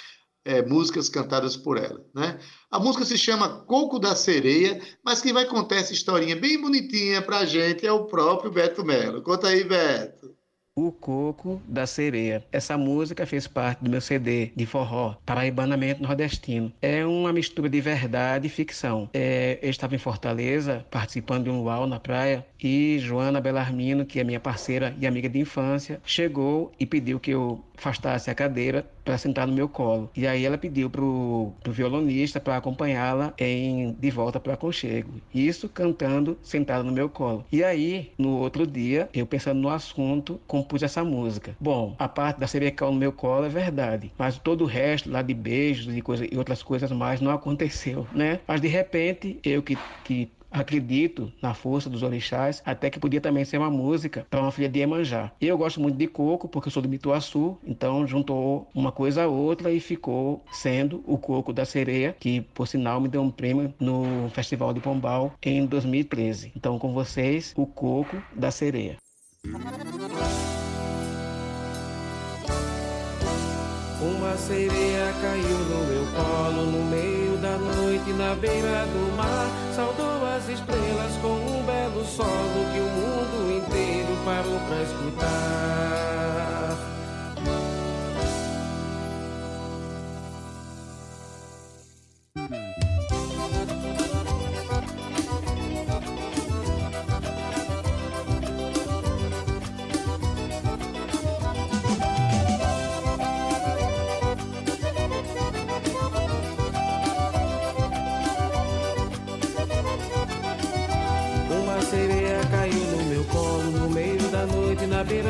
é, 0.45 0.63
músicas 0.63 1.09
cantadas 1.09 1.57
por 1.57 1.77
ela. 1.77 2.05
Né? 2.15 2.39
A 2.71 2.79
música 2.79 3.05
se 3.05 3.17
chama 3.17 3.65
Coco 3.65 3.99
da 3.99 4.15
Sereia, 4.15 4.81
mas 5.05 5.21
quem 5.21 5.33
vai 5.33 5.47
contar 5.47 5.77
essa 5.77 5.93
historinha 5.93 6.35
bem 6.35 6.61
bonitinha 6.61 7.23
para 7.23 7.39
a 7.39 7.45
gente 7.45 7.87
é 7.87 7.93
o 7.93 8.07
próprio 8.07 8.51
Beto 8.51 8.85
Melo. 8.85 9.23
Conta 9.23 9.49
aí, 9.49 9.63
Beto. 9.63 10.35
O 10.75 10.91
Coco 10.91 11.61
da 11.69 11.87
Sereia. 11.87 12.43
Essa 12.51 12.79
música 12.79 13.27
fez 13.27 13.47
parte 13.47 13.85
do 13.85 13.91
meu 13.91 14.01
CD 14.01 14.53
de 14.57 14.65
forró, 14.65 15.15
Paraibanamento 15.27 16.03
Nordestino. 16.03 16.73
É 16.81 17.05
uma 17.05 17.31
mistura 17.31 17.69
de 17.69 17.79
verdade 17.79 18.47
e 18.47 18.51
ficção. 18.51 19.07
É, 19.13 19.59
eu 19.61 19.69
estava 19.69 19.95
em 19.95 19.99
Fortaleza, 19.99 20.83
participando 20.91 21.45
de 21.45 21.51
um 21.51 21.61
luau 21.61 21.87
na 21.87 22.01
praia, 22.01 22.47
e 22.59 22.99
Joana 23.01 23.39
Belarmino, 23.39 24.07
que 24.07 24.19
é 24.19 24.25
minha 24.25 24.41
parceira 24.41 24.97
e 24.99 25.07
amiga 25.07 25.29
de 25.29 25.41
infância, 25.41 26.01
chegou 26.07 26.73
e 26.81 26.87
pediu 26.87 27.21
que 27.21 27.33
eu 27.33 27.63
afastasse 27.83 28.31
a 28.31 28.35
cadeira 28.35 28.87
para 29.05 29.19
sentar 29.19 29.47
no 29.47 29.53
meu 29.53 29.69
colo. 29.69 30.09
E 30.17 30.27
aí 30.27 30.45
ela 30.45 30.57
pediu 30.57 30.89
pro, 30.89 31.53
pro 31.63 31.73
violonista 31.73 32.39
para 32.39 32.57
acompanhá-la 32.57 33.35
em 33.37 33.93
De 33.99 34.11
Volta 34.11 34.39
para 34.39 34.57
Conchego. 34.57 35.21
Isso 35.35 35.69
cantando 35.69 36.39
sentada 36.43 36.85
no 36.85 36.93
meu 36.93 37.09
colo. 37.09 37.45
E 37.51 37.65
aí, 37.65 38.13
no 38.17 38.39
outro 38.39 38.67
dia, 38.67 39.09
eu 39.13 39.27
pensando 39.27 39.61
no 39.61 39.69
assunto, 39.69 40.41
compus 40.47 40.83
essa 40.83 41.03
música. 41.03 41.57
Bom, 41.59 41.97
a 41.99 42.09
parte 42.09 42.39
da 42.39 42.47
cerecal 42.47 42.93
no 42.93 42.99
meu 42.99 43.13
colo 43.13 43.47
é 43.47 43.49
verdade, 43.49 44.13
mas 44.17 44.39
todo 44.39 44.63
o 44.63 44.67
resto 44.67 45.11
lá 45.11 45.23
de 45.23 45.35
beijos 45.35 45.97
e, 45.97 46.01
coisa, 46.01 46.25
e 46.31 46.39
outras 46.39 46.63
coisas 46.63 46.91
mais 46.93 47.21
não 47.21 47.33
aconteceu, 47.33 48.07
né? 48.13 48.39
Mas 48.47 48.61
de 48.61 48.69
repente, 48.69 49.41
eu 49.43 49.63
que, 49.63 49.77
que 50.05 50.31
acredito 50.53 51.33
na 51.41 51.55
força 51.55 51.89
dos 51.89 52.03
orixás, 52.03 52.63
até 52.65 52.91
que 52.91 53.01
podia 53.01 53.21
também 53.21 53.45
ser 53.45 53.59
uma 53.59 53.71
música 53.71 54.27
para 54.29 54.41
uma 54.41 54.53
filha 54.53 54.69
de 54.69 54.81
Iemanjá. 54.81 55.33
Eu 55.41 55.57
gosto 55.57 55.81
muito 55.81 55.97
de 55.97 56.07
coco 56.07 56.49
porque 56.49 56.69
eu 56.69 56.73
sou 56.73 56.83
do 56.83 56.89
Mituaçu, 56.89 57.59
então 57.65 58.07
juntou 58.07 58.69
uma 58.75 58.93
coisa 58.93 59.25
a 59.25 59.29
outra 59.29 59.71
e 59.73 59.81
ficou 59.81 60.45
sendo 60.53 61.03
o 61.07 61.17
coco 61.17 61.53
da 61.53 61.65
sereia, 61.65 62.15
que 62.19 62.41
por 62.41 62.69
sinal 62.69 63.01
me 63.01 63.09
deu 63.09 63.23
um 63.23 63.31
prêmio 63.31 63.73
no 63.81 64.29
Festival 64.31 64.73
de 64.73 64.81
Pombal 64.81 65.33
em 65.43 65.65
2013. 65.65 66.53
Então 66.55 66.79
com 66.79 66.93
vocês, 66.93 67.53
o 67.57 67.67
coco 67.67 68.23
da 68.35 68.51
sereia. 68.51 68.97
Uma 74.03 74.37
sereia 74.37 75.13
caiu 75.21 75.59
no 75.59 75.87
meu 75.87 76.05
colo 76.13 76.67
no 76.67 76.85
meio 76.91 77.37
da 77.39 77.57
noite 77.57 78.13
na 78.13 78.35
beira 78.35 78.85
do 78.87 79.17
mar. 79.17 79.49
Saudou 79.75 80.12
estrelas 80.53 81.17
com 81.23 81.29
um 81.29 81.63
belo 81.63 82.05
que 82.72 82.72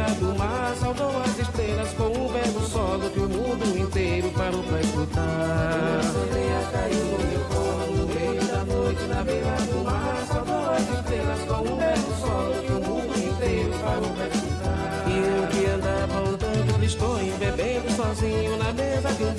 beira 0.02 0.14
do 0.14 0.38
mar. 0.38 0.74
Saudou 0.76 1.22
as 1.22 1.38
estrelas 1.38 1.92
com 1.94 2.04
um 2.04 2.32
belo 2.32 2.66
solo 2.68 3.10
que 3.10 3.20
o 3.20 3.28
mundo 3.28 3.78
inteiro 3.78 4.30
parou 4.30 4.62
pra 4.64 4.80
escutar. 4.80 6.00
Uma 6.02 6.26
sereia 6.26 6.60
caiu 6.72 7.04
no 7.04 7.18
meu 7.30 7.40
colo 7.52 7.96
no 7.96 8.06
meio 8.14 8.44
da 8.46 8.64
noite 8.64 9.02
na 9.04 9.22
beira 9.22 9.56
do 9.56 9.84
mar. 9.84 10.24
Saudou 10.26 10.70
as 10.70 10.98
estrelas 10.98 11.40
com 11.42 11.72
um 11.72 11.76
belo 11.76 12.14
solo 12.20 12.54
que 12.62 12.72
o 12.72 12.88
mundo 12.88 13.18
inteiro 13.18 13.70
parou 13.84 14.10
pra 14.10 14.26
escutar. 14.26 15.04
E 15.06 15.18
eu 15.18 15.46
que 15.48 15.66
andava 15.70 16.38
tanto 16.38 16.78
tristonho, 16.78 17.36
bebendo 17.38 17.90
sozinho 17.92 18.56
na 18.56 18.72
mesa 18.72 19.12
de 19.12 19.24
um 19.24 19.31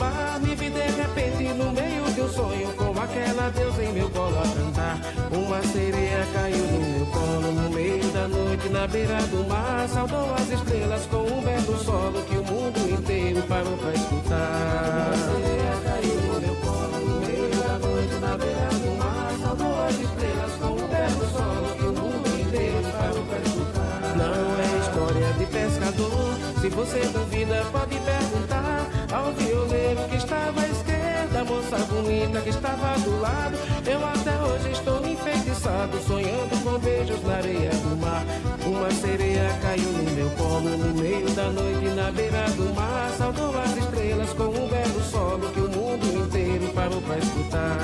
na 8.84 8.88
beira 8.88 9.22
do 9.28 9.48
mar. 9.48 9.88
Saudou 9.88 10.34
as 10.34 10.50
estrelas 10.50 11.06
com 11.06 11.24
um 11.24 11.42
belo 11.42 11.78
solo 11.84 12.22
que 12.24 12.38
o 12.38 12.44
mundo 12.44 12.80
inteiro 12.90 13.42
parou 13.44 13.78
pra 13.78 13.94
escutar. 13.94 15.14
Sereia 15.16 15.76
caiu 15.86 16.22
no 16.34 16.42
meu 16.42 16.56
colo 16.56 17.00
no 17.00 17.20
meio 17.26 17.50
da 17.64 17.80
noite 17.80 18.16
na 18.20 18.38
beira 18.38 18.70
do 18.84 18.98
mar. 18.98 19.32
Saudou 19.42 19.86
as 19.86 20.00
estrelas 20.00 20.52
com 20.60 20.68
um 20.68 20.88
belo 20.88 21.26
solo 21.32 21.76
que 21.78 21.86
o 21.86 21.94
mundo 21.94 22.28
inteiro 22.42 22.92
parou 22.92 23.24
pra 23.24 23.40
escutar. 23.40 24.16
Não 24.18 24.44
é 24.60 24.70
história 24.84 25.34
de 25.34 25.46
pescador. 25.46 26.34
Se 26.60 26.70
você 26.70 27.00
duvida, 27.08 27.64
pode 27.72 27.96
perguntar 28.00 28.88
ao 29.14 29.32
violeiro 29.32 30.10
que 30.10 30.18
estava 30.18 30.60
à 30.60 30.68
esquerda, 30.68 31.40
a 31.40 31.46
moça 31.46 31.78
bonita 31.86 32.42
que 32.42 32.50
estava 32.50 33.00
do 33.00 33.22
lado. 33.22 33.58
Eu 33.86 34.06
até 34.06 34.36
hoje 34.44 34.72
estou 34.72 35.03
enfeitiçado, 35.34 36.00
sonhando 36.08 36.64
com 36.64 36.80
beijos 36.80 37.24
na 37.24 37.36
areia 37.36 37.70
do 37.70 37.98
mar. 37.98 38.24
Uma 38.66 38.92
sereia 38.92 39.50
caiu 39.62 39.90
no 39.92 40.12
meu 40.12 40.30
colo 40.32 40.70
no 40.70 41.02
meio 41.02 41.30
da 41.32 41.50
noite 41.50 41.88
na 41.96 42.12
beira 42.12 42.50
do 42.52 42.74
mar. 42.76 43.10
Saudou 43.18 43.54
as 43.60 43.78
estrelas 43.78 44.34
com 44.34 44.44
um 44.44 44.68
belo 44.68 45.02
solo 45.12 45.50
que 45.50 45.60
o 45.60 45.70
mundo 45.70 46.26
inteiro 46.26 46.68
parou 46.74 47.02
pra 47.02 47.18
escutar. 47.18 47.78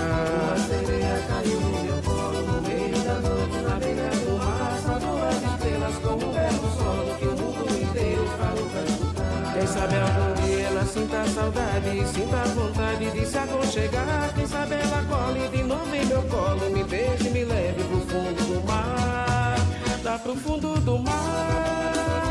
Uma 0.43 0.57
sereia 0.57 1.23
caiu 1.27 1.59
no 1.59 1.83
meu 1.83 2.01
colo 2.03 2.41
no 2.41 2.61
meio 2.61 2.99
da 3.03 3.13
noite 3.15 3.57
na 3.57 3.75
beira 3.79 4.09
do 4.09 4.37
mar. 4.37 4.79
Saudou 4.85 5.27
as 5.27 5.43
estrelas 5.43 5.95
com 5.97 6.13
um 6.13 6.31
belo 6.31 6.69
solo 6.77 7.15
que 7.17 7.25
o 7.25 7.31
mundo 7.31 7.81
inteiro 7.81 8.25
parou 8.37 8.69
pra 8.69 8.81
escutar. 8.81 9.53
Quem 9.53 9.67
sabe 9.67 9.95
algum 9.95 10.38
sinta 10.89 11.23
saudade, 11.27 12.07
sinta 12.07 12.43
vontade 12.55 13.11
de 13.11 13.25
se 13.25 13.37
aconchegar. 13.37 14.33
Quem 14.33 14.47
sabe 14.47 14.75
ela 14.75 15.05
cole 15.05 15.47
de 15.49 15.63
novo 15.63 15.95
em 15.95 16.05
meu 16.05 16.21
colo, 16.23 16.69
me 16.71 16.83
beije 16.83 17.29
me 17.29 17.45
leve 17.45 17.83
pro 17.83 17.99
fundo 18.01 18.43
do 18.45 18.67
mar. 18.67 19.55
Lá 20.03 20.17
pro 20.19 20.35
fundo 20.35 20.79
do 20.81 20.99
mar. 20.99 22.28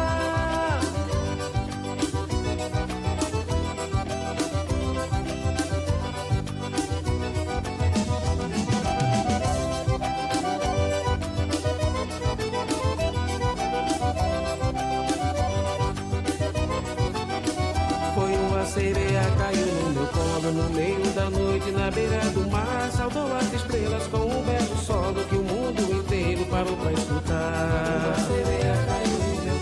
Na 21.89 21.91
beira 21.91 22.21
do 22.35 22.51
mar. 22.51 22.91
Saudou 22.93 23.35
as 23.35 23.53
estrelas 23.53 24.07
com 24.09 24.19
um 24.19 24.43
belo 24.43 24.77
solo 24.77 25.25
que 25.25 25.37
o 25.37 25.43
mundo 25.43 25.81
inteiro 25.91 26.45
parou 26.47 26.77
pra 26.77 26.93
escutar. 26.93 28.15
Sereia 28.29 28.75
caiu 28.87 29.19
no 29.25 29.41
meu 29.45 29.59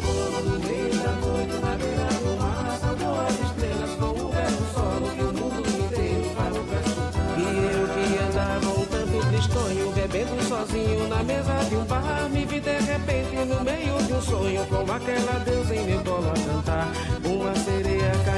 do 2.18 2.36
mar. 2.42 3.30
Estrelas 3.46 3.90
com 4.00 4.06
um 4.06 4.30
belo 4.30 4.64
solo 4.74 5.08
que 5.14 5.22
o 5.22 5.32
mundo 5.32 5.68
inteiro 5.84 6.30
parou 6.34 6.64
pra 6.64 6.80
escutar. 6.80 7.38
E 7.38 7.42
eu 7.74 7.86
que 7.94 8.04
andava 8.24 8.68
um 8.80 8.84
tanto 8.86 9.26
tristonho, 9.28 9.92
bebendo 9.92 10.42
sozinho 10.48 11.08
na 11.08 11.22
mesa 11.22 11.54
de 11.68 11.76
um 11.76 11.84
bar, 11.84 12.28
me 12.30 12.44
vi 12.44 12.58
de 12.60 12.78
repente 12.78 13.36
no 13.36 13.62
meio 13.62 14.02
de 14.02 14.12
um 14.12 14.22
sonho 14.22 14.66
com 14.66 14.92
aquela 14.92 15.38
deusa 15.44 15.76
em 15.76 15.86
meu 15.86 16.00
colo 16.00 16.28
a 16.28 16.34
cantar. 16.34 16.92
Uma 17.24 17.54
sereia 17.54 18.12
caiu 18.24 18.35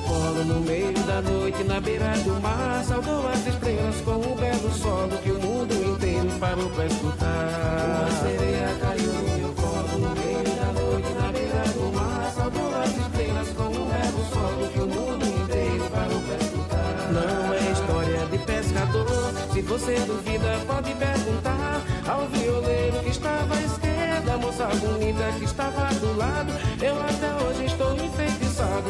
no 0.00 0.08
colo 0.08 0.44
no 0.44 0.60
meio 0.60 0.92
da 0.92 1.20
noite, 1.20 1.64
na 1.64 1.80
beira 1.80 2.12
do 2.24 2.40
mar. 2.40 2.82
Saudou 2.84 3.28
as 3.28 3.46
estrelas 3.46 4.00
com 4.02 4.12
um 4.12 4.36
belo 4.36 4.72
solo 4.72 5.16
que 5.22 5.30
o 5.30 5.40
mundo 5.40 5.74
inteiro 5.74 6.28
parou 6.38 6.70
pra 6.70 6.86
escutar. 6.86 8.00
Uma 8.00 8.10
sereia 8.22 8.76
caiu 8.80 9.12
no 9.12 9.38
meu 9.38 9.52
colo 9.54 9.98
no 9.98 10.10
meio 10.14 10.56
da 10.56 10.80
noite, 10.80 11.12
na 11.12 11.32
beira 11.32 11.64
do 11.74 11.92
mar. 11.94 12.32
Saudou 12.34 12.74
as 12.82 12.96
estrelas 12.96 13.48
com 13.50 13.64
um 13.64 13.88
belo 13.88 14.24
solo 14.32 14.68
que 14.72 14.80
o 14.80 14.86
mundo 14.86 15.26
inteiro 15.26 15.90
parou 15.90 16.20
pra 16.20 16.36
escutar. 16.36 17.12
Não 17.12 17.54
é 17.54 17.72
história 17.72 18.26
de 18.26 18.38
pescador, 18.38 19.32
se 19.52 19.62
você 19.62 19.94
duvida 20.00 20.58
pode 20.66 20.94
perguntar 20.94 21.82
ao 22.08 22.26
violeiro 22.28 23.00
que 23.00 23.10
estava 23.10 23.54
à 23.54 23.62
esquerda, 23.62 24.34
a 24.34 24.38
moça 24.38 24.66
bonita 24.66 25.32
que 25.38 25.44
estava 25.44 25.92
do 25.94 26.16
lado. 26.16 26.52
Eu 26.80 26.94
até 27.02 27.44
hoje 27.44 27.66
estou 27.66 27.94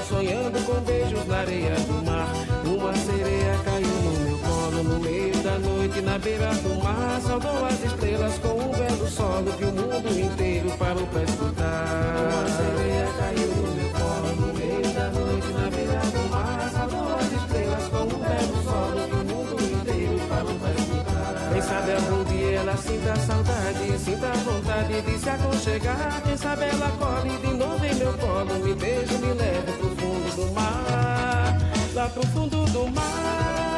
sonhando 0.08 0.64
com 0.64 0.80
beijos 0.82 1.26
na 1.26 1.38
areia 1.38 1.74
do 1.74 2.04
mar. 2.06 2.28
Uma 2.64 2.94
sereia 2.94 3.58
caiu 3.64 3.88
no 3.88 4.20
meu 4.24 4.38
colo 4.38 4.82
no 4.84 5.00
meio 5.00 5.36
da 5.42 5.58
noite, 5.58 6.00
na 6.00 6.18
beira 6.18 6.54
do 6.54 6.82
mar. 6.82 7.20
Saudou 7.20 7.64
as 7.66 7.82
estrelas 7.82 8.38
com 8.38 8.48
um 8.48 8.70
belo 8.70 9.08
solo 9.08 9.52
que 9.52 9.64
o 9.64 9.72
mundo 9.72 10.20
inteiro 10.20 10.70
parou 10.78 11.06
pra 11.08 11.22
escutar. 11.22 11.86
Uma 12.30 12.48
sereia 12.48 13.08
caiu 13.18 13.48
no 13.48 13.74
meu 13.74 13.90
colo 13.90 14.36
no 14.36 14.54
meio 14.54 14.94
da 14.94 15.10
noite, 15.10 15.48
na 15.52 15.70
beira 15.70 16.00
do 16.00 16.30
mar. 16.30 16.70
Saudou 16.72 17.16
as 17.16 17.32
estrelas 17.32 17.88
com 17.88 18.02
um 18.02 18.20
belo 18.20 18.62
solo 18.64 19.08
que 19.08 19.14
o 19.14 19.24
mundo 19.34 19.62
inteiro 19.62 20.20
parou 20.28 20.54
pra 20.54 20.70
escutar. 20.70 21.50
Quem 21.52 21.62
sabe 21.62 21.92
algum 21.92 22.24
dia 22.24 22.58
ela 22.60 22.76
sinta 22.76 23.16
saudade, 23.16 23.98
sinta 23.98 24.28
vontade 24.28 24.49
de 24.88 25.18
se 25.18 25.28
aconchegar. 25.28 26.22
Quem 26.24 26.36
sabe 26.36 26.64
ela 26.64 26.90
corre 26.98 27.36
de 27.38 27.54
novo 27.54 27.84
em 27.84 27.94
meu 27.94 28.12
colo, 28.14 28.54
me 28.64 28.74
beije, 28.74 29.14
me 29.18 29.32
leve 29.34 29.72
pro 29.72 29.88
fundo 29.96 30.36
do 30.36 30.52
mar, 30.52 31.58
lá 31.94 32.08
pro 32.08 32.26
fundo 32.28 32.64
do 32.66 32.86
mar. 32.88 33.69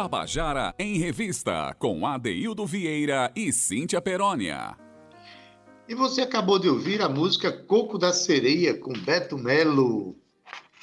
Tabajara 0.00 0.74
em 0.78 0.96
Revista, 0.96 1.76
com 1.78 2.06
Adeildo 2.06 2.64
Vieira 2.64 3.30
e 3.36 3.52
Cíntia 3.52 4.00
Perónia. 4.00 4.74
E 5.86 5.94
você 5.94 6.22
acabou 6.22 6.58
de 6.58 6.70
ouvir 6.70 7.02
a 7.02 7.08
música 7.08 7.52
Coco 7.52 7.98
da 7.98 8.10
Sereia, 8.10 8.72
com 8.72 8.94
Beto 8.94 9.36
Melo. 9.36 10.16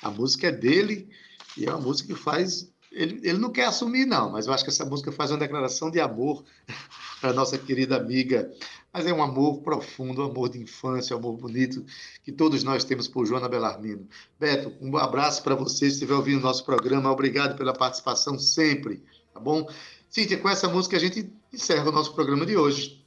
A 0.03 0.11
música 0.11 0.49
é 0.49 0.51
dele 0.51 1.09
e 1.57 1.65
é 1.65 1.71
uma 1.71 1.81
música 1.81 2.13
que 2.13 2.19
faz. 2.19 2.71
Ele, 2.91 3.19
ele 3.27 3.39
não 3.39 3.51
quer 3.51 3.65
assumir, 3.65 4.05
não, 4.05 4.33
mas 4.33 4.45
eu 4.45 4.53
acho 4.53 4.63
que 4.63 4.69
essa 4.69 4.85
música 4.85 5.11
faz 5.11 5.31
uma 5.31 5.39
declaração 5.39 5.89
de 5.89 5.99
amor 5.99 6.43
para 7.19 7.33
nossa 7.33 7.57
querida 7.57 7.97
amiga. 7.97 8.51
Mas 8.97 9.05
é 9.05 9.13
um 9.13 9.21
amor 9.21 9.61
profundo, 9.61 10.23
um 10.23 10.25
amor 10.25 10.49
de 10.49 10.57
infância, 10.57 11.15
um 11.15 11.19
amor 11.19 11.37
bonito 11.37 11.85
que 12.23 12.31
todos 12.31 12.63
nós 12.63 12.83
temos 12.83 13.07
por 13.07 13.27
Joana 13.27 13.47
Belarmino. 13.47 14.09
Beto, 14.39 14.75
um 14.81 14.97
abraço 14.97 15.43
para 15.43 15.53
você 15.53 15.85
se 15.85 15.93
estiver 15.93 16.15
ouvindo 16.15 16.39
o 16.39 16.41
nosso 16.41 16.65
programa. 16.65 17.11
Obrigado 17.11 17.55
pela 17.55 17.73
participação 17.73 18.39
sempre, 18.39 19.03
tá 19.31 19.39
bom? 19.39 19.69
Cíntia, 20.09 20.39
com 20.39 20.49
essa 20.49 20.67
música 20.67 20.97
a 20.97 20.99
gente 20.99 21.31
encerra 21.53 21.87
o 21.87 21.91
nosso 21.91 22.15
programa 22.15 22.43
de 22.43 22.57
hoje. 22.57 23.05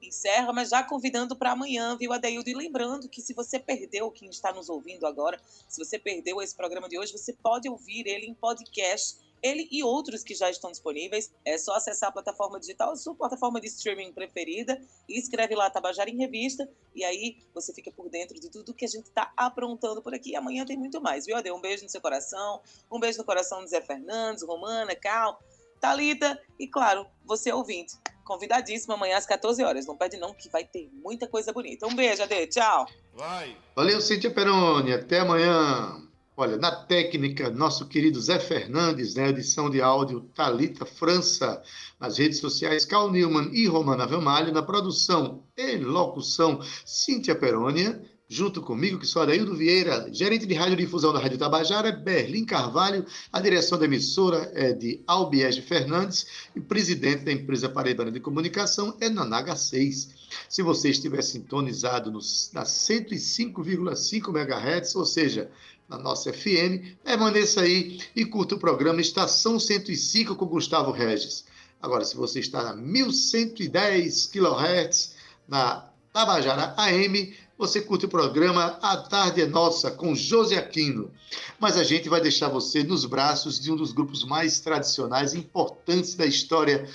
Encerra, 0.00 0.52
mas 0.52 0.68
já 0.68 0.84
convidando 0.84 1.34
para 1.34 1.50
amanhã, 1.50 1.96
viu, 1.96 2.12
Adeildo? 2.12 2.48
E 2.48 2.54
lembrando 2.54 3.08
que 3.08 3.20
se 3.20 3.34
você 3.34 3.58
perdeu, 3.58 4.12
quem 4.12 4.30
está 4.30 4.52
nos 4.52 4.68
ouvindo 4.68 5.08
agora, 5.08 5.40
se 5.68 5.84
você 5.84 5.98
perdeu 5.98 6.40
esse 6.40 6.54
programa 6.54 6.88
de 6.88 6.96
hoje, 6.96 7.10
você 7.10 7.32
pode 7.32 7.68
ouvir 7.68 8.06
ele 8.06 8.26
em 8.26 8.34
podcast 8.34 9.23
ele 9.44 9.68
e 9.70 9.84
outros 9.84 10.24
que 10.24 10.34
já 10.34 10.48
estão 10.48 10.70
disponíveis. 10.70 11.30
É 11.44 11.58
só 11.58 11.74
acessar 11.74 12.08
a 12.08 12.12
plataforma 12.12 12.58
digital, 12.58 12.92
a 12.92 12.96
sua 12.96 13.14
plataforma 13.14 13.60
de 13.60 13.66
streaming 13.66 14.10
preferida, 14.10 14.80
e 15.06 15.18
escreve 15.18 15.54
lá 15.54 15.68
Tabajara 15.68 16.08
em 16.08 16.16
Revista, 16.16 16.66
e 16.94 17.04
aí 17.04 17.36
você 17.52 17.74
fica 17.74 17.90
por 17.92 18.08
dentro 18.08 18.40
de 18.40 18.50
tudo 18.50 18.72
que 18.72 18.86
a 18.86 18.88
gente 18.88 19.04
está 19.06 19.30
aprontando 19.36 20.00
por 20.00 20.14
aqui. 20.14 20.34
Amanhã 20.34 20.64
tem 20.64 20.78
muito 20.78 21.00
mais, 21.00 21.26
viu, 21.26 21.36
Ade? 21.36 21.52
Um 21.52 21.60
beijo 21.60 21.84
no 21.84 21.90
seu 21.90 22.00
coração, 22.00 22.62
um 22.90 22.98
beijo 22.98 23.18
no 23.18 23.24
coração 23.24 23.60
do 23.60 23.68
Zé 23.68 23.82
Fernandes, 23.82 24.42
Romana, 24.42 24.96
Cal, 24.96 25.38
Talita 25.78 26.40
e, 26.58 26.66
claro, 26.66 27.06
você 27.26 27.52
ouvinte. 27.52 27.98
Convidadíssimo 28.24 28.94
amanhã 28.94 29.18
às 29.18 29.26
14 29.26 29.62
horas. 29.62 29.84
Não 29.84 29.94
perde 29.94 30.16
não, 30.16 30.32
que 30.32 30.48
vai 30.48 30.64
ter 30.64 30.88
muita 30.94 31.28
coisa 31.28 31.52
bonita. 31.52 31.86
Um 31.86 31.94
beijo, 31.94 32.22
Ade. 32.22 32.46
Tchau. 32.46 32.86
Vai. 33.12 33.54
Valeu, 33.76 34.00
Cíntia 34.00 34.32
Peroni. 34.32 34.94
Até 34.94 35.20
amanhã. 35.20 36.00
Olha, 36.36 36.56
na 36.56 36.72
técnica, 36.72 37.48
nosso 37.48 37.86
querido 37.86 38.20
Zé 38.20 38.40
Fernandes, 38.40 39.14
na 39.14 39.28
edição 39.28 39.70
de 39.70 39.80
áudio, 39.80 40.28
Talita 40.34 40.84
França, 40.84 41.62
nas 42.00 42.18
redes 42.18 42.40
sociais, 42.40 42.84
Cal 42.84 43.08
Newman 43.08 43.50
e 43.52 43.68
Romana 43.68 44.04
Velmalho, 44.04 44.52
na 44.52 44.60
produção 44.60 45.44
e 45.56 45.76
locução, 45.76 46.60
Cíntia 46.84 47.36
Perônia, 47.36 48.02
junto 48.28 48.60
comigo, 48.60 48.98
que 48.98 49.06
sou 49.06 49.22
Adaildo 49.22 49.54
Vieira, 49.54 50.08
gerente 50.12 50.44
de 50.44 50.54
radiodifusão 50.54 51.12
da 51.12 51.20
Rádio 51.20 51.38
Tabajara, 51.38 51.92
Berlim 51.92 52.44
Carvalho, 52.44 53.06
a 53.32 53.40
direção 53.40 53.78
da 53.78 53.84
emissora 53.84 54.50
é 54.54 54.72
de 54.72 55.04
Albiege 55.06 55.62
Fernandes. 55.62 56.26
E 56.56 56.60
presidente 56.60 57.24
da 57.24 57.30
empresa 57.30 57.68
Paraibana 57.68 58.10
de 58.10 58.18
Comunicação 58.18 58.96
é 59.00 59.08
Nanaga 59.08 59.54
6. 59.54 60.24
Se 60.48 60.62
você 60.62 60.88
estiver 60.90 61.22
sintonizado 61.22 62.10
nos, 62.10 62.50
na 62.52 62.64
105,5 62.64 64.30
MHz, 64.30 64.96
ou 64.96 65.04
seja, 65.04 65.48
na 65.94 66.02
nossa 66.02 66.32
FM. 66.32 66.98
Permaneça 67.02 67.62
aí 67.62 68.00
e 68.14 68.24
curta 68.24 68.54
o 68.54 68.58
programa 68.58 69.00
Estação 69.00 69.58
105 69.58 70.34
com 70.34 70.46
Gustavo 70.46 70.90
Regis. 70.90 71.44
Agora, 71.80 72.04
se 72.04 72.16
você 72.16 72.40
está 72.40 72.62
na 72.62 72.74
1110 72.74 74.26
kHz, 74.26 75.14
na 75.46 75.88
Tabajara 76.12 76.74
AM, 76.76 77.34
você 77.56 77.80
curte 77.80 78.06
o 78.06 78.08
programa 78.08 78.78
A 78.82 78.96
Tarde 78.96 79.42
é 79.42 79.46
Nossa, 79.46 79.90
com 79.90 80.14
José 80.14 80.56
Aquino. 80.56 81.10
Mas 81.58 81.76
a 81.76 81.84
gente 81.84 82.08
vai 82.08 82.20
deixar 82.20 82.48
você 82.48 82.82
nos 82.82 83.04
braços 83.04 83.60
de 83.60 83.70
um 83.70 83.76
dos 83.76 83.92
grupos 83.92 84.24
mais 84.24 84.60
tradicionais 84.60 85.34
e 85.34 85.38
importantes 85.38 86.14
da 86.14 86.26
história 86.26 86.88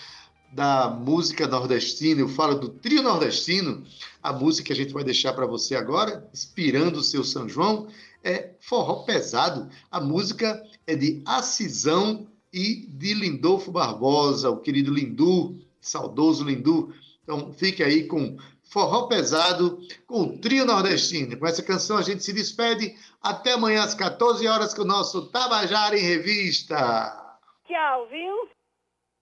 da 0.52 0.90
música 0.90 1.48
nordestina. 1.48 2.22
Eu 2.22 2.30
falo 2.30 2.56
do 2.56 2.70
trio 2.70 3.04
nordestino. 3.04 3.84
A 4.22 4.34
música 4.34 4.68
que 4.68 4.74
a 4.74 4.76
gente 4.76 4.94
vai 4.94 5.04
deixar 5.04 5.34
para 5.34 5.46
você 5.46 5.76
agora, 5.76 6.28
inspirando 6.34 7.00
o 7.00 7.04
seu 7.04 7.24
São 7.24 7.48
João, 7.48 7.88
é 8.24 8.52
forró 8.60 9.04
pesado. 9.04 9.70
A 9.90 10.00
música 10.00 10.64
é 10.86 10.96
de 10.96 11.22
Acisão 11.26 12.28
e 12.52 12.88
de 12.88 13.14
Lindolfo 13.14 13.72
Barbosa, 13.72 14.50
o 14.50 14.58
querido 14.58 14.94
Lindu, 14.94 15.60
saudoso 15.80 16.44
Lindu. 16.44 16.94
Então 17.24 17.54
fique 17.54 17.84
aí 17.84 18.08
com 18.08 18.38
forró 18.64 19.08
pesado 19.08 19.80
com 20.06 20.22
o 20.22 20.38
trio 20.38 20.66
nordestino. 20.66 21.38
Com 21.38 21.48
essa 21.48 21.64
canção 21.64 21.98
a 21.98 22.02
gente 22.02 22.24
se 22.24 22.34
despede. 22.34 22.96
Até 23.22 23.54
amanhã 23.54 23.84
às 23.84 23.94
14 23.94 24.48
horas 24.48 24.74
com 24.74 24.84
o 24.84 24.86
nosso 24.86 25.28
Tabajara 25.28 25.98
em 25.98 26.02
Revista. 26.02 27.38
Tchau, 27.68 28.08
viu? 28.08 28.50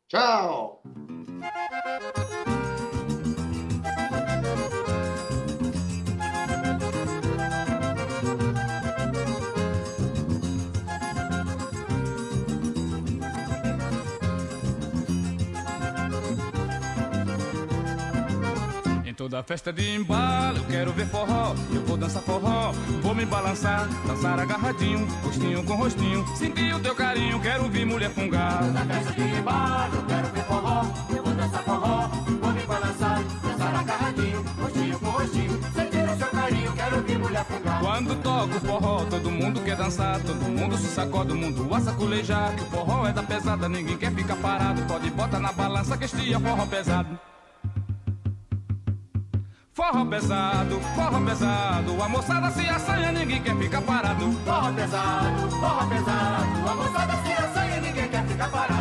Tchau. 0.07 0.81
Toda 19.17 19.41
festa 19.41 19.73
de 19.73 19.95
embalo, 19.95 20.59
eu 20.59 20.63
quero 20.65 20.93
ver 20.93 21.07
forró, 21.07 21.55
eu 21.73 21.83
vou 21.87 21.97
dançar 21.97 22.21
forró, 22.21 22.71
vou 23.01 23.15
me 23.15 23.25
balançar, 23.25 23.87
dançar 24.05 24.39
agarradinho, 24.39 25.07
rostinho 25.23 25.63
com 25.63 25.73
rostinho, 25.73 26.23
sentir 26.35 26.71
o 26.75 26.79
teu 26.79 26.93
carinho, 26.93 27.41
quero 27.41 27.67
ver 27.67 27.83
mulher 27.83 28.11
fungar. 28.11 28.59
Toda 28.59 28.85
festa 28.85 29.13
de 29.13 29.21
embalo, 29.23 29.95
eu 29.95 30.05
quero 30.05 30.27
ver 30.27 30.43
forró, 30.43 30.85
eu 31.09 31.23
vou 31.23 31.33
dançar 31.33 31.63
forró, 31.63 32.07
vou 32.39 32.51
me 32.51 32.61
balançar, 32.61 33.23
dançar 33.41 33.75
agarradinho, 33.75 34.45
rostinho 34.61 34.99
com 34.99 35.09
rostinho, 35.09 35.61
sentir 35.73 36.09
o 36.09 36.17
seu 36.19 36.27
carinho, 36.27 36.73
quero 36.73 37.01
ver 37.01 37.17
mulher 37.17 37.45
fungar. 37.45 37.79
Quando 37.79 38.21
toco 38.21 38.59
forró, 38.67 39.05
todo 39.05 39.31
mundo 39.31 39.61
quer 39.61 39.77
dançar, 39.77 40.21
todo 40.21 40.43
mundo 40.43 40.77
se 40.77 40.89
sacode, 40.89 41.31
o 41.31 41.35
mundo 41.35 41.73
a 41.73 41.81
saculejar, 41.81 42.55
que 42.55 42.61
o 42.61 42.65
forró 42.67 43.07
é 43.07 43.13
da 43.13 43.23
pesada, 43.23 43.67
ninguém 43.67 43.97
quer 43.97 44.13
ficar 44.13 44.35
parado, 44.35 44.79
pode 44.83 45.09
botar 45.09 45.39
na 45.39 45.51
balança 45.51 45.97
que 45.97 46.05
este 46.05 46.31
é 46.31 46.39
forró 46.39 46.67
pesado. 46.67 47.19
Forró 49.89 50.05
pesado, 50.05 50.81
forró 50.95 51.25
pesado, 51.25 52.03
a 52.03 52.09
moçada 52.09 52.51
se 52.51 52.67
assanha, 52.67 53.09
ninguém 53.13 53.41
quer 53.41 53.55
ficar 53.55 53.81
parado. 53.81 54.33
Forró 54.43 54.73
pesado, 54.73 55.49
forró 55.49 55.87
pesado, 55.87 56.69
a 56.69 56.75
moçada 56.75 57.13
se 57.23 57.31
assanha, 57.31 57.79
ninguém 57.79 58.09
quer 58.09 58.27
ficar 58.27 58.49
parado. 58.49 58.76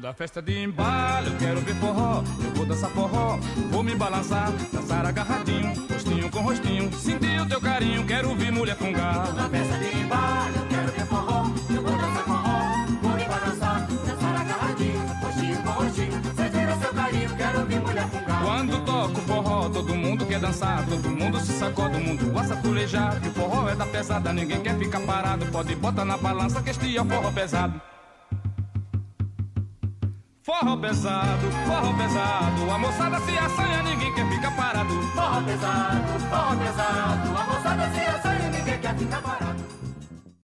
Na 0.00 0.14
festa 0.14 0.40
de 0.40 0.58
embalo 0.58 1.26
eu 1.26 1.36
quero 1.36 1.60
ver 1.60 1.74
forró, 1.74 2.24
eu 2.42 2.50
vou 2.54 2.64
dançar 2.64 2.88
forró, 2.90 3.38
vou 3.70 3.82
me 3.82 3.94
balançar, 3.94 4.50
dançar 4.72 5.04
agarradinho, 5.04 5.74
rostinho 5.92 6.30
com 6.30 6.40
rostinho, 6.40 6.90
sentir 6.94 7.38
o 7.38 7.46
teu 7.46 7.60
carinho, 7.60 8.06
quero 8.06 8.30
ouvir 8.30 8.50
mulher 8.50 8.76
fungar. 8.76 9.30
Na 9.34 9.46
festa 9.50 9.76
de 9.76 9.98
embalo 9.98 10.56
eu 10.56 10.66
quero 10.68 10.92
ver 10.92 11.06
forró, 11.06 11.50
eu 11.68 11.82
vou 11.82 11.92
dançar 11.98 12.24
forró, 12.24 12.86
vou 13.02 13.12
me 13.12 13.24
balançar, 13.26 13.86
dançar 13.86 14.40
agarradinho, 14.40 15.06
rostinho 15.22 15.62
com 15.62 15.70
rostinho, 15.70 16.22
sentir 16.34 16.68
o 16.68 16.80
seu 16.80 16.94
carinho, 16.94 17.36
quero 17.36 17.60
ouvir 17.60 17.80
mulher 17.80 18.08
fungar. 18.08 18.42
Quando 18.42 18.84
toco 18.86 19.20
forró, 19.20 19.68
todo 19.68 19.94
mundo 19.94 20.24
quer 20.24 20.40
dançar, 20.40 20.86
todo 20.86 21.10
mundo 21.10 21.40
se 21.40 21.52
sacode, 21.52 21.96
o 21.96 22.00
mundo 22.00 22.32
gosta 22.32 22.56
fulejar, 22.56 23.20
que 23.20 23.28
o 23.28 23.32
forró 23.32 23.68
é 23.68 23.76
da 23.76 23.84
pesada, 23.84 24.32
ninguém 24.32 24.62
quer 24.62 24.78
ficar 24.78 25.00
parado, 25.00 25.44
pode 25.52 25.74
botar 25.76 26.06
na 26.06 26.16
balança 26.16 26.62
que 26.62 26.70
este 26.70 26.96
é 26.96 27.02
o 27.02 27.04
forró 27.04 27.30
pesado. 27.30 27.78
Forró 30.50 30.76
pesado, 30.76 31.48
forró 31.64 31.96
pesado, 31.96 32.70
a 32.72 32.76
moçada 32.76 33.20
se 33.20 33.38
assanha, 33.38 33.82
ninguém 33.84 34.12
quer 34.12 34.28
ficar 34.28 34.50
parado. 34.56 34.92
Forró 35.14 35.40
pesado, 35.42 36.20
forró 36.28 36.56
pesado, 36.56 37.38
a 37.38 37.44
moçada 37.44 37.90
se 37.94 38.00
assanha, 38.00 38.50
ninguém 38.50 38.78
quer 38.80 38.96
ficar 38.96 39.22
parado. 39.22 39.49